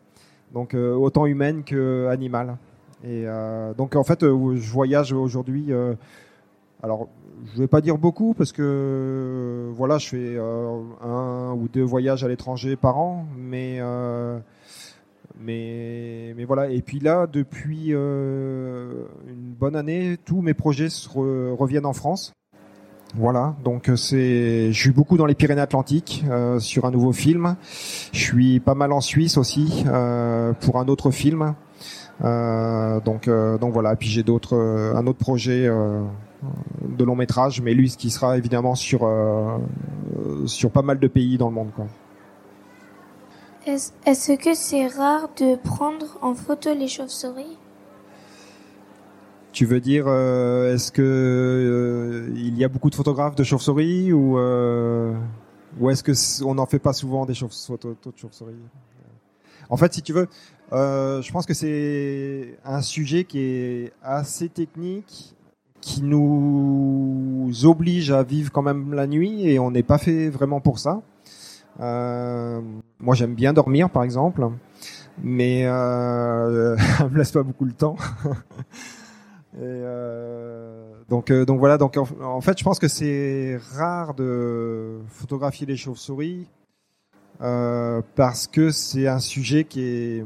Donc 0.52 0.74
euh, 0.74 0.92
autant 0.92 1.24
humaine 1.24 1.64
que 1.64 2.09
animale. 2.11 2.59
Et 3.07 3.26
donc 3.76 3.96
en 3.96 4.04
fait, 4.04 4.22
je 4.22 4.70
voyage 4.70 5.12
aujourd'hui. 5.12 5.74
alors, 6.83 7.09
je 7.52 7.59
vais 7.59 7.66
pas 7.66 7.83
dire 7.83 7.98
beaucoup 7.98 8.33
parce 8.33 8.50
que 8.50 9.70
voilà, 9.74 9.98
je 9.98 10.09
fais 10.09 10.38
un 10.38 11.52
ou 11.52 11.68
deux 11.68 11.83
voyages 11.83 12.24
à 12.24 12.28
l'étranger 12.28 12.76
par 12.76 12.96
an, 12.96 13.26
mais 13.37 13.78
mais, 15.38 16.35
mais 16.37 16.44
voilà. 16.44 16.70
Et 16.70 16.83
puis 16.83 17.01
là, 17.01 17.27
depuis 17.27 17.90
une 17.90 19.55
bonne 19.59 19.77
année, 19.77 20.16
tous 20.25 20.40
mes 20.40 20.55
projets 20.55 20.88
reviennent 21.14 21.87
en 21.87 21.92
France. 21.92 22.33
Voilà, 23.16 23.55
donc 23.62 23.88
euh, 23.88 23.97
c'est, 23.97 24.73
je 24.73 24.81
suis 24.81 24.90
beaucoup 24.90 25.16
dans 25.16 25.27
les 25.27 25.37
Pyrénées-Atlantiques 25.37 26.25
euh, 26.29 26.59
sur 26.59 26.85
un 26.85 26.90
nouveau 26.90 27.12
film. 27.12 27.55
Je 28.12 28.18
suis 28.18 28.59
pas 28.59 28.75
mal 28.75 28.90
en 28.90 29.01
Suisse 29.01 29.38
aussi 29.38 29.85
euh, 29.87 30.53
pour 30.53 30.81
un 30.81 30.88
autre 30.88 31.12
film. 31.12 31.55
Euh, 32.25 33.01
donc, 33.01 33.29
donc 33.29 33.73
voilà. 33.73 33.94
Puis 33.94 34.09
j'ai 34.09 34.25
d'autres, 34.25 34.57
un 34.57 35.07
autre 35.07 35.18
projet 35.18 35.68
de 35.68 37.05
long 37.05 37.14
métrage, 37.14 37.61
mais 37.61 37.73
lui, 37.75 37.88
qui 37.90 38.11
sera 38.11 38.37
évidemment 38.37 38.75
sur 38.75 39.09
sur 40.47 40.70
pas 40.70 40.83
mal 40.83 40.99
de 40.99 41.09
pays 41.09 41.38
dans 41.38 41.49
le 41.49 41.55
monde. 41.55 41.70
Quoi. 41.75 41.87
Est-ce 43.66 44.33
que 44.37 44.55
c'est 44.55 44.87
rare 44.88 45.31
de 45.38 45.57
prendre 45.57 46.18
en 46.20 46.35
photo 46.35 46.74
les 46.74 46.88
chauves-souris? 46.88 47.57
Tu 49.53 49.64
veux 49.64 49.81
dire, 49.81 50.05
euh, 50.07 50.74
est-ce 50.74 50.92
que 50.92 51.00
euh, 51.00 52.29
il 52.37 52.59
y 52.59 52.64
a 52.64 52.68
beaucoup 52.68 52.90
de 52.90 52.94
photographes 52.94 53.37
de 53.37 53.44
chauves-souris 53.44 54.12
ou 54.12 54.37
euh, 54.37 55.14
ou 55.81 55.88
est-ce 55.88 56.03
que 56.03 56.12
on 56.44 56.57
n'en 56.57 56.66
fait 56.66 56.79
pas 56.79 56.92
souvent 56.92 57.24
des 57.24 57.35
photos 57.35 57.96
de 58.05 58.18
chauves-souris? 58.18 58.55
En 59.70 59.79
fait, 59.79 59.94
si 59.94 60.03
tu 60.03 60.12
veux, 60.12 60.29
je 60.70 61.33
pense 61.33 61.46
que 61.46 61.55
c'est 61.55 62.59
un 62.66 62.83
sujet 62.83 63.24
qui 63.24 63.38
est 63.38 63.92
assez 64.03 64.50
technique, 64.50 65.35
qui 65.81 66.03
nous 66.03 67.50
oblige 67.64 68.11
à 68.11 68.22
vivre 68.24 68.53
quand 68.53 68.62
même 68.62 68.92
la 68.92 69.07
nuit 69.07 69.48
et 69.48 69.59
on 69.59 69.70
n'est 69.70 69.83
pas 69.83 69.98
fait 69.98 70.29
vraiment 70.29 70.61
pour 70.61 70.79
ça. 70.79 71.00
Moi, 71.78 73.14
j'aime 73.14 73.34
bien 73.34 73.52
dormir, 73.52 73.90
par 73.90 74.02
exemple, 74.02 74.48
mais 75.22 75.64
euh, 75.66 76.76
me 77.10 77.18
laisse 77.18 77.32
pas 77.32 77.42
beaucoup 77.42 77.64
le 77.64 77.72
temps. 77.72 77.96
Euh, 79.56 80.82
donc, 81.08 81.30
euh, 81.30 81.44
donc 81.44 81.60
voilà. 81.60 81.78
Donc 81.78 81.96
en, 81.96 82.40
fait, 82.40 82.58
je 82.58 82.64
pense 82.64 82.80
que 82.80 82.88
c'est 82.88 83.56
rare 83.76 84.14
de 84.14 84.98
photographier 85.06 85.64
les 85.64 85.76
chauves-souris 85.76 86.48
euh, 87.40 88.02
parce 88.16 88.48
que 88.48 88.70
c'est 88.70 89.06
un 89.06 89.20
sujet 89.20 89.62
qui 89.62 89.82
est 89.82 90.24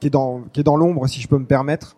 qui 0.00 0.08
est 0.08 0.10
dans 0.10 0.42
qui 0.52 0.60
est 0.60 0.64
dans 0.64 0.76
l'ombre, 0.76 1.06
si 1.06 1.22
je 1.22 1.28
peux 1.28 1.38
me 1.38 1.46
permettre. 1.46 1.96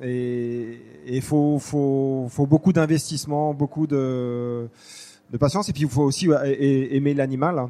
Et 0.00 0.78
il 1.08 1.22
faut, 1.22 1.58
faut, 1.58 2.28
faut 2.30 2.46
beaucoup 2.46 2.72
d'investissement, 2.72 3.52
beaucoup 3.54 3.88
de, 3.88 4.68
de 5.32 5.36
patience, 5.36 5.68
et 5.68 5.72
puis 5.72 5.82
il 5.82 5.88
faut 5.88 6.02
aussi 6.02 6.28
aimer 6.32 7.14
l'animal. 7.14 7.68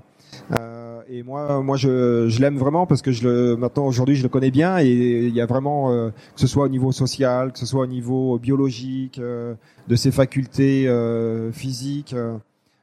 Euh, 0.53 1.01
et 1.09 1.23
moi, 1.23 1.63
moi, 1.63 1.77
je, 1.77 2.29
je 2.29 2.41
l'aime 2.41 2.59
vraiment 2.59 2.87
parce 2.87 3.01
que 3.01 3.13
je 3.13 3.27
le, 3.27 3.57
maintenant 3.57 3.87
aujourd'hui, 3.87 4.15
je 4.15 4.23
le 4.23 4.29
connais 4.29 4.51
bien 4.51 4.79
et 4.79 4.87
il 4.89 5.35
y 5.35 5.41
a 5.41 5.47
vraiment, 5.47 5.91
euh, 5.91 6.11
que 6.11 6.41
ce 6.41 6.47
soit 6.47 6.65
au 6.65 6.69
niveau 6.69 6.93
social, 6.93 7.53
que 7.53 7.59
ce 7.59 7.67
soit 7.67 7.83
au 7.83 7.87
niveau 7.87 8.39
biologique, 8.39 9.19
euh, 9.19 9.55
de 9.89 9.97
ses 9.97 10.11
facultés 10.11 10.87
euh, 10.87 11.51
physiques. 11.53 12.15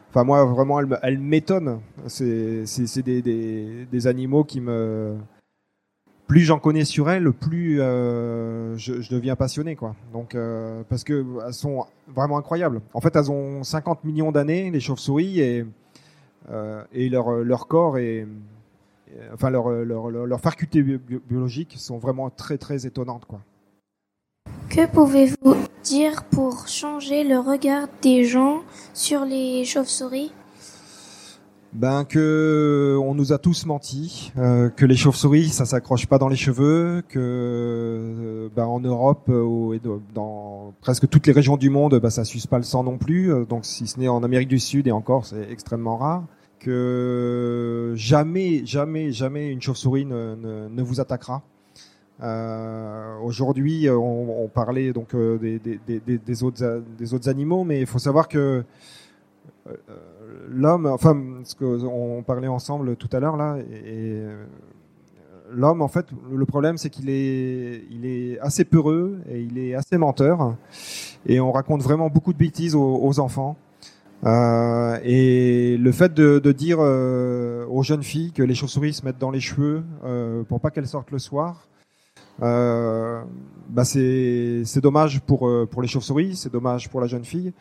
Enfin, 0.10 0.24
moi, 0.24 0.44
vraiment, 0.46 0.80
elle, 0.80 1.00
elle 1.04 1.20
m'étonne. 1.20 1.80
C'est, 2.08 2.66
c'est, 2.66 3.04
des, 3.04 3.22
des, 3.22 3.86
des, 3.92 4.08
animaux 4.08 4.44
qui 4.44 4.62
me, 4.62 5.16
plus 6.28 6.42
j'en 6.42 6.60
connais 6.60 6.86
sur 6.86 7.10
elles, 7.10 7.32
plus 7.32 7.78
je, 7.78 8.78
je, 8.78 9.10
deviens 9.10 9.36
passionné, 9.36 9.76
quoi. 9.76 9.96
Donc, 10.14 10.36
parce 10.90 11.04
que 11.04 11.26
elles 11.46 11.54
sont 11.54 11.86
vraiment 12.08 12.38
incroyables. 12.38 12.82
En 12.94 13.02
fait, 13.02 13.16
elles 13.16 13.32
ont 13.32 13.64
50 13.64 14.04
millions 14.04 14.32
d'années, 14.32 14.72
les 14.72 14.80
chauves-souris, 14.80 15.40
et 15.40 15.66
euh, 16.52 16.84
et 16.94 17.10
leur, 17.10 17.32
leur 17.32 17.68
corps 17.68 17.98
et 17.98 18.28
enfin 19.34 19.50
leurs 19.50 19.70
leur, 19.70 20.10
leur, 20.10 20.40
facultés 20.40 20.84
biologiques 20.84 21.76
sont 21.78 21.98
vraiment 21.98 22.30
très 22.30 22.60
très 22.60 22.86
étonnantes 22.86 23.26
quoi. 23.26 23.42
Que 24.70 24.86
pouvez-vous 24.86 25.56
dire 25.84 26.24
pour 26.26 26.68
changer 26.68 27.24
le 27.24 27.40
regard 27.40 27.88
des 28.04 28.26
gens 28.26 28.62
sur 28.94 29.26
les 29.26 29.66
chauves-souris? 29.66 30.32
Ben 31.76 32.06
que 32.06 32.98
on 33.04 33.14
nous 33.14 33.34
a 33.34 33.38
tous 33.38 33.66
menti, 33.66 34.32
euh, 34.38 34.70
que 34.70 34.86
les 34.86 34.96
chauves-souris 34.96 35.50
ça 35.50 35.66
s'accroche 35.66 36.08
pas 36.08 36.18
dans 36.18 36.30
les 36.30 36.36
cheveux, 36.36 37.04
que 37.08 37.20
euh, 37.20 38.50
ben, 38.56 38.66
en 38.66 38.80
Europe 38.80 39.30
et 39.30 39.82
dans 40.14 40.74
presque 40.82 41.08
toutes 41.10 41.28
les 41.28 41.34
régions 41.34 41.58
du 41.58 41.70
monde, 41.70 42.00
ben, 42.00 42.10
ça 42.10 42.24
suce 42.24 42.48
pas 42.48 42.58
le 42.58 42.64
sang 42.64 42.84
non 42.84 42.98
plus. 42.98 43.32
donc 43.48 43.66
si 43.66 43.88
ce 43.88 44.00
n'est 44.00 44.08
en 44.08 44.24
Amérique 44.24 44.50
du 44.50 44.60
Sud 44.60 44.88
et 44.88 44.92
encore 44.92 45.26
c'est 45.26 45.52
extrêmement 45.52 45.98
rare 45.98 46.24
que 46.66 47.94
jamais, 47.96 48.66
jamais, 48.66 49.12
jamais 49.12 49.52
une 49.52 49.62
chauve-souris 49.62 50.06
ne, 50.06 50.82
vous 50.82 51.00
attaquera. 51.00 51.44
Euh, 52.24 53.20
Aujourd'hui, 53.20 53.88
on, 53.90 54.50
parlait 54.54 54.92
donc 54.92 55.14
euh, 55.14 55.38
des, 55.38 56.44
autres, 56.44 56.84
des 56.98 57.14
autres 57.14 57.30
animaux, 57.30 57.64
mais 57.64 57.82
il 57.82 57.86
faut 57.86 58.00
savoir 58.00 58.28
que 58.28 58.64
euh, 59.68 59.74
l'homme, 60.50 60.86
enfin, 60.86 61.21
ce 61.43 61.56
qu'on 61.56 62.24
parlait 62.26 62.48
ensemble 62.48 62.95
tout 62.95 63.10
à 63.12 63.19
l'heure 63.19 63.38
là, 63.38 63.58
et, 63.58 64.21
l'homme, 65.52 65.82
en 65.82 65.88
fait, 65.88 66.08
le 66.32 66.45
problème, 66.45 66.78
c'est 66.78 66.89
qu'il 66.89 67.10
est, 67.10 67.84
il 67.91 68.06
est 68.06 68.39
assez 68.39 68.65
peureux 68.65 69.19
et 69.30 69.41
il 69.41 69.58
est 69.58 69.76
assez 69.76 69.98
menteur, 69.98 70.56
et 71.26 71.39
on 71.39 71.52
raconte 71.52 71.82
vraiment 71.82 72.10
beaucoup 72.10 72.34
de 72.34 72.38
bêtises 72.38 72.76
aux, 72.76 73.19
enfants. 73.19 73.58
Euh, 74.26 74.98
et 75.04 75.78
le 75.78 75.91
fait 75.91 76.13
de, 76.13 76.52
dire 76.52 76.78
euh, 76.80 77.65
aux 77.67 77.84
jeunes 77.84 78.04
filles 78.04 78.32
que 78.32 78.41
les 78.41 78.56
chauves-souris 78.56 78.93
se 78.93 79.06
mettent 79.06 79.19
dans 79.19 79.32
les 79.32 79.39
cheveux 79.39 79.84
euh, 80.04 80.43
pour 80.43 80.60
pas 80.60 80.71
qu'elles 80.71 80.88
sortent 80.88 81.12
le 81.12 81.19
soir, 81.19 81.67
euh, 82.41 83.24
bah 83.69 83.86
c'est 83.86 84.82
dommage 84.82 85.21
pour 85.21 85.48
euh, 85.48 85.65
pour 85.65 85.82
les 85.82 85.88
chauves-souris, 85.88 86.36
c'est 86.36 86.52
dommage 86.52 86.89
pour 86.89 87.02
la 87.02 87.08
jeune 87.08 87.24
fille. 87.24 87.54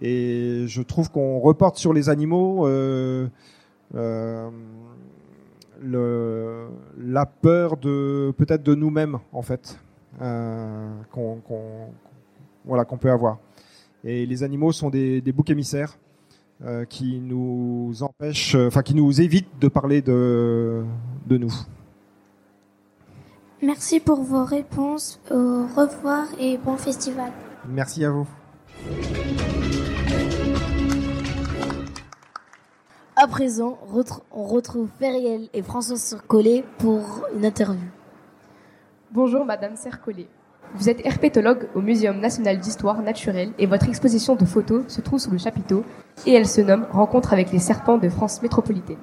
Et 0.00 0.64
je 0.66 0.82
trouve 0.82 1.10
qu'on 1.10 1.38
reporte 1.38 1.76
sur 1.78 1.92
les 1.92 2.08
animaux 2.08 2.66
euh, 2.66 3.28
le, 5.82 6.68
la 6.98 7.26
peur 7.26 7.76
de 7.76 8.32
peut-être 8.36 8.62
de 8.62 8.74
nous-mêmes 8.74 9.18
en 9.32 9.42
fait 9.42 9.78
qu'on 10.18 11.40
voilà 12.64 12.84
qu'on 12.84 12.98
peut 12.98 13.10
avoir. 13.10 13.38
Et 14.04 14.26
les 14.26 14.42
animaux 14.42 14.72
sont 14.72 14.90
des, 14.90 15.20
des 15.20 15.32
boucs 15.32 15.50
émissaires 15.50 15.98
euh, 16.64 16.84
qui 16.84 17.20
nous 17.20 17.92
empêchent, 18.02 18.54
euh, 18.54 18.68
enfin 18.68 18.82
qui 18.82 18.94
nous 18.94 19.20
évitent 19.20 19.58
de 19.60 19.68
parler 19.68 20.02
de, 20.02 20.84
de 21.26 21.38
nous. 21.38 21.52
Merci 23.62 24.00
pour 24.00 24.22
vos 24.22 24.44
réponses. 24.44 25.20
Au 25.30 25.66
revoir 25.66 26.26
et 26.38 26.58
bon 26.58 26.76
festival. 26.76 27.32
Merci 27.68 28.04
à 28.04 28.10
vous. 28.10 28.28
À 33.18 33.26
présent, 33.26 33.78
on 34.30 34.44
retrouve 34.44 34.90
Feriel 35.00 35.48
et 35.54 35.62
François 35.62 35.96
Sercollet 35.96 36.64
pour 36.76 37.24
une 37.34 37.46
interview. 37.46 37.88
Bonjour 39.10 39.46
Madame 39.46 39.74
Sercollet. 39.74 40.28
Vous 40.74 40.90
êtes 40.90 41.00
herpétologue 41.06 41.66
au 41.74 41.80
Muséum 41.80 42.20
national 42.20 42.58
d'histoire 42.58 43.00
naturelle 43.00 43.52
et 43.58 43.64
votre 43.64 43.88
exposition 43.88 44.36
de 44.36 44.44
photos 44.44 44.84
se 44.88 45.00
trouve 45.00 45.18
sous 45.18 45.30
le 45.30 45.38
chapiteau 45.38 45.82
et 46.26 46.34
elle 46.34 46.46
se 46.46 46.60
nomme 46.60 46.86
Rencontre 46.90 47.32
avec 47.32 47.52
les 47.52 47.58
serpents 47.58 47.96
de 47.96 48.10
France 48.10 48.42
métropolitaine. 48.42 48.98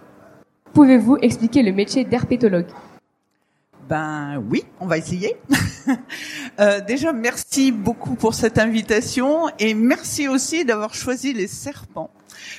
Pouvez-vous 0.73 1.17
expliquer 1.23 1.63
le 1.63 1.71
métier 1.71 2.05
d'herpétologue? 2.05 2.69
Ben 3.89 4.43
oui, 4.47 4.63
on 4.79 4.85
va 4.85 4.99
essayer. 4.99 5.37
euh, 6.59 6.81
déjà, 6.81 7.13
merci 7.13 7.71
beaucoup 7.71 8.13
pour 8.13 8.35
cette 8.35 8.59
invitation 8.59 9.49
et 9.57 9.73
merci 9.73 10.27
aussi 10.27 10.65
d'avoir 10.65 10.93
choisi 10.93 11.33
les 11.33 11.47
serpents 11.47 12.11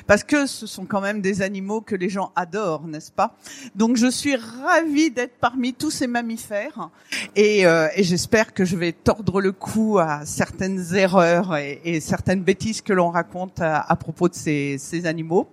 parce 0.06 0.24
que 0.24 0.46
ce 0.46 0.66
sont 0.66 0.84
quand 0.84 1.00
même 1.00 1.20
des 1.20 1.42
animaux 1.42 1.80
que 1.80 1.94
les 1.94 2.08
gens 2.08 2.32
adorent, 2.36 2.86
n'est-ce 2.86 3.12
pas? 3.12 3.36
Donc 3.74 3.96
je 3.96 4.06
suis 4.06 4.36
ravie 4.36 5.10
d'être 5.10 5.36
parmi 5.40 5.74
tous 5.74 5.90
ces 5.90 6.06
mammifères 6.06 6.90
et, 7.36 7.66
euh, 7.66 7.88
et 7.94 8.04
j'espère 8.04 8.54
que 8.54 8.64
je 8.64 8.76
vais 8.76 8.92
tordre 8.92 9.40
le 9.40 9.52
cou 9.52 9.98
à 9.98 10.24
certaines 10.24 10.94
erreurs 10.94 11.56
et, 11.56 12.00
certaines 12.00 12.42
bêtises 12.42 12.82
que 12.82 12.92
l'on 12.92 13.10
raconte 13.10 13.60
à, 13.60 13.80
à, 13.80 13.96
propos 13.96 14.28
de 14.28 14.34
ces, 14.34 14.76
ces 14.78 15.06
animaux. 15.06 15.48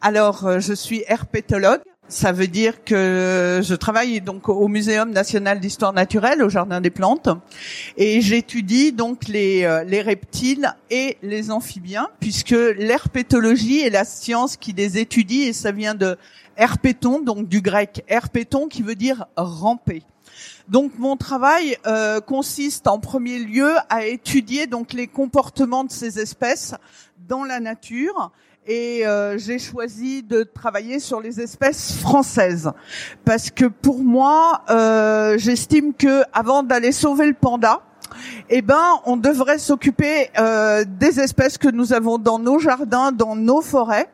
Alors, 0.00 0.46
euh, 0.46 0.60
je 0.60 0.74
suis 0.74 1.04
herpétologue 1.06 1.80
Ça 2.10 2.32
veut 2.32 2.46
dire 2.46 2.84
que 2.84 3.60
je 3.62 3.74
travaille 3.74 4.22
donc 4.22 4.48
au 4.48 4.66
Muséum 4.66 5.10
national 5.10 5.60
d'histoire 5.60 5.92
naturelle, 5.92 6.42
au 6.42 6.48
Jardin 6.48 6.80
des 6.80 6.88
plantes, 6.88 7.28
et 7.98 8.22
j'étudie 8.22 8.92
donc 8.92 9.28
les, 9.28 9.64
euh, 9.64 9.84
les 9.84 10.00
reptiles 10.00 10.74
et 10.90 11.18
les 11.22 11.50
amphibiens, 11.50 12.08
puisque 12.18 12.56
l'herpétologie 12.78 13.80
est 13.80 13.90
la 13.90 14.06
science 14.06 14.56
qui 14.56 14.72
les 14.72 14.96
étudie, 14.96 15.42
et 15.42 15.52
ça 15.52 15.70
vient 15.70 15.94
de 15.94 16.16
herpéton, 16.56 17.20
donc 17.20 17.46
du 17.46 17.60
grec 17.60 18.02
herpéton, 18.08 18.68
qui 18.68 18.80
veut 18.80 18.94
dire 18.94 19.26
ramper. 19.36 20.02
Donc 20.68 20.98
mon 20.98 21.18
travail 21.18 21.76
euh, 21.86 22.22
consiste 22.22 22.86
en 22.88 23.00
premier 23.00 23.38
lieu 23.38 23.74
à 23.90 24.06
étudier 24.06 24.66
donc 24.66 24.94
les 24.94 25.08
comportements 25.08 25.84
de 25.84 25.92
ces 25.92 26.18
espèces 26.18 26.74
dans 27.28 27.44
la 27.44 27.60
nature 27.60 28.32
et 28.68 29.06
euh, 29.06 29.38
j'ai 29.38 29.58
choisi 29.58 30.22
de 30.22 30.42
travailler 30.42 31.00
sur 31.00 31.20
les 31.20 31.40
espèces 31.40 31.96
françaises 31.96 32.70
parce 33.24 33.50
que 33.50 33.64
pour 33.64 34.04
moi, 34.04 34.62
euh, 34.68 35.38
j'estime 35.38 35.94
que 35.94 36.22
avant 36.34 36.62
d'aller 36.62 36.92
sauver 36.92 37.26
le 37.26 37.32
panda, 37.32 37.80
eh 38.50 38.60
ben, 38.60 39.00
on 39.06 39.16
devrait 39.16 39.58
s'occuper 39.58 40.28
euh, 40.38 40.84
des 40.86 41.18
espèces 41.18 41.56
que 41.56 41.68
nous 41.68 41.94
avons 41.94 42.18
dans 42.18 42.38
nos 42.38 42.58
jardins, 42.58 43.10
dans 43.10 43.34
nos 43.34 43.62
forêts. 43.62 44.10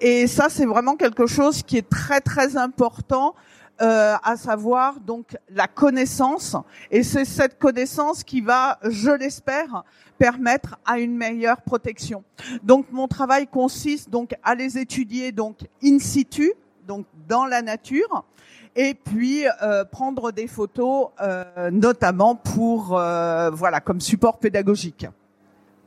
Et 0.00 0.26
ça, 0.26 0.46
c'est 0.48 0.66
vraiment 0.66 0.96
quelque 0.96 1.26
chose 1.26 1.62
qui 1.62 1.76
est 1.76 1.88
très 1.88 2.20
très 2.20 2.56
important. 2.56 3.34
Euh, 3.82 4.14
à 4.22 4.36
savoir 4.36 5.00
donc 5.00 5.38
la 5.48 5.66
connaissance 5.66 6.54
et 6.90 7.02
c'est 7.02 7.24
cette 7.24 7.58
connaissance 7.58 8.22
qui 8.22 8.42
va, 8.42 8.78
je 8.84 9.10
l'espère, 9.10 9.84
permettre 10.18 10.76
à 10.84 10.98
une 10.98 11.16
meilleure 11.16 11.62
protection. 11.62 12.22
Donc 12.62 12.92
mon 12.92 13.08
travail 13.08 13.46
consiste 13.46 14.10
donc 14.10 14.34
à 14.42 14.54
les 14.54 14.76
étudier 14.76 15.32
donc 15.32 15.60
in 15.82 15.98
situ, 15.98 16.52
donc 16.86 17.06
dans 17.26 17.46
la 17.46 17.62
nature, 17.62 18.24
et 18.76 18.92
puis 18.92 19.46
euh, 19.62 19.86
prendre 19.86 20.30
des 20.30 20.46
photos, 20.46 21.08
euh, 21.22 21.70
notamment 21.70 22.34
pour 22.34 22.98
euh, 22.98 23.48
voilà 23.50 23.80
comme 23.80 24.02
support 24.02 24.38
pédagogique. 24.38 25.06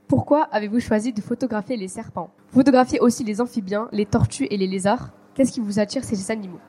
Pourquoi 0.08 0.45
avez-vous 0.51 0.79
choisi 0.79 1.13
de 1.13 1.21
photographier 1.21 1.77
les 1.77 1.88
serpents? 1.88 2.32
Photographier 2.47 2.99
aussi 2.99 3.23
les 3.23 3.39
amphibiens, 3.39 3.88
les 3.91 4.08
tortues 4.08 4.47
et 4.49 4.58
les 4.58 4.67
lézards. 4.67 5.12
Qu'est-ce 5.36 5.51
qui 5.51 5.60
vous 5.60 5.79
attire 5.79 6.03
ces 6.03 6.32
animaux? 6.32 6.60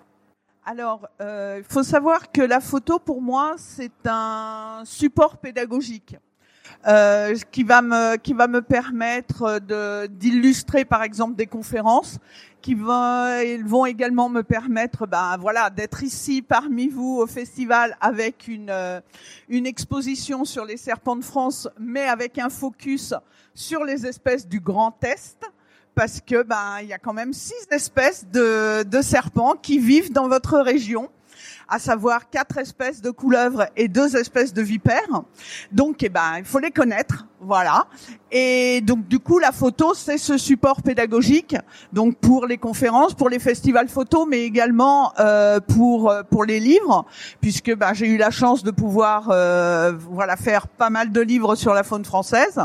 Alors, 0.67 1.09
il 1.21 1.65
faut 1.69 1.83
savoir 1.83 2.33
que 2.33 2.41
la 2.41 2.61
photo, 2.61 2.99
pour 2.99 3.21
moi, 3.21 3.55
c'est 3.59 3.93
un 4.07 4.83
support 4.85 5.37
pédagogique. 5.37 6.17
Euh, 6.87 7.35
qui 7.51 7.63
va 7.63 7.81
me 7.81 8.61
permettre 8.61 9.59
d'illustrer 10.09 10.85
par 10.85 11.03
exemple 11.03 11.35
des 11.35 11.47
conférences 11.47 12.19
qui 12.61 12.75
vont 12.75 13.43
vont 13.65 13.87
également 13.87 14.29
me 14.29 14.43
permettre 14.43 15.07
ben 15.07 15.39
voilà 15.39 15.71
d'être 15.71 16.03
ici 16.03 16.43
parmi 16.43 16.89
vous 16.89 17.21
au 17.23 17.27
festival 17.27 17.97
avec 18.03 18.51
euh, 18.51 19.01
une 19.49 19.67
exposition 19.67 20.45
sur 20.45 20.67
les 20.67 20.77
serpents 20.77 21.17
de 21.17 21.25
France 21.25 21.69
mais 21.79 22.07
avec 22.07 22.39
un 22.39 22.51
focus 22.51 23.15
sur 23.55 23.83
les 23.85 24.05
espèces 24.05 24.47
du 24.47 24.61
Grand 24.61 25.03
Est 25.05 25.41
parce 25.95 26.21
que 26.21 26.43
ben 26.43 26.79
il 26.83 26.89
y 26.89 26.93
a 26.93 26.99
quand 26.99 27.13
même 27.13 27.33
six 27.33 27.67
espèces 27.71 28.27
de 28.33 28.83
de 28.83 29.03
serpents 29.03 29.55
qui 29.61 29.79
vivent 29.79 30.13
dans 30.13 30.29
votre 30.29 30.59
région 30.59 31.11
à 31.69 31.79
savoir 31.79 32.31
quatre 32.31 32.59
espèces 32.59 33.01
de 33.01 33.11
couleuvres 33.11 33.67
et 33.77 33.89
deux 33.89 34.17
espèces 34.17 34.53
de 34.53 34.63
vipères. 34.63 35.23
Donc, 35.73 36.03
eh 36.03 36.09
ben, 36.09 36.37
il 36.39 36.45
faut 36.45 36.59
les 36.59 36.71
connaître, 36.71 37.27
voilà. 37.45 37.87
Et 38.33 38.81
donc, 38.81 39.07
du 39.07 39.21
coup, 39.21 39.39
la 39.39 39.53
photo, 39.53 39.95
c'est 39.95 40.19
ce 40.19 40.39
support 40.39 40.83
pédagogique, 40.83 41.57
donc 41.93 42.17
pour 42.17 42.47
les 42.47 42.59
conférences, 42.59 43.15
pour 43.15 43.29
les 43.29 43.39
festivals 43.39 43.89
photo, 43.89 44.27
mais 44.27 44.43
également 44.43 45.13
euh, 45.21 45.61
pour 45.61 46.11
euh, 46.11 46.23
pour 46.29 46.45
les 46.45 46.59
livres, 46.59 47.05
puisque 47.41 47.75
ben, 47.77 47.95
j'ai 47.95 48.09
eu 48.09 48.17
la 48.17 48.31
chance 48.31 48.65
de 48.65 48.71
pouvoir, 48.73 49.29
euh, 49.31 49.93
voilà, 50.11 50.37
faire 50.37 50.67
pas 50.67 50.91
mal 50.91 51.13
de 51.13 51.21
livres 51.21 51.55
sur 51.55 51.75
la 51.75 51.85
faune 51.85 52.05
française. 52.05 52.61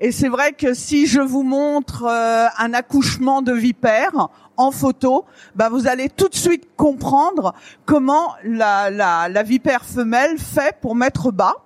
Et 0.00 0.12
c'est 0.12 0.28
vrai 0.28 0.52
que 0.52 0.72
si 0.72 1.06
je 1.06 1.20
vous 1.20 1.42
montre 1.42 2.04
euh, 2.08 2.46
un 2.58 2.72
accouchement 2.72 3.42
de 3.42 3.52
vipère 3.52 4.28
en 4.56 4.70
photo, 4.70 5.24
bah 5.56 5.68
vous 5.68 5.86
allez 5.88 6.08
tout 6.08 6.28
de 6.28 6.34
suite 6.36 6.68
comprendre 6.76 7.54
comment 7.84 8.34
la, 8.44 8.90
la, 8.90 9.28
la 9.28 9.42
vipère 9.42 9.84
femelle 9.84 10.38
fait 10.38 10.76
pour 10.80 10.94
mettre 10.94 11.32
bas. 11.32 11.56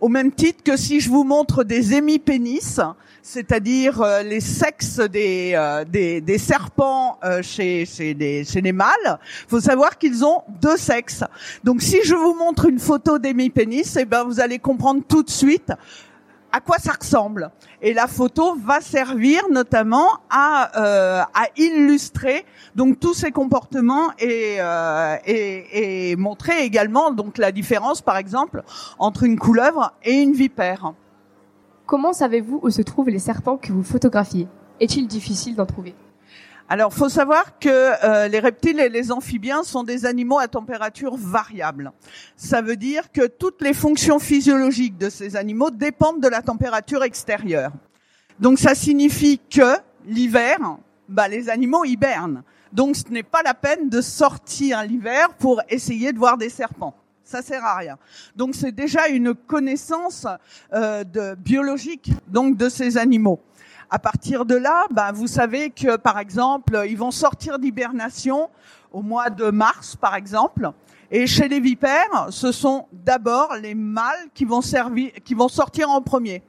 Au 0.00 0.08
même 0.08 0.32
titre 0.32 0.62
que 0.62 0.76
si 0.76 1.00
je 1.00 1.10
vous 1.10 1.24
montre 1.24 1.64
des 1.64 1.94
hémipénis, 1.94 2.78
c'est-à-dire 3.22 4.02
euh, 4.02 4.22
les 4.22 4.40
sexes 4.40 5.00
des, 5.00 5.52
euh, 5.54 5.84
des, 5.84 6.20
des, 6.20 6.36
serpents 6.36 7.18
euh, 7.24 7.40
chez, 7.42 7.86
chez, 7.86 8.12
des, 8.12 8.44
chez 8.44 8.60
les 8.60 8.72
mâles, 8.72 9.18
faut 9.48 9.60
savoir 9.60 9.96
qu'ils 9.96 10.24
ont 10.24 10.42
deux 10.60 10.76
sexes. 10.76 11.24
Donc 11.64 11.80
si 11.80 11.98
je 12.04 12.14
vous 12.14 12.34
montre 12.34 12.66
une 12.66 12.78
photo 12.78 13.18
d'hémipénis, 13.18 13.94
eh 13.98 14.04
ben 14.04 14.24
vous 14.24 14.40
allez 14.40 14.58
comprendre 14.58 15.02
tout 15.08 15.22
de 15.22 15.30
suite 15.30 15.72
à 16.54 16.60
quoi 16.60 16.78
ça 16.78 16.92
ressemble. 16.92 17.50
Et 17.82 17.92
la 17.92 18.06
photo 18.06 18.54
va 18.54 18.80
servir 18.80 19.42
notamment 19.50 20.06
à, 20.30 20.70
euh, 20.80 21.22
à 21.34 21.46
illustrer 21.56 22.46
donc 22.76 23.00
tous 23.00 23.12
ces 23.12 23.32
comportements 23.32 24.12
et, 24.20 24.58
euh, 24.60 25.16
et, 25.26 26.10
et, 26.10 26.16
montrer 26.16 26.62
également 26.62 27.10
donc 27.10 27.38
la 27.38 27.50
différence, 27.50 28.02
par 28.02 28.16
exemple, 28.18 28.62
entre 29.00 29.24
une 29.24 29.36
couleuvre 29.36 29.94
et 30.04 30.12
une 30.12 30.32
vipère. 30.32 30.92
Comment 31.86 32.12
savez-vous 32.12 32.60
où 32.62 32.70
se 32.70 32.82
trouvent 32.82 33.10
les 33.10 33.18
serpents 33.18 33.56
que 33.56 33.72
vous 33.72 33.82
photographiez? 33.82 34.46
Est-il 34.78 35.08
difficile 35.08 35.56
d'en 35.56 35.66
trouver? 35.66 35.96
Alors, 36.66 36.94
faut 36.94 37.10
savoir 37.10 37.58
que 37.58 37.68
euh, 37.68 38.26
les 38.26 38.38
reptiles 38.38 38.80
et 38.80 38.88
les 38.88 39.12
amphibiens 39.12 39.64
sont 39.64 39.84
des 39.84 40.06
animaux 40.06 40.38
à 40.38 40.48
température 40.48 41.14
variable. 41.14 41.92
Ça 42.36 42.62
veut 42.62 42.76
dire 42.76 43.12
que 43.12 43.26
toutes 43.26 43.60
les 43.60 43.74
fonctions 43.74 44.18
physiologiques 44.18 44.96
de 44.96 45.10
ces 45.10 45.36
animaux 45.36 45.70
dépendent 45.70 46.22
de 46.22 46.28
la 46.28 46.40
température 46.40 47.04
extérieure. 47.04 47.70
Donc, 48.40 48.58
ça 48.58 48.74
signifie 48.74 49.40
que 49.50 49.76
l'hiver, 50.06 50.58
bah, 51.06 51.28
les 51.28 51.50
animaux 51.50 51.84
hibernent. 51.84 52.42
Donc, 52.72 52.96
ce 52.96 53.10
n'est 53.10 53.22
pas 53.22 53.42
la 53.42 53.54
peine 53.54 53.90
de 53.90 54.00
sortir 54.00 54.82
l'hiver 54.84 55.34
pour 55.34 55.60
essayer 55.68 56.14
de 56.14 56.18
voir 56.18 56.38
des 56.38 56.48
serpents. 56.48 56.94
Ça 57.24 57.42
sert 57.42 57.64
à 57.64 57.76
rien. 57.76 57.98
Donc, 58.36 58.54
c'est 58.54 58.72
déjà 58.72 59.08
une 59.08 59.34
connaissance 59.34 60.26
euh, 60.72 61.04
de 61.04 61.34
biologique 61.34 62.10
donc 62.26 62.56
de 62.56 62.70
ces 62.70 62.96
animaux. 62.96 63.40
À 63.94 64.00
partir 64.00 64.44
de 64.44 64.56
là, 64.56 64.86
ben, 64.90 65.12
vous 65.12 65.28
savez 65.28 65.70
que, 65.70 65.94
par 65.94 66.18
exemple, 66.18 66.82
ils 66.88 66.98
vont 66.98 67.12
sortir 67.12 67.60
d'hibernation 67.60 68.50
au 68.90 69.02
mois 69.02 69.30
de 69.30 69.50
mars, 69.50 69.94
par 69.94 70.16
exemple. 70.16 70.72
Et 71.12 71.28
chez 71.28 71.46
les 71.46 71.60
vipères, 71.60 72.26
ce 72.30 72.50
sont 72.50 72.88
d'abord 72.90 73.54
les 73.62 73.76
mâles 73.76 74.26
qui 74.34 74.46
vont, 74.46 74.62
servir, 74.62 75.12
qui 75.24 75.34
vont 75.34 75.46
sortir 75.46 75.90
en 75.90 76.02
premier. 76.02 76.42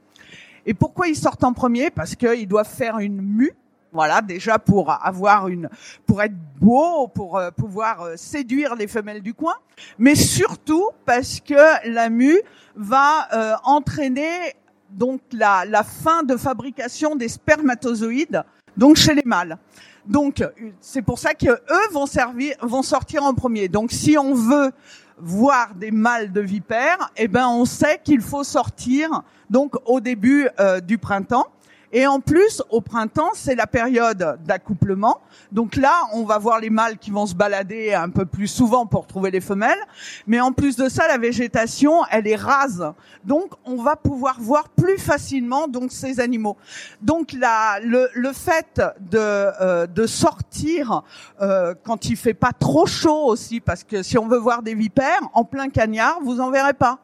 Et 0.66 0.74
pourquoi 0.74 1.06
ils 1.06 1.14
sortent 1.14 1.44
en 1.44 1.52
premier? 1.52 1.88
Parce 1.90 2.16
qu'ils 2.16 2.48
doivent 2.48 2.68
faire 2.68 2.98
une 2.98 3.22
mue. 3.22 3.54
Voilà, 3.92 4.22
déjà 4.22 4.58
pour 4.58 4.90
avoir 4.90 5.46
une, 5.46 5.70
pour 6.04 6.22
être 6.22 6.34
beau, 6.58 7.06
pour 7.06 7.38
euh, 7.38 7.52
pouvoir 7.52 8.02
euh, 8.02 8.16
séduire 8.16 8.74
les 8.74 8.88
femelles 8.88 9.22
du 9.22 9.34
coin, 9.34 9.54
mais 9.98 10.16
surtout 10.16 10.90
parce 11.04 11.38
que 11.38 11.88
la 11.88 12.10
mue 12.10 12.40
va 12.74 13.28
euh, 13.32 13.54
entraîner 13.62 14.56
donc 14.90 15.20
la, 15.32 15.82
fin 15.82 16.22
de 16.22 16.36
fabrication 16.36 17.16
des 17.16 17.28
spermatozoïdes, 17.28 18.42
donc 18.76 18.96
chez 18.96 19.14
les 19.14 19.24
mâles. 19.24 19.58
Donc 20.06 20.44
c'est 20.80 21.02
pour 21.02 21.18
ça 21.18 21.34
que 21.34 21.50
eux 21.50 21.92
vont 21.92 22.06
servir, 22.06 22.54
vont 22.62 22.82
sortir 22.82 23.24
en 23.24 23.34
premier. 23.34 23.68
Donc 23.68 23.90
si 23.90 24.16
on 24.16 24.34
veut 24.34 24.70
voir 25.18 25.74
des 25.74 25.90
mâles 25.90 26.32
de 26.32 26.40
vipères, 26.40 27.10
eh 27.16 27.26
ben 27.26 27.48
on 27.48 27.64
sait 27.64 28.00
qu'il 28.02 28.20
faut 28.20 28.44
sortir 28.44 29.22
donc 29.50 29.74
au 29.86 30.00
début 30.00 30.48
euh, 30.60 30.80
du 30.80 30.98
printemps. 30.98 31.46
Et 31.92 32.06
en 32.06 32.20
plus, 32.20 32.62
au 32.70 32.80
printemps, 32.80 33.30
c'est 33.34 33.54
la 33.54 33.66
période 33.66 34.38
d'accouplement. 34.44 35.20
Donc 35.52 35.76
là, 35.76 36.02
on 36.12 36.24
va 36.24 36.38
voir 36.38 36.60
les 36.60 36.70
mâles 36.70 36.98
qui 36.98 37.10
vont 37.10 37.26
se 37.26 37.34
balader 37.34 37.94
un 37.94 38.10
peu 38.10 38.26
plus 38.26 38.48
souvent 38.48 38.86
pour 38.86 39.06
trouver 39.06 39.30
les 39.30 39.40
femelles. 39.40 39.78
Mais 40.26 40.40
en 40.40 40.52
plus 40.52 40.76
de 40.76 40.88
ça, 40.88 41.06
la 41.06 41.18
végétation, 41.18 42.04
elle 42.10 42.26
est 42.26 42.36
rase. 42.36 42.92
Donc, 43.24 43.52
on 43.64 43.82
va 43.82 43.96
pouvoir 43.96 44.36
voir 44.40 44.68
plus 44.68 44.98
facilement 44.98 45.68
donc 45.68 45.92
ces 45.92 46.20
animaux. 46.20 46.56
Donc, 47.02 47.32
la, 47.32 47.78
le, 47.80 48.08
le 48.14 48.32
fait 48.32 48.80
de, 49.00 49.18
euh, 49.18 49.86
de 49.86 50.06
sortir 50.06 51.02
euh, 51.40 51.74
quand 51.84 52.06
il 52.06 52.16
fait 52.16 52.34
pas 52.34 52.52
trop 52.52 52.86
chaud 52.86 53.26
aussi, 53.26 53.60
parce 53.60 53.84
que 53.84 54.02
si 54.02 54.18
on 54.18 54.26
veut 54.26 54.38
voir 54.38 54.62
des 54.62 54.74
vipères 54.74 55.20
en 55.34 55.44
plein 55.44 55.68
cagnard, 55.68 56.18
vous 56.22 56.40
en 56.40 56.50
verrez 56.50 56.74
pas. 56.74 56.98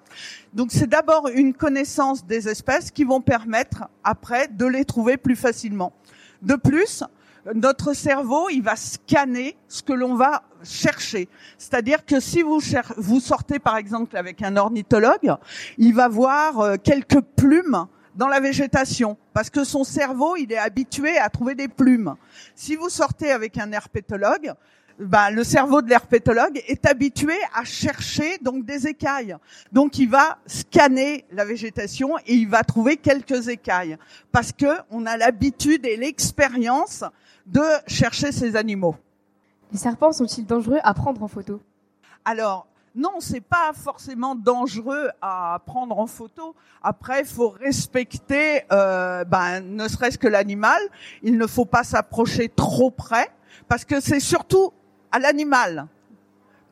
Donc 0.53 0.71
c'est 0.71 0.87
d'abord 0.87 1.29
une 1.29 1.55
connaissance 1.55 2.27
des 2.27 2.49
espèces 2.49 2.91
qui 2.91 3.05
vont 3.05 3.21
permettre 3.21 3.85
après 4.05 4.49
de 4.49 4.67
les 4.67 4.85
trouver 4.85 5.17
plus 5.17 5.37
facilement. 5.37 5.93
De 6.43 6.57
plus, 6.57 7.05
notre 7.55 7.95
cerveau, 7.95 8.49
il 8.51 8.62
va 8.62 8.77
scanner 8.77 9.57
ce 9.67 9.83
que 9.83 9.93
l'on 9.93 10.15
va 10.15 10.43
chercher. 10.62 11.29
C'est-à-dire 11.59 12.05
que 12.05 12.21
si 12.21 12.43
vous, 12.43 12.61
vous 12.99 13.21
sortez 13.21 13.59
par 13.59 13.77
exemple 13.77 14.17
avec 14.17 14.43
un 14.43 14.57
ornithologue, 14.57 15.37
il 15.79 15.95
va 15.95 16.09
voir 16.09 16.61
euh, 16.61 16.77
quelques 16.77 17.21
plumes 17.21 17.87
dans 18.15 18.29
la 18.29 18.41
végétation 18.41 19.17
parce 19.33 19.51
que 19.51 19.65
son 19.65 19.85
cerveau, 19.85 20.37
il 20.37 20.53
est 20.53 20.59
habitué 20.59 21.19
à 21.19 21.31
trouver 21.31 21.55
des 21.55 21.69
plumes. 21.69 22.15
Si 22.55 22.77
vous 22.77 22.91
sortez 22.91 23.33
avec 23.33 23.59
un 23.59 23.73
herpétologue, 23.73 24.53
bah, 24.98 25.31
le 25.31 25.44
cerveau 25.44 25.83
de 25.83 25.88
l'herpétologue 25.88 26.62
est 26.66 26.87
habitué 26.87 27.35
à 27.55 27.64
chercher 27.64 28.38
donc 28.38 28.64
des 28.64 28.87
écailles. 28.87 29.37
Donc 29.72 29.98
il 29.98 30.09
va 30.09 30.38
scanner 30.46 31.24
la 31.33 31.44
végétation 31.44 32.18
et 32.26 32.35
il 32.35 32.48
va 32.48 32.62
trouver 32.62 32.96
quelques 32.96 33.48
écailles 33.48 33.96
parce 34.31 34.52
que 34.52 34.78
on 34.90 35.07
a 35.07 35.16
l'habitude 35.16 35.87
et 35.87 35.96
l'expérience 35.96 37.05
de 37.46 37.62
chercher 37.87 38.33
ces 38.33 38.57
animaux. 38.57 38.96
Les 39.72 39.78
serpents 39.78 40.12
sont-ils 40.12 40.46
dangereux 40.46 40.81
à 40.83 40.94
prendre 40.94 41.22
en 41.22 41.28
photo? 41.28 41.61
Alors, 42.24 42.66
non, 42.94 43.20
c'est 43.20 43.40
pas 43.40 43.72
forcément 43.72 44.35
dangereux 44.35 45.09
à 45.22 45.61
prendre 45.64 45.98
en 45.98 46.07
photo. 46.07 46.55
Après, 46.83 47.20
il 47.20 47.26
faut 47.26 47.48
respecter, 47.48 48.64
euh, 48.70 49.24
ben, 49.24 49.61
ne 49.61 49.88
serait-ce 49.88 50.18
que 50.18 50.28
l'animal. 50.28 50.81
Il 51.22 51.38
ne 51.38 51.46
faut 51.46 51.64
pas 51.64 51.85
s'approcher 51.85 52.50
trop 52.50 52.90
près, 52.90 53.31
parce 53.66 53.87
que 53.87 53.98
c'est 54.00 54.20
surtout 54.20 54.72
à 55.12 55.18
l'animal 55.18 55.87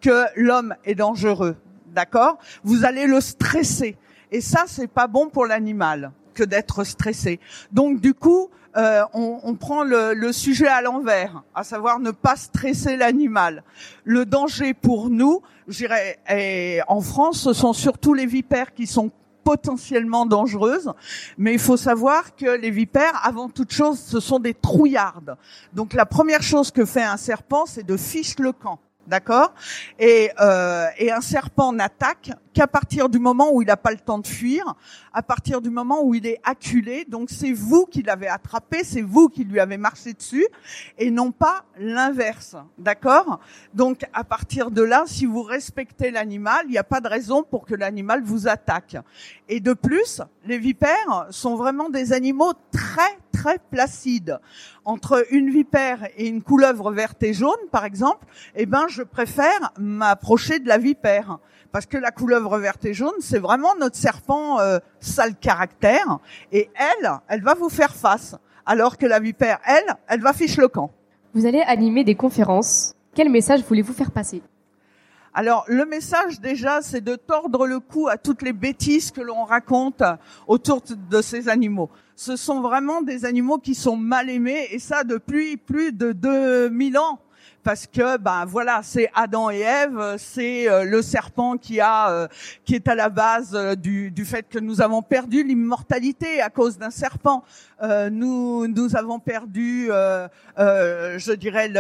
que 0.01 0.25
l'homme 0.37 0.75
est 0.85 0.95
dangereux. 0.95 1.57
D'accord? 1.87 2.39
Vous 2.65 2.85
allez 2.85 3.07
le 3.07 3.21
stresser, 3.21 3.97
et 4.33 4.41
ça, 4.41 4.65
c'est 4.67 4.87
pas 4.87 5.07
bon 5.07 5.29
pour 5.29 5.47
l'animal 5.47 6.13
que 6.35 6.45
d'être 6.45 6.85
stressé. 6.85 7.41
Donc, 7.73 8.01
du 8.01 8.15
coup, 8.15 8.49
euh, 8.77 9.03
on, 9.13 9.41
on, 9.43 9.55
prend 9.57 9.83
le, 9.83 10.15
le 10.15 10.33
sujet 10.33 10.69
à 10.69 10.81
l'envers, 10.81 11.43
à 11.55 11.65
savoir 11.65 11.99
ne 11.99 12.13
pas 12.13 12.37
stresser 12.37 12.97
l'animal. 12.97 13.65
Le 14.05 14.25
danger 14.25 14.75
pour 14.75 15.11
nous, 15.11 15.43
je 15.67 15.79
dirais, 15.79 16.85
en 16.87 17.01
France, 17.01 17.43
ce 17.43 17.53
sont 17.53 17.73
surtout 17.73 18.15
les 18.15 18.27
vipères 18.27 18.73
qui 18.73 18.87
sont 18.87 19.11
potentiellement 19.45 20.27
dangereuses, 20.27 20.93
mais 21.39 21.53
il 21.53 21.59
faut 21.59 21.77
savoir 21.77 22.35
que 22.37 22.59
les 22.59 22.71
vipères, 22.71 23.21
avant 23.23 23.49
toute 23.49 23.73
chose, 23.73 23.99
ce 23.99 24.21
sont 24.21 24.39
des 24.39 24.55
trouillardes. 24.55 25.37
Donc 25.73 25.93
la 25.95 26.07
première 26.07 26.43
chose 26.43 26.71
que 26.71 26.85
fait 26.85 27.03
un 27.03 27.17
serpent, 27.17 27.67
c'est 27.67 27.87
de 27.87 27.97
fiche 27.97 28.39
le 28.39 28.53
camp. 28.53 28.79
D'accord? 29.11 29.53
Et, 29.99 30.31
euh, 30.41 30.87
et 30.97 31.11
un 31.11 31.21
serpent 31.21 31.73
n'attaque 31.73 32.31
qu'à 32.53 32.69
partir 32.69 33.09
du 33.09 33.19
moment 33.19 33.51
où 33.53 33.61
il 33.61 33.67
n'a 33.67 33.77
pas 33.77 33.91
le 33.91 33.99
temps 33.99 34.21
de 34.21 34.27
fuir, 34.27 34.77
à 35.13 35.21
partir 35.21 35.61
du 35.61 35.69
moment 35.69 36.05
où 36.05 36.15
il 36.15 36.27
est 36.27 36.41
acculé. 36.45 37.05
Donc 37.09 37.29
c'est 37.29 37.53
vous 37.53 37.87
qui 37.87 38.03
l'avez 38.03 38.29
attrapé, 38.29 38.85
c'est 38.85 39.03
vous 39.03 39.29
qui 39.29 39.43
lui 39.43 39.59
avez 39.59 39.79
marché 39.79 40.13
dessus, 40.13 40.47
et 40.97 41.11
non 41.11 41.33
pas 41.33 41.65
l'inverse. 41.77 42.55
D'accord? 42.79 43.41
Donc 43.75 44.07
à 44.13 44.23
partir 44.23 44.71
de 44.71 44.83
là, 44.83 45.03
si 45.07 45.27
vous 45.27 45.43
respectez 45.43 46.13
l'animal, 46.13 46.61
il 46.67 46.71
n'y 46.71 46.79
a 46.79 46.85
pas 46.85 47.01
de 47.01 47.09
raison 47.09 47.43
pour 47.43 47.67
que 47.67 47.75
l'animal 47.75 48.23
vous 48.23 48.47
attaque. 48.47 48.97
Et 49.49 49.59
de 49.59 49.73
plus, 49.73 50.23
les 50.47 50.59
vipères 50.59 51.27
sont 51.31 51.57
vraiment 51.57 51.91
des 51.91 52.13
animaux 52.13 52.53
très 52.71 53.19
très 53.41 53.59
placides. 53.59 54.39
Entre 54.85 55.25
une 55.31 55.51
vipère 55.51 56.07
et 56.17 56.29
une 56.29 56.43
couleuvre 56.43 56.93
verte 56.93 57.23
et 57.23 57.33
jaune, 57.33 57.65
par 57.71 57.87
exemple, 57.87 58.27
eh 58.55 58.67
ben 58.67 58.87
je 58.89 59.03
préfère 59.03 59.73
m'approcher 59.79 60.59
de 60.59 60.69
la 60.69 60.77
vipère 60.77 61.39
parce 61.73 61.87
que 61.87 61.97
la 61.97 62.11
couleuvre 62.11 62.59
verte 62.59 62.85
et 62.85 62.93
jaune, 62.93 63.15
c'est 63.21 63.39
vraiment 63.39 63.75
notre 63.77 63.97
serpent 63.97 64.61
euh, 64.61 64.79
sale 64.99 65.37
caractère, 65.37 66.19
et 66.51 66.69
elle, 66.75 67.13
elle 67.29 67.43
va 67.43 67.55
vous 67.55 67.69
faire 67.69 67.95
face, 67.95 68.37
alors 68.67 68.99
que 68.99 69.07
la 69.07 69.21
vipère, 69.21 69.61
elle, 69.65 69.95
elle 70.09 70.21
va 70.21 70.33
fiche 70.33 70.57
le 70.57 70.67
camp. 70.67 70.91
Vous 71.33 71.47
allez 71.47 71.63
animer 71.63 72.03
des 72.03 72.17
conférences. 72.17 72.97
Quel 73.15 73.31
message 73.31 73.63
voulez-vous 73.63 73.93
faire 73.93 74.11
passer? 74.11 74.43
Alors 75.33 75.65
le 75.69 75.87
message 75.87 76.41
déjà, 76.41 76.83
c'est 76.83 77.01
de 77.01 77.15
tordre 77.15 77.69
le 77.69 77.79
cou 77.79 78.09
à 78.09 78.17
toutes 78.17 78.43
les 78.43 78.53
bêtises 78.53 79.13
que 79.13 79.21
l'on 79.21 79.45
raconte 79.45 80.03
autour 80.49 80.83
de 81.09 81.23
ces 81.23 81.49
animaux. 81.49 81.89
Ce 82.23 82.37
sont 82.37 82.61
vraiment 82.61 83.01
des 83.01 83.25
animaux 83.25 83.57
qui 83.57 83.75
sont 83.75 83.97
mal 83.97 84.29
aimés 84.29 84.69
et 84.73 84.79
ça 84.79 85.05
depuis 85.05 85.57
plus 85.57 85.91
de 85.91 86.13
2000 86.13 86.99
ans 86.99 87.19
parce 87.63 87.87
que 87.87 88.17
ben 88.17 88.45
voilà, 88.47 88.81
c'est 88.83 89.11
Adam 89.15 89.51
et 89.51 89.61
Ève, 89.61 90.17
c'est 90.19 90.69
euh, 90.69 90.85
le 90.85 91.03
serpent 91.03 91.57
qui 91.57 91.81
a 91.81 92.11
euh, 92.11 92.29
qui 92.65 92.75
est 92.75 92.89
à 92.89 92.95
la 92.95 93.09
base 93.09 93.55
euh, 93.55 93.75
du, 93.75 94.11
du 94.11 94.25
fait 94.25 94.49
que 94.49 94.59
nous 94.59 94.81
avons 94.81 95.03
perdu 95.03 95.43
l'immortalité 95.43 96.41
à 96.41 96.49
cause 96.49 96.79
d'un 96.79 96.91
serpent. 96.91 97.45
nous 98.11 98.67
nous 98.67 98.97
avons 98.97 99.19
perdu, 99.19 99.89
je 99.89 101.33
dirais, 101.33 101.73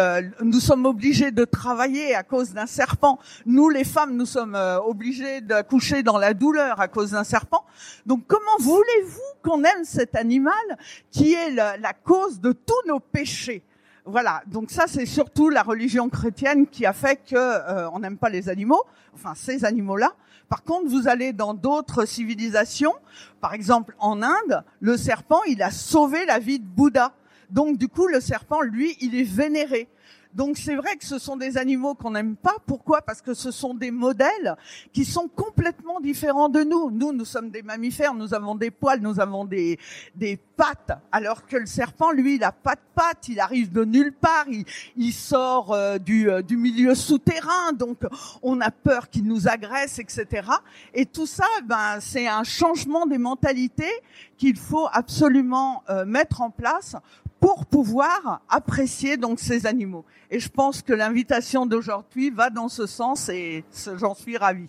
nous 0.42 0.60
sommes 0.60 0.86
obligés 0.86 1.30
de 1.30 1.44
travailler 1.44 2.14
à 2.14 2.22
cause 2.22 2.52
d'un 2.52 2.66
serpent. 2.66 3.18
Nous 3.44 3.68
les 3.68 3.84
femmes, 3.84 4.16
nous 4.16 4.26
sommes 4.26 4.56
obligés 4.86 5.40
d'accoucher 5.40 6.02
dans 6.02 6.18
la 6.18 6.32
douleur 6.32 6.80
à 6.80 6.88
cause 6.88 7.10
d'un 7.12 7.24
serpent. 7.24 7.64
Donc 8.06 8.22
comment 8.26 8.56
voulez-vous 8.60 9.32
qu'on 9.42 9.62
aime 9.64 9.84
cet 9.84 10.16
animal 10.16 10.64
qui 11.10 11.34
est 11.34 11.50
la 11.50 11.92
cause 11.92 12.40
de 12.40 12.52
tous 12.52 12.82
nos 12.86 13.00
péchés? 13.00 13.62
Voilà, 14.06 14.42
donc 14.46 14.70
ça 14.70 14.84
c'est 14.86 15.06
surtout 15.06 15.50
la 15.50 15.62
religion 15.62 16.08
chrétienne 16.08 16.66
qui 16.66 16.86
a 16.86 16.92
fait 16.92 17.16
que 17.16 17.36
euh, 17.36 17.90
on 17.90 18.00
n'aime 18.00 18.16
pas 18.16 18.30
les 18.30 18.48
animaux, 18.48 18.82
enfin 19.14 19.34
ces 19.34 19.64
animaux-là. 19.64 20.12
Par 20.48 20.64
contre, 20.64 20.88
vous 20.88 21.06
allez 21.06 21.32
dans 21.32 21.54
d'autres 21.54 22.06
civilisations, 22.06 22.94
par 23.40 23.54
exemple 23.54 23.94
en 23.98 24.22
Inde, 24.22 24.64
le 24.80 24.96
serpent, 24.96 25.40
il 25.46 25.62
a 25.62 25.70
sauvé 25.70 26.24
la 26.26 26.38
vie 26.38 26.58
de 26.58 26.64
Bouddha. 26.64 27.12
Donc 27.50 27.78
du 27.78 27.88
coup, 27.88 28.06
le 28.06 28.20
serpent, 28.20 28.60
lui, 28.60 28.96
il 29.00 29.14
est 29.14 29.24
vénéré. 29.24 29.88
Donc 30.34 30.56
c'est 30.58 30.76
vrai 30.76 30.96
que 30.96 31.04
ce 31.04 31.18
sont 31.18 31.36
des 31.36 31.58
animaux 31.58 31.94
qu'on 31.94 32.12
n'aime 32.12 32.36
pas. 32.36 32.54
Pourquoi? 32.66 33.02
Parce 33.02 33.20
que 33.20 33.34
ce 33.34 33.50
sont 33.50 33.74
des 33.74 33.90
modèles 33.90 34.56
qui 34.92 35.04
sont 35.04 35.28
complètement 35.28 36.00
différents 36.00 36.48
de 36.48 36.62
nous. 36.62 36.90
Nous, 36.90 37.12
nous 37.12 37.24
sommes 37.24 37.50
des 37.50 37.62
mammifères, 37.62 38.14
nous 38.14 38.32
avons 38.32 38.54
des 38.54 38.70
poils, 38.70 39.00
nous 39.00 39.18
avons 39.18 39.44
des, 39.44 39.78
des 40.14 40.36
pattes, 40.36 40.92
alors 41.10 41.46
que 41.46 41.56
le 41.56 41.66
serpent, 41.66 42.12
lui, 42.12 42.36
il 42.36 42.44
a 42.44 42.52
pas 42.52 42.74
de 42.74 42.80
pattes, 42.94 43.28
il 43.28 43.40
arrive 43.40 43.72
de 43.72 43.84
nulle 43.84 44.12
part, 44.12 44.44
il, 44.48 44.64
il 44.96 45.12
sort 45.12 45.72
euh, 45.72 45.98
du, 45.98 46.30
euh, 46.30 46.42
du 46.42 46.56
milieu 46.56 46.94
souterrain, 46.94 47.72
donc 47.72 47.98
on 48.42 48.60
a 48.60 48.70
peur 48.70 49.08
qu'il 49.08 49.24
nous 49.24 49.48
agresse, 49.48 49.98
etc. 49.98 50.48
Et 50.94 51.06
tout 51.06 51.26
ça, 51.26 51.46
ben, 51.64 51.98
c'est 52.00 52.28
un 52.28 52.44
changement 52.44 53.06
des 53.06 53.18
mentalités 53.18 53.90
qu'il 54.36 54.56
faut 54.56 54.88
absolument 54.92 55.82
euh, 55.90 56.04
mettre 56.04 56.40
en 56.40 56.50
place 56.50 56.96
pour 57.40 57.64
pouvoir 57.66 58.42
apprécier 58.48 59.16
donc 59.16 59.40
ces 59.40 59.66
animaux. 59.66 60.04
Et 60.30 60.38
je 60.38 60.48
pense 60.48 60.82
que 60.82 60.92
l'invitation 60.92 61.66
d'aujourd'hui 61.66 62.30
va 62.30 62.50
dans 62.50 62.68
ce 62.68 62.86
sens 62.86 63.28
et 63.30 63.64
j'en 63.96 64.14
suis 64.14 64.36
ravie. 64.36 64.68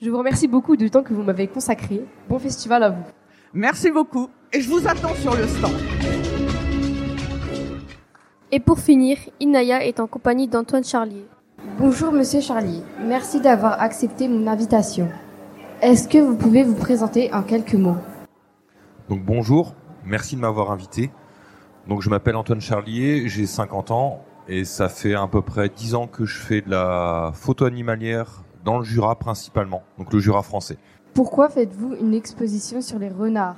Je 0.00 0.08
vous 0.08 0.18
remercie 0.18 0.48
beaucoup 0.48 0.76
du 0.76 0.90
temps 0.90 1.02
que 1.02 1.12
vous 1.12 1.22
m'avez 1.22 1.48
consacré. 1.48 2.04
Bon 2.28 2.38
festival 2.38 2.84
à 2.84 2.90
vous. 2.90 3.04
Merci 3.52 3.90
beaucoup 3.90 4.30
et 4.52 4.60
je 4.60 4.68
vous 4.70 4.86
attends 4.86 5.14
sur 5.14 5.34
le 5.34 5.46
stand. 5.46 5.72
Et 8.52 8.60
pour 8.60 8.78
finir, 8.78 9.18
Inaya 9.40 9.84
est 9.84 9.98
en 9.98 10.06
compagnie 10.06 10.46
d'Antoine 10.46 10.84
Charlier. 10.84 11.26
Bonjour 11.78 12.12
Monsieur 12.12 12.40
Charlier, 12.40 12.82
merci 13.00 13.40
d'avoir 13.40 13.80
accepté 13.80 14.28
mon 14.28 14.46
invitation. 14.46 15.08
Est-ce 15.80 16.06
que 16.06 16.18
vous 16.18 16.36
pouvez 16.36 16.62
vous 16.62 16.74
présenter 16.74 17.32
en 17.32 17.42
quelques 17.42 17.74
mots? 17.74 17.96
Donc 19.08 19.24
bonjour, 19.24 19.74
merci 20.04 20.36
de 20.36 20.40
m'avoir 20.40 20.70
invité. 20.70 21.10
Donc 21.88 22.00
je 22.00 22.08
m'appelle 22.08 22.36
Antoine 22.36 22.60
Charlier, 22.60 23.28
j'ai 23.28 23.46
50 23.46 23.90
ans 23.90 24.24
et 24.48 24.64
ça 24.64 24.88
fait 24.88 25.14
à 25.14 25.26
peu 25.26 25.42
près 25.42 25.68
10 25.68 25.94
ans 25.94 26.06
que 26.06 26.24
je 26.24 26.38
fais 26.38 26.62
de 26.62 26.70
la 26.70 27.32
photo 27.34 27.66
animalière 27.66 28.42
dans 28.64 28.78
le 28.78 28.84
Jura 28.84 29.18
principalement, 29.18 29.82
donc 29.98 30.12
le 30.12 30.18
Jura 30.18 30.42
français. 30.42 30.78
Pourquoi 31.12 31.50
faites-vous 31.50 31.94
une 32.00 32.14
exposition 32.14 32.80
sur 32.80 32.98
les 32.98 33.10
renards? 33.10 33.56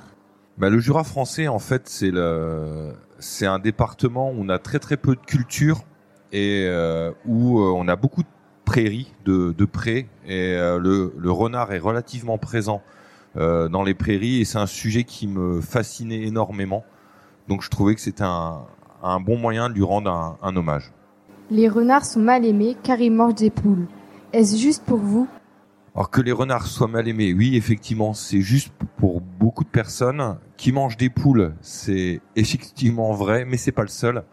Bah, 0.57 0.69
Le 0.69 0.79
Jura 0.79 1.03
français, 1.03 1.47
en 1.47 1.59
fait, 1.59 1.87
c'est 1.87 2.11
le, 2.11 2.93
c'est 3.19 3.45
un 3.45 3.59
département 3.59 4.31
où 4.31 4.35
on 4.39 4.49
a 4.49 4.59
très 4.59 4.79
très 4.79 4.97
peu 4.97 5.15
de 5.15 5.21
culture 5.21 5.83
et 6.31 6.65
euh, 6.67 7.11
où 7.25 7.59
euh, 7.59 7.71
on 7.75 7.87
a 7.87 7.95
beaucoup 7.95 8.23
de 8.23 8.27
prairies, 8.65 9.13
de, 9.23 9.53
de 9.57 9.65
prés, 9.65 10.09
et 10.25 10.55
euh, 10.55 10.77
le, 10.77 11.13
le, 11.17 11.31
renard 11.31 11.71
est 11.71 11.79
relativement 11.79 12.37
présent 12.37 12.81
euh, 13.37 13.69
dans 13.69 13.83
les 13.83 13.93
prairies 13.93 14.41
et 14.41 14.45
c'est 14.45 14.57
un 14.57 14.65
sujet 14.65 15.03
qui 15.03 15.27
me 15.27 15.61
fascinait 15.61 16.23
énormément. 16.23 16.83
Donc 17.47 17.61
je 17.61 17.69
trouvais 17.69 17.95
que 17.95 18.01
c'était 18.01 18.23
un, 18.23 18.65
un, 19.01 19.19
bon 19.19 19.37
moyen 19.37 19.69
de 19.69 19.73
lui 19.73 19.83
rendre 19.83 20.11
un, 20.11 20.37
un, 20.41 20.55
hommage. 20.55 20.91
Les 21.49 21.69
renards 21.69 22.05
sont 22.05 22.19
mal 22.19 22.45
aimés 22.45 22.75
car 22.83 22.99
ils 22.99 23.11
mangent 23.11 23.35
des 23.35 23.49
poules. 23.49 23.87
Est-ce 24.33 24.57
juste 24.57 24.83
pour 24.83 24.99
vous? 24.99 25.27
Alors 25.95 26.09
que 26.09 26.21
les 26.21 26.33
renards 26.33 26.67
soient 26.67 26.87
mal 26.87 27.07
aimés, 27.07 27.33
oui, 27.33 27.55
effectivement, 27.55 28.13
c'est 28.13 28.41
juste 28.41 28.71
pour 28.97 29.21
beaucoup 29.21 29.63
de 29.63 29.69
personnes 29.69 30.37
qui 30.57 30.71
mangent 30.71 30.97
des 30.97 31.09
poules. 31.09 31.55
C'est 31.61 32.21
effectivement 32.35 33.13
vrai, 33.13 33.45
mais 33.45 33.57
c'est 33.57 33.71
pas 33.71 33.83
le 33.83 33.87
seul. 33.87 34.23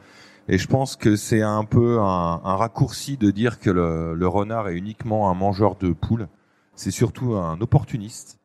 Et 0.49 0.59
je 0.59 0.67
pense 0.67 0.97
que 0.97 1.17
c'est 1.17 1.41
un 1.41 1.65
peu 1.65 2.01
un, 2.01 2.41
un, 2.45 2.57
raccourci 2.57 3.17
de 3.17 3.31
dire 3.31 3.61
que 3.61 3.71
le, 3.71 4.15
le 4.15 4.29
renard 4.29 4.69
est 4.69 4.77
uniquement 4.77 5.31
un 5.31 5.35
mangeur 5.35 5.77
de 5.77 5.93
poules. 5.93 6.29
C'est 6.75 6.91
surtout 6.91 7.35
un 7.35 7.59
opportuniste 7.61 8.41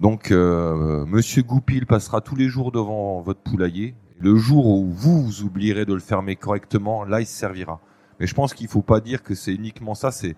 donc, 0.00 0.30
euh, 0.30 1.06
Monsieur 1.06 1.42
Goupil 1.42 1.86
passera 1.86 2.20
tous 2.20 2.36
les 2.36 2.48
jours 2.48 2.70
devant 2.70 3.22
votre 3.22 3.40
poulailler. 3.40 3.94
Le 4.18 4.36
jour 4.36 4.66
où 4.66 4.90
vous, 4.90 5.42
oublierez 5.42 5.86
de 5.86 5.94
le 5.94 6.00
fermer 6.00 6.36
correctement, 6.36 7.04
là, 7.04 7.20
il 7.20 7.26
se 7.26 7.34
servira. 7.34 7.80
Mais 8.20 8.26
je 8.26 8.34
pense 8.34 8.52
qu'il 8.52 8.68
faut 8.68 8.82
pas 8.82 9.00
dire 9.00 9.22
que 9.22 9.34
c'est 9.34 9.54
uniquement 9.54 9.94
ça. 9.94 10.10
C'est 10.10 10.36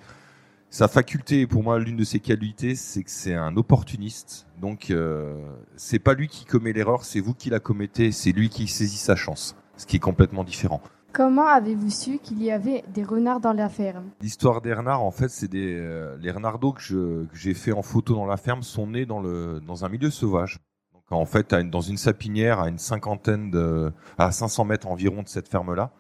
sa 0.70 0.86
faculté. 0.86 1.46
Pour 1.46 1.64
moi, 1.64 1.78
l'une 1.78 1.96
de 1.96 2.04
ses 2.04 2.20
qualités, 2.20 2.76
c'est 2.76 3.02
que 3.02 3.11
c'est 3.11 3.34
un 3.34 3.56
opportuniste. 3.56 4.46
Donc, 4.61 4.90
euh, 4.90 5.36
c'est 5.76 5.98
pas 5.98 6.14
lui 6.14 6.28
qui 6.28 6.44
commet 6.44 6.72
l'erreur, 6.72 7.04
c'est 7.04 7.20
vous 7.20 7.34
qui 7.34 7.50
la 7.50 7.59
commettez. 7.59 8.12
C'est 8.12 8.32
lui 8.32 8.50
qui 8.50 8.68
saisit 8.68 8.98
sa 8.98 9.16
chance, 9.16 9.56
ce 9.76 9.86
qui 9.86 9.96
est 9.96 10.00
complètement 10.00 10.44
différent. 10.44 10.80
Comment 11.19 11.49
avez-vous 11.49 11.91
su 11.91 12.21
qu'il 12.21 12.41
y 12.45 12.53
avait 12.53 12.85
des 12.95 13.03
renards 13.03 13.41
dans 13.41 13.53
la 13.53 13.69
ferme? 13.69 14.05
L'histoire 14.21 14.61
des 14.61 14.73
renards, 14.73 15.03
en 15.03 15.11
fait, 15.11 15.29
c'est 15.29 15.49
des 15.49 15.75
euh, 15.77 16.16
les 16.21 16.31
renardeaux 16.31 16.73
que 16.73 17.27
j'ai 17.35 17.55
fait 17.55 17.73
en 17.73 17.83
photo 17.83 18.14
dans 18.14 18.25
la 18.25 18.37
ferme 18.37 18.62
sont 18.62 18.87
nés 18.87 19.05
dans 19.05 19.19
le 19.19 19.59
dans 19.59 19.85
un 19.85 19.89
milieu 19.89 20.11
sauvage. 20.11 20.61
Donc 20.95 21.03
en 21.11 21.25
fait, 21.25 21.53
dans 21.53 21.81
une 21.81 21.97
sapinière 21.97 22.61
à 22.61 22.69
une 22.69 22.79
cinquantaine 22.79 23.53
à 24.16 24.31
500 24.31 24.64
mètres 24.64 24.87
environ 24.87 25.25
de 25.25 25.29
cette 25.29 25.49
ferme-là. 25.49 25.91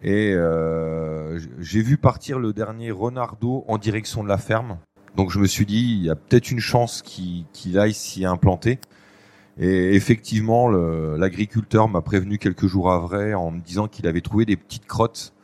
Et 0.00 0.32
euh, 0.32 1.38
j'ai 1.58 1.82
vu 1.82 1.98
partir 1.98 2.38
le 2.38 2.54
dernier 2.54 2.90
renardeau 2.90 3.66
en 3.68 3.76
direction 3.76 4.24
de 4.24 4.30
la 4.30 4.38
ferme. 4.38 4.78
Donc 5.14 5.30
je 5.30 5.38
me 5.40 5.46
suis 5.46 5.66
dit, 5.66 5.98
il 5.98 6.06
y 6.06 6.10
a 6.10 6.16
peut-être 6.16 6.50
une 6.50 6.58
chance 6.58 7.02
qu'il 7.02 7.78
aille 7.78 7.92
s'y 7.92 8.24
implanter. 8.24 8.78
Et 9.58 9.94
effectivement, 9.94 10.68
l'agriculteur 10.68 11.88
m'a 11.88 12.00
prévenu 12.00 12.38
quelques 12.38 12.66
jours 12.66 12.90
après 12.90 13.34
en 13.34 13.50
me 13.50 13.60
disant 13.60 13.86
qu'il 13.86 14.06
avait 14.06 14.22
trouvé 14.22 14.46
des 14.46 14.56
petites 14.56 14.86
crottes 14.86 15.34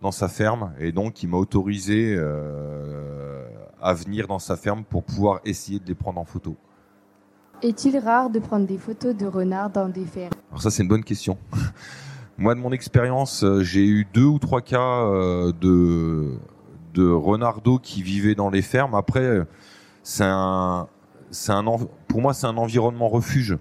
dans 0.00 0.12
sa 0.12 0.28
ferme 0.28 0.72
et 0.78 0.92
donc 0.92 1.22
il 1.22 1.28
m'a 1.28 1.36
autorisé 1.36 2.14
euh, 2.16 3.44
à 3.80 3.94
venir 3.94 4.28
dans 4.28 4.38
sa 4.38 4.56
ferme 4.56 4.84
pour 4.84 5.02
pouvoir 5.02 5.40
essayer 5.44 5.78
de 5.78 5.86
les 5.86 5.94
prendre 5.94 6.20
en 6.20 6.24
photo. 6.24 6.56
Est-il 7.62 7.98
rare 7.98 8.30
de 8.30 8.38
prendre 8.38 8.66
des 8.66 8.78
photos 8.78 9.16
de 9.16 9.26
renards 9.26 9.70
dans 9.70 9.88
des 9.88 10.04
fermes? 10.04 10.32
Alors 10.50 10.62
ça 10.62 10.70
c'est 10.70 10.82
une 10.82 10.88
bonne 10.88 11.04
question. 11.04 11.36
Moi 12.38 12.54
de 12.54 12.60
mon 12.60 12.70
expérience, 12.70 13.42
euh, 13.42 13.62
j'ai 13.62 13.84
eu 13.84 14.06
deux 14.14 14.24
ou 14.24 14.38
trois 14.38 14.62
cas 14.62 15.04
euh, 15.06 15.52
de 15.60 16.36
de 16.94 17.10
renardeaux 17.10 17.78
qui 17.78 18.02
vivaient 18.02 18.34
dans 18.34 18.50
les 18.50 18.62
fermes. 18.62 18.94
Après, 18.94 19.46
c'est 20.02 20.24
un 20.24 20.88
c'est 21.30 21.52
un 21.52 21.64
pour 22.08 22.20
moi 22.20 22.34
c'est 22.34 22.46
un 22.46 22.56
environnement 22.56 23.08
refuge. 23.08 23.56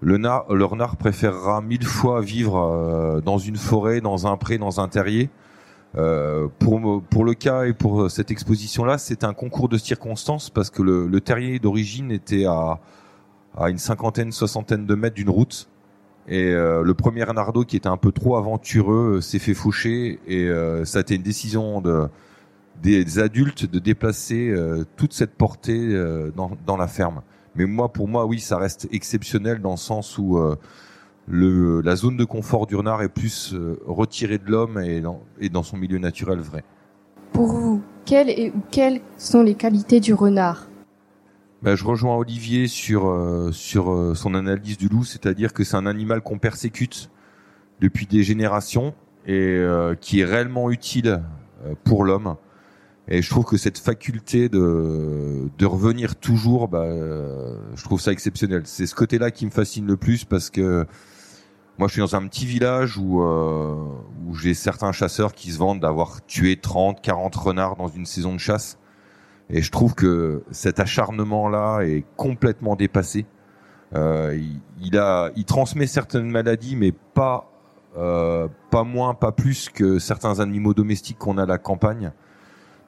Le, 0.00 0.16
na- 0.16 0.44
le 0.48 0.64
renard 0.64 0.96
préférera 0.96 1.60
mille 1.60 1.84
fois 1.84 2.22
vivre 2.22 2.56
euh, 2.56 3.20
dans 3.20 3.38
une 3.38 3.56
forêt, 3.56 4.00
dans 4.00 4.26
un 4.26 4.36
pré, 4.36 4.56
dans 4.56 4.80
un 4.80 4.88
terrier. 4.88 5.28
Euh, 5.96 6.46
pour, 6.60 7.02
pour 7.02 7.24
le 7.24 7.34
cas 7.34 7.64
et 7.64 7.72
pour 7.74 8.10
cette 8.10 8.30
exposition-là, 8.30 8.96
c'est 8.96 9.24
un 9.24 9.34
concours 9.34 9.68
de 9.68 9.76
circonstances 9.76 10.48
parce 10.48 10.70
que 10.70 10.82
le, 10.82 11.20
terrier 11.20 11.58
d'origine 11.58 12.12
était 12.12 12.46
à, 12.46 12.78
à 13.58 13.70
une 13.70 13.78
cinquantaine, 13.78 14.32
soixantaine 14.32 14.86
de 14.86 14.94
mètres 14.94 15.16
d'une 15.16 15.30
route. 15.30 15.68
Et 16.28 16.52
euh, 16.52 16.82
le 16.82 16.94
premier 16.94 17.24
renardeau 17.24 17.64
qui 17.64 17.76
était 17.76 17.88
un 17.88 17.96
peu 17.96 18.12
trop 18.12 18.36
aventureux 18.36 19.16
euh, 19.16 19.20
s'est 19.20 19.38
fait 19.40 19.54
faucher 19.54 20.20
et 20.26 20.44
euh, 20.48 20.84
ça 20.84 20.98
a 20.98 21.00
été 21.00 21.16
une 21.16 21.22
décision 21.22 21.80
de, 21.80 22.08
des, 22.82 23.18
adultes 23.18 23.70
de 23.70 23.78
déplacer 23.78 24.50
euh, 24.50 24.84
toute 24.96 25.12
cette 25.12 25.34
portée 25.34 25.78
euh, 25.78 26.30
dans, 26.34 26.52
dans 26.66 26.76
la 26.76 26.88
ferme. 26.88 27.22
Mais 27.54 27.66
moi, 27.66 27.92
pour 27.92 28.08
moi, 28.08 28.26
oui, 28.26 28.40
ça 28.40 28.58
reste 28.58 28.88
exceptionnel 28.92 29.60
dans 29.60 29.72
le 29.72 29.76
sens 29.76 30.18
où 30.18 30.38
euh, 30.38 30.56
le, 31.26 31.80
la 31.80 31.96
zone 31.96 32.16
de 32.16 32.24
confort 32.24 32.66
du 32.66 32.76
renard 32.76 33.02
est 33.02 33.08
plus 33.08 33.54
retirée 33.86 34.38
de 34.38 34.50
l'homme 34.50 34.78
et 34.78 35.00
dans, 35.00 35.22
et 35.40 35.48
dans 35.48 35.62
son 35.62 35.76
milieu 35.76 35.98
naturel 35.98 36.38
vrai. 36.38 36.64
Pour 37.32 37.46
vous, 37.46 37.82
quelles, 38.04 38.30
et, 38.30 38.52
quelles 38.70 39.00
sont 39.18 39.42
les 39.42 39.54
qualités 39.54 40.00
du 40.00 40.14
renard? 40.14 40.70
Ben, 41.62 41.76
je 41.76 41.84
rejoins 41.84 42.16
Olivier 42.16 42.68
sur 42.68 43.06
euh, 43.06 43.52
sur 43.52 43.90
euh, 43.90 44.14
son 44.14 44.34
analyse 44.34 44.78
du 44.78 44.88
loup, 44.88 45.04
c'est-à-dire 45.04 45.52
que 45.52 45.62
c'est 45.62 45.76
un 45.76 45.84
animal 45.84 46.22
qu'on 46.22 46.38
persécute 46.38 47.10
depuis 47.80 48.06
des 48.06 48.22
générations 48.22 48.94
et 49.26 49.36
euh, 49.36 49.94
qui 49.94 50.20
est 50.20 50.24
réellement 50.24 50.70
utile 50.70 51.22
pour 51.84 52.04
l'homme. 52.04 52.36
Et 53.12 53.22
je 53.22 53.28
trouve 53.28 53.44
que 53.44 53.56
cette 53.56 53.78
faculté 53.78 54.48
de 54.48 55.66
revenir 55.66 56.14
toujours, 56.14 56.68
bah, 56.68 56.82
euh, 56.82 57.56
je 57.74 57.82
trouve 57.82 58.00
ça 58.00 58.12
exceptionnel. 58.12 58.62
C'est 58.66 58.86
ce 58.86 58.94
côté-là 58.94 59.32
qui 59.32 59.46
me 59.46 59.50
fascine 59.50 59.84
le 59.84 59.96
plus 59.96 60.24
parce 60.24 60.48
que 60.48 60.86
moi, 61.76 61.88
je 61.88 61.94
suis 61.94 62.02
dans 62.02 62.14
un 62.14 62.26
petit 62.28 62.46
village 62.46 62.98
où 62.98 63.22
euh, 63.22 63.74
j'ai 64.34 64.54
certains 64.54 64.92
chasseurs 64.92 65.32
qui 65.32 65.50
se 65.50 65.58
vantent 65.58 65.80
d'avoir 65.80 66.24
tué 66.26 66.56
30, 66.56 67.00
40 67.02 67.34
renards 67.34 67.76
dans 67.76 67.88
une 67.88 68.06
saison 68.06 68.32
de 68.32 68.38
chasse. 68.38 68.78
Et 69.48 69.60
je 69.60 69.72
trouve 69.72 69.96
que 69.96 70.44
cet 70.52 70.78
acharnement-là 70.78 71.80
est 71.80 72.04
complètement 72.16 72.76
dépassé. 72.76 73.26
Euh, 73.96 74.38
il, 74.80 75.44
transmet 75.46 75.88
certaines 75.88 76.30
maladies, 76.30 76.76
mais 76.76 76.92
pas, 76.92 77.50
pas 77.92 78.84
moins, 78.84 79.14
pas 79.14 79.32
plus 79.32 79.68
que 79.68 79.98
certains 79.98 80.38
animaux 80.38 80.74
domestiques 80.74 81.18
qu'on 81.18 81.38
a 81.38 81.42
à 81.42 81.46
la 81.46 81.58
campagne. 81.58 82.12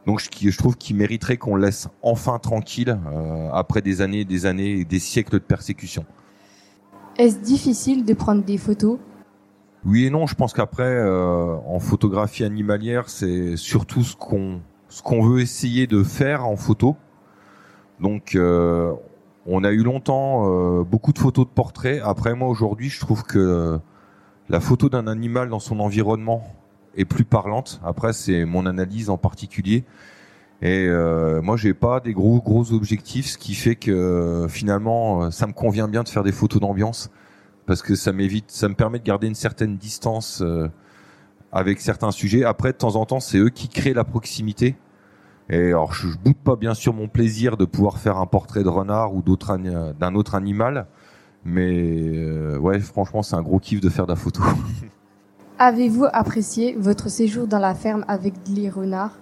Donc 0.06 0.20
je, 0.20 0.50
je 0.50 0.58
trouve 0.58 0.76
qu'il 0.76 0.96
mériterait 0.96 1.36
qu'on 1.36 1.54
le 1.54 1.62
laisse 1.66 1.88
enfin 2.02 2.38
tranquille 2.38 2.98
euh, 3.06 3.50
après 3.52 3.82
des 3.82 4.00
années, 4.00 4.24
des 4.24 4.46
années, 4.46 4.80
et 4.80 4.84
des 4.84 4.98
siècles 4.98 5.34
de 5.34 5.38
persécution. 5.38 6.04
Est-ce 7.18 7.38
difficile 7.38 8.04
de 8.04 8.14
prendre 8.14 8.42
des 8.42 8.58
photos? 8.58 8.98
Oui 9.84 10.06
et 10.06 10.10
non. 10.10 10.26
Je 10.26 10.34
pense 10.34 10.52
qu'après, 10.52 10.84
euh, 10.84 11.56
en 11.66 11.78
photographie 11.78 12.44
animalière, 12.44 13.08
c'est 13.08 13.56
surtout 13.56 14.02
ce 14.02 14.16
qu'on 14.16 14.60
ce 14.88 15.02
qu'on 15.02 15.22
veut 15.22 15.40
essayer 15.40 15.86
de 15.86 16.02
faire 16.02 16.46
en 16.46 16.56
photo. 16.56 16.96
Donc, 18.00 18.34
euh, 18.34 18.92
on 19.46 19.64
a 19.64 19.72
eu 19.72 19.82
longtemps 19.82 20.82
beaucoup 20.82 21.12
de 21.12 21.18
photos 21.18 21.46
de 21.46 21.50
portraits. 21.50 22.00
Après, 22.04 22.34
moi 22.34 22.48
aujourd'hui, 22.48 22.90
je 22.90 23.00
trouve 23.00 23.22
que 23.24 23.80
la 24.48 24.60
photo 24.60 24.88
d'un 24.88 25.06
animal 25.06 25.48
dans 25.48 25.58
son 25.60 25.80
environnement 25.80 26.44
est 26.96 27.04
plus 27.04 27.24
parlante. 27.24 27.80
Après, 27.84 28.12
c'est 28.12 28.44
mon 28.44 28.66
analyse 28.66 29.10
en 29.10 29.18
particulier. 29.18 29.84
Et 30.60 30.86
euh, 30.86 31.42
moi, 31.42 31.56
j'ai 31.56 31.74
pas 31.74 32.00
des 32.00 32.12
gros 32.12 32.40
gros 32.40 32.72
objectifs, 32.72 33.26
ce 33.26 33.38
qui 33.38 33.54
fait 33.54 33.74
que 33.74 34.46
finalement, 34.48 35.30
ça 35.30 35.46
me 35.46 35.52
convient 35.52 35.88
bien 35.88 36.04
de 36.04 36.08
faire 36.08 36.22
des 36.22 36.32
photos 36.32 36.60
d'ambiance 36.60 37.10
parce 37.66 37.82
que 37.82 37.94
ça 37.94 38.12
m'évite, 38.12 38.50
ça 38.50 38.68
me 38.68 38.74
permet 38.74 38.98
de 38.98 39.04
garder 39.04 39.26
une 39.26 39.34
certaine 39.34 39.76
distance 39.76 40.40
euh, 40.42 40.68
avec 41.52 41.80
certains 41.80 42.10
sujets. 42.10 42.44
Après, 42.44 42.72
de 42.72 42.76
temps 42.76 42.96
en 42.96 43.06
temps, 43.06 43.20
c'est 43.20 43.38
eux 43.38 43.50
qui 43.50 43.68
créent 43.68 43.94
la 43.94 44.04
proximité. 44.04 44.76
Et 45.48 45.68
alors, 45.68 45.92
je, 45.92 46.08
je 46.08 46.18
boude 46.18 46.36
pas 46.36 46.56
bien 46.56 46.74
sûr 46.74 46.94
mon 46.94 47.08
plaisir 47.08 47.56
de 47.56 47.64
pouvoir 47.64 47.98
faire 47.98 48.16
un 48.16 48.26
portrait 48.26 48.62
de 48.62 48.68
renard 48.68 49.14
ou 49.14 49.22
d'un 49.22 50.14
autre 50.14 50.34
animal, 50.34 50.86
mais 51.44 52.00
euh, 52.14 52.56
ouais, 52.58 52.80
franchement, 52.80 53.22
c'est 53.22 53.36
un 53.36 53.42
gros 53.42 53.58
kiff 53.58 53.80
de 53.80 53.88
faire 53.88 54.06
de 54.06 54.12
la 54.12 54.16
photo. 54.16 54.42
Avez-vous 55.64 56.06
apprécié 56.12 56.74
votre 56.76 57.08
séjour 57.08 57.46
dans 57.46 57.60
la 57.60 57.76
ferme 57.76 58.04
avec 58.08 58.34
les 58.48 58.68
renards? 58.68 59.16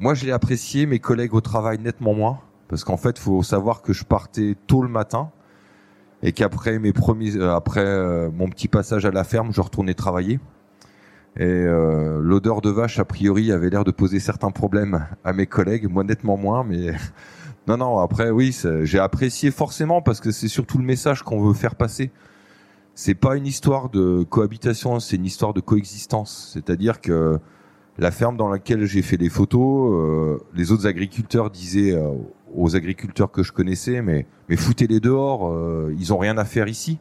Moi, 0.00 0.14
je 0.14 0.26
l'ai 0.26 0.32
apprécié, 0.32 0.84
mes 0.84 0.98
collègues 0.98 1.32
au 1.32 1.40
travail 1.40 1.78
nettement 1.78 2.12
moins, 2.12 2.40
parce 2.66 2.82
qu'en 2.82 2.96
fait, 2.96 3.20
faut 3.20 3.44
savoir 3.44 3.82
que 3.82 3.92
je 3.92 4.02
partais 4.02 4.56
tôt 4.66 4.82
le 4.82 4.88
matin 4.88 5.30
et 6.24 6.32
qu'après 6.32 6.80
mes 6.80 6.92
premiers, 6.92 7.36
euh, 7.36 7.54
après 7.54 7.84
euh, 7.84 8.30
mon 8.32 8.48
petit 8.48 8.66
passage 8.66 9.06
à 9.06 9.12
la 9.12 9.22
ferme, 9.22 9.52
je 9.52 9.60
retournais 9.60 9.94
travailler. 9.94 10.40
Et 11.36 11.44
euh, 11.44 12.18
l'odeur 12.20 12.60
de 12.60 12.70
vache, 12.70 12.98
a 12.98 13.04
priori, 13.04 13.52
avait 13.52 13.70
l'air 13.70 13.84
de 13.84 13.92
poser 13.92 14.18
certains 14.18 14.50
problèmes 14.50 15.06
à 15.22 15.32
mes 15.32 15.46
collègues, 15.46 15.88
moi 15.88 16.02
nettement 16.02 16.36
moins, 16.36 16.64
mais 16.64 16.96
non, 17.68 17.76
non. 17.76 17.98
Après, 18.00 18.30
oui, 18.30 18.58
j'ai 18.82 18.98
apprécié 18.98 19.52
forcément 19.52 20.02
parce 20.02 20.18
que 20.18 20.32
c'est 20.32 20.48
surtout 20.48 20.78
le 20.78 20.84
message 20.84 21.22
qu'on 21.22 21.40
veut 21.40 21.54
faire 21.54 21.76
passer. 21.76 22.10
C'est 22.94 23.14
pas 23.14 23.36
une 23.36 23.46
histoire 23.46 23.88
de 23.88 24.22
cohabitation, 24.22 25.00
c'est 25.00 25.16
une 25.16 25.24
histoire 25.24 25.54
de 25.54 25.60
coexistence. 25.60 26.50
C'est-à-dire 26.52 27.00
que 27.00 27.38
la 27.98 28.10
ferme 28.10 28.36
dans 28.36 28.48
laquelle 28.48 28.84
j'ai 28.84 29.02
fait 29.02 29.16
les 29.16 29.28
photos, 29.28 29.92
euh, 29.92 30.38
les 30.54 30.72
autres 30.72 30.86
agriculteurs 30.86 31.50
disaient 31.50 31.92
euh, 31.92 32.10
aux 32.54 32.76
agriculteurs 32.76 33.30
que 33.30 33.42
je 33.42 33.52
connaissais, 33.52 34.02
mais 34.02 34.26
mais 34.48 34.56
foutez-les 34.56 35.00
dehors, 35.00 35.48
euh, 35.48 35.94
ils 35.98 36.12
ont 36.12 36.18
rien 36.18 36.36
à 36.36 36.44
faire 36.44 36.68
ici. 36.68 36.98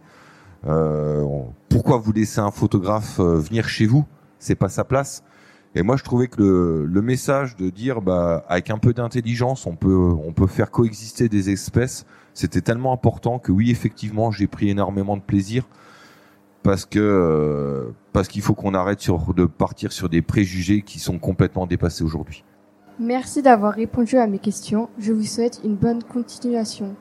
Pourquoi 1.69 1.97
vous 1.97 2.11
laissez 2.11 2.39
un 2.39 2.51
photographe 2.51 3.19
venir 3.19 3.67
chez 3.67 3.87
vous? 3.87 4.05
C'est 4.37 4.55
pas 4.55 4.69
sa 4.69 4.83
place. 4.83 5.23
Et 5.73 5.81
moi, 5.81 5.97
je 5.97 6.03
trouvais 6.03 6.27
que 6.27 6.39
le, 6.39 6.85
le 6.85 7.01
message 7.01 7.55
de 7.55 7.71
dire, 7.71 8.01
bah, 8.01 8.45
avec 8.47 8.69
un 8.69 8.77
peu 8.77 8.93
d'intelligence, 8.93 9.65
on 9.65 9.75
peut 9.75 10.13
on 10.23 10.33
peut 10.33 10.45
faire 10.45 10.69
coexister 10.69 11.29
des 11.29 11.49
espèces, 11.49 12.05
c'était 12.33 12.61
tellement 12.61 12.93
important 12.93 13.39
que 13.39 13.51
oui, 13.51 13.71
effectivement, 13.71 14.31
j'ai 14.31 14.47
pris 14.47 14.69
énormément 14.69 15.17
de 15.17 15.21
plaisir 15.21 15.67
parce 16.63 16.85
que 16.85 16.99
euh, 16.99 17.91
parce 18.13 18.27
qu'il 18.27 18.41
faut 18.41 18.53
qu'on 18.53 18.73
arrête 18.73 18.99
sur, 19.01 19.33
de 19.33 19.45
partir 19.45 19.91
sur 19.91 20.09
des 20.09 20.21
préjugés 20.21 20.81
qui 20.81 20.99
sont 20.99 21.17
complètement 21.19 21.65
dépassés 21.67 22.03
aujourd'hui. 22.03 22.43
Merci 22.99 23.41
d'avoir 23.41 23.73
répondu 23.73 24.17
à 24.17 24.27
mes 24.27 24.37
questions. 24.39 24.89
Je 24.99 25.11
vous 25.11 25.23
souhaite 25.23 25.61
une 25.63 25.75
bonne 25.75 26.03
continuation. 26.03 26.95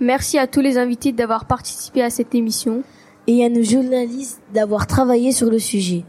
Merci 0.00 0.38
à 0.38 0.46
tous 0.46 0.60
les 0.60 0.78
invités 0.78 1.12
d'avoir 1.12 1.44
participé 1.46 2.02
à 2.02 2.10
cette 2.10 2.34
émission. 2.34 2.82
Et 3.30 3.44
à 3.44 3.50
nos 3.50 3.62
journalistes 3.62 4.40
d'avoir 4.54 4.86
travaillé 4.86 5.32
sur 5.32 5.50
le 5.50 5.58
sujet. 5.58 6.04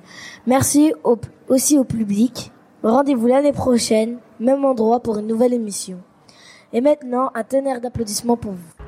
Merci 0.47 0.93
au- 1.03 1.17
aussi 1.49 1.77
au 1.77 1.83
public. 1.83 2.53
Rendez-vous 2.81 3.27
l'année 3.27 3.51
prochaine, 3.51 4.19
même 4.39 4.63
endroit 4.63 5.01
pour 5.01 5.17
une 5.17 5.27
nouvelle 5.27 5.53
émission. 5.53 5.97
Et 6.71 6.79
maintenant, 6.79 7.29
un 7.35 7.43
tonnerre 7.43 7.81
d'applaudissements 7.81 8.37
pour 8.37 8.53
vous. 8.53 8.78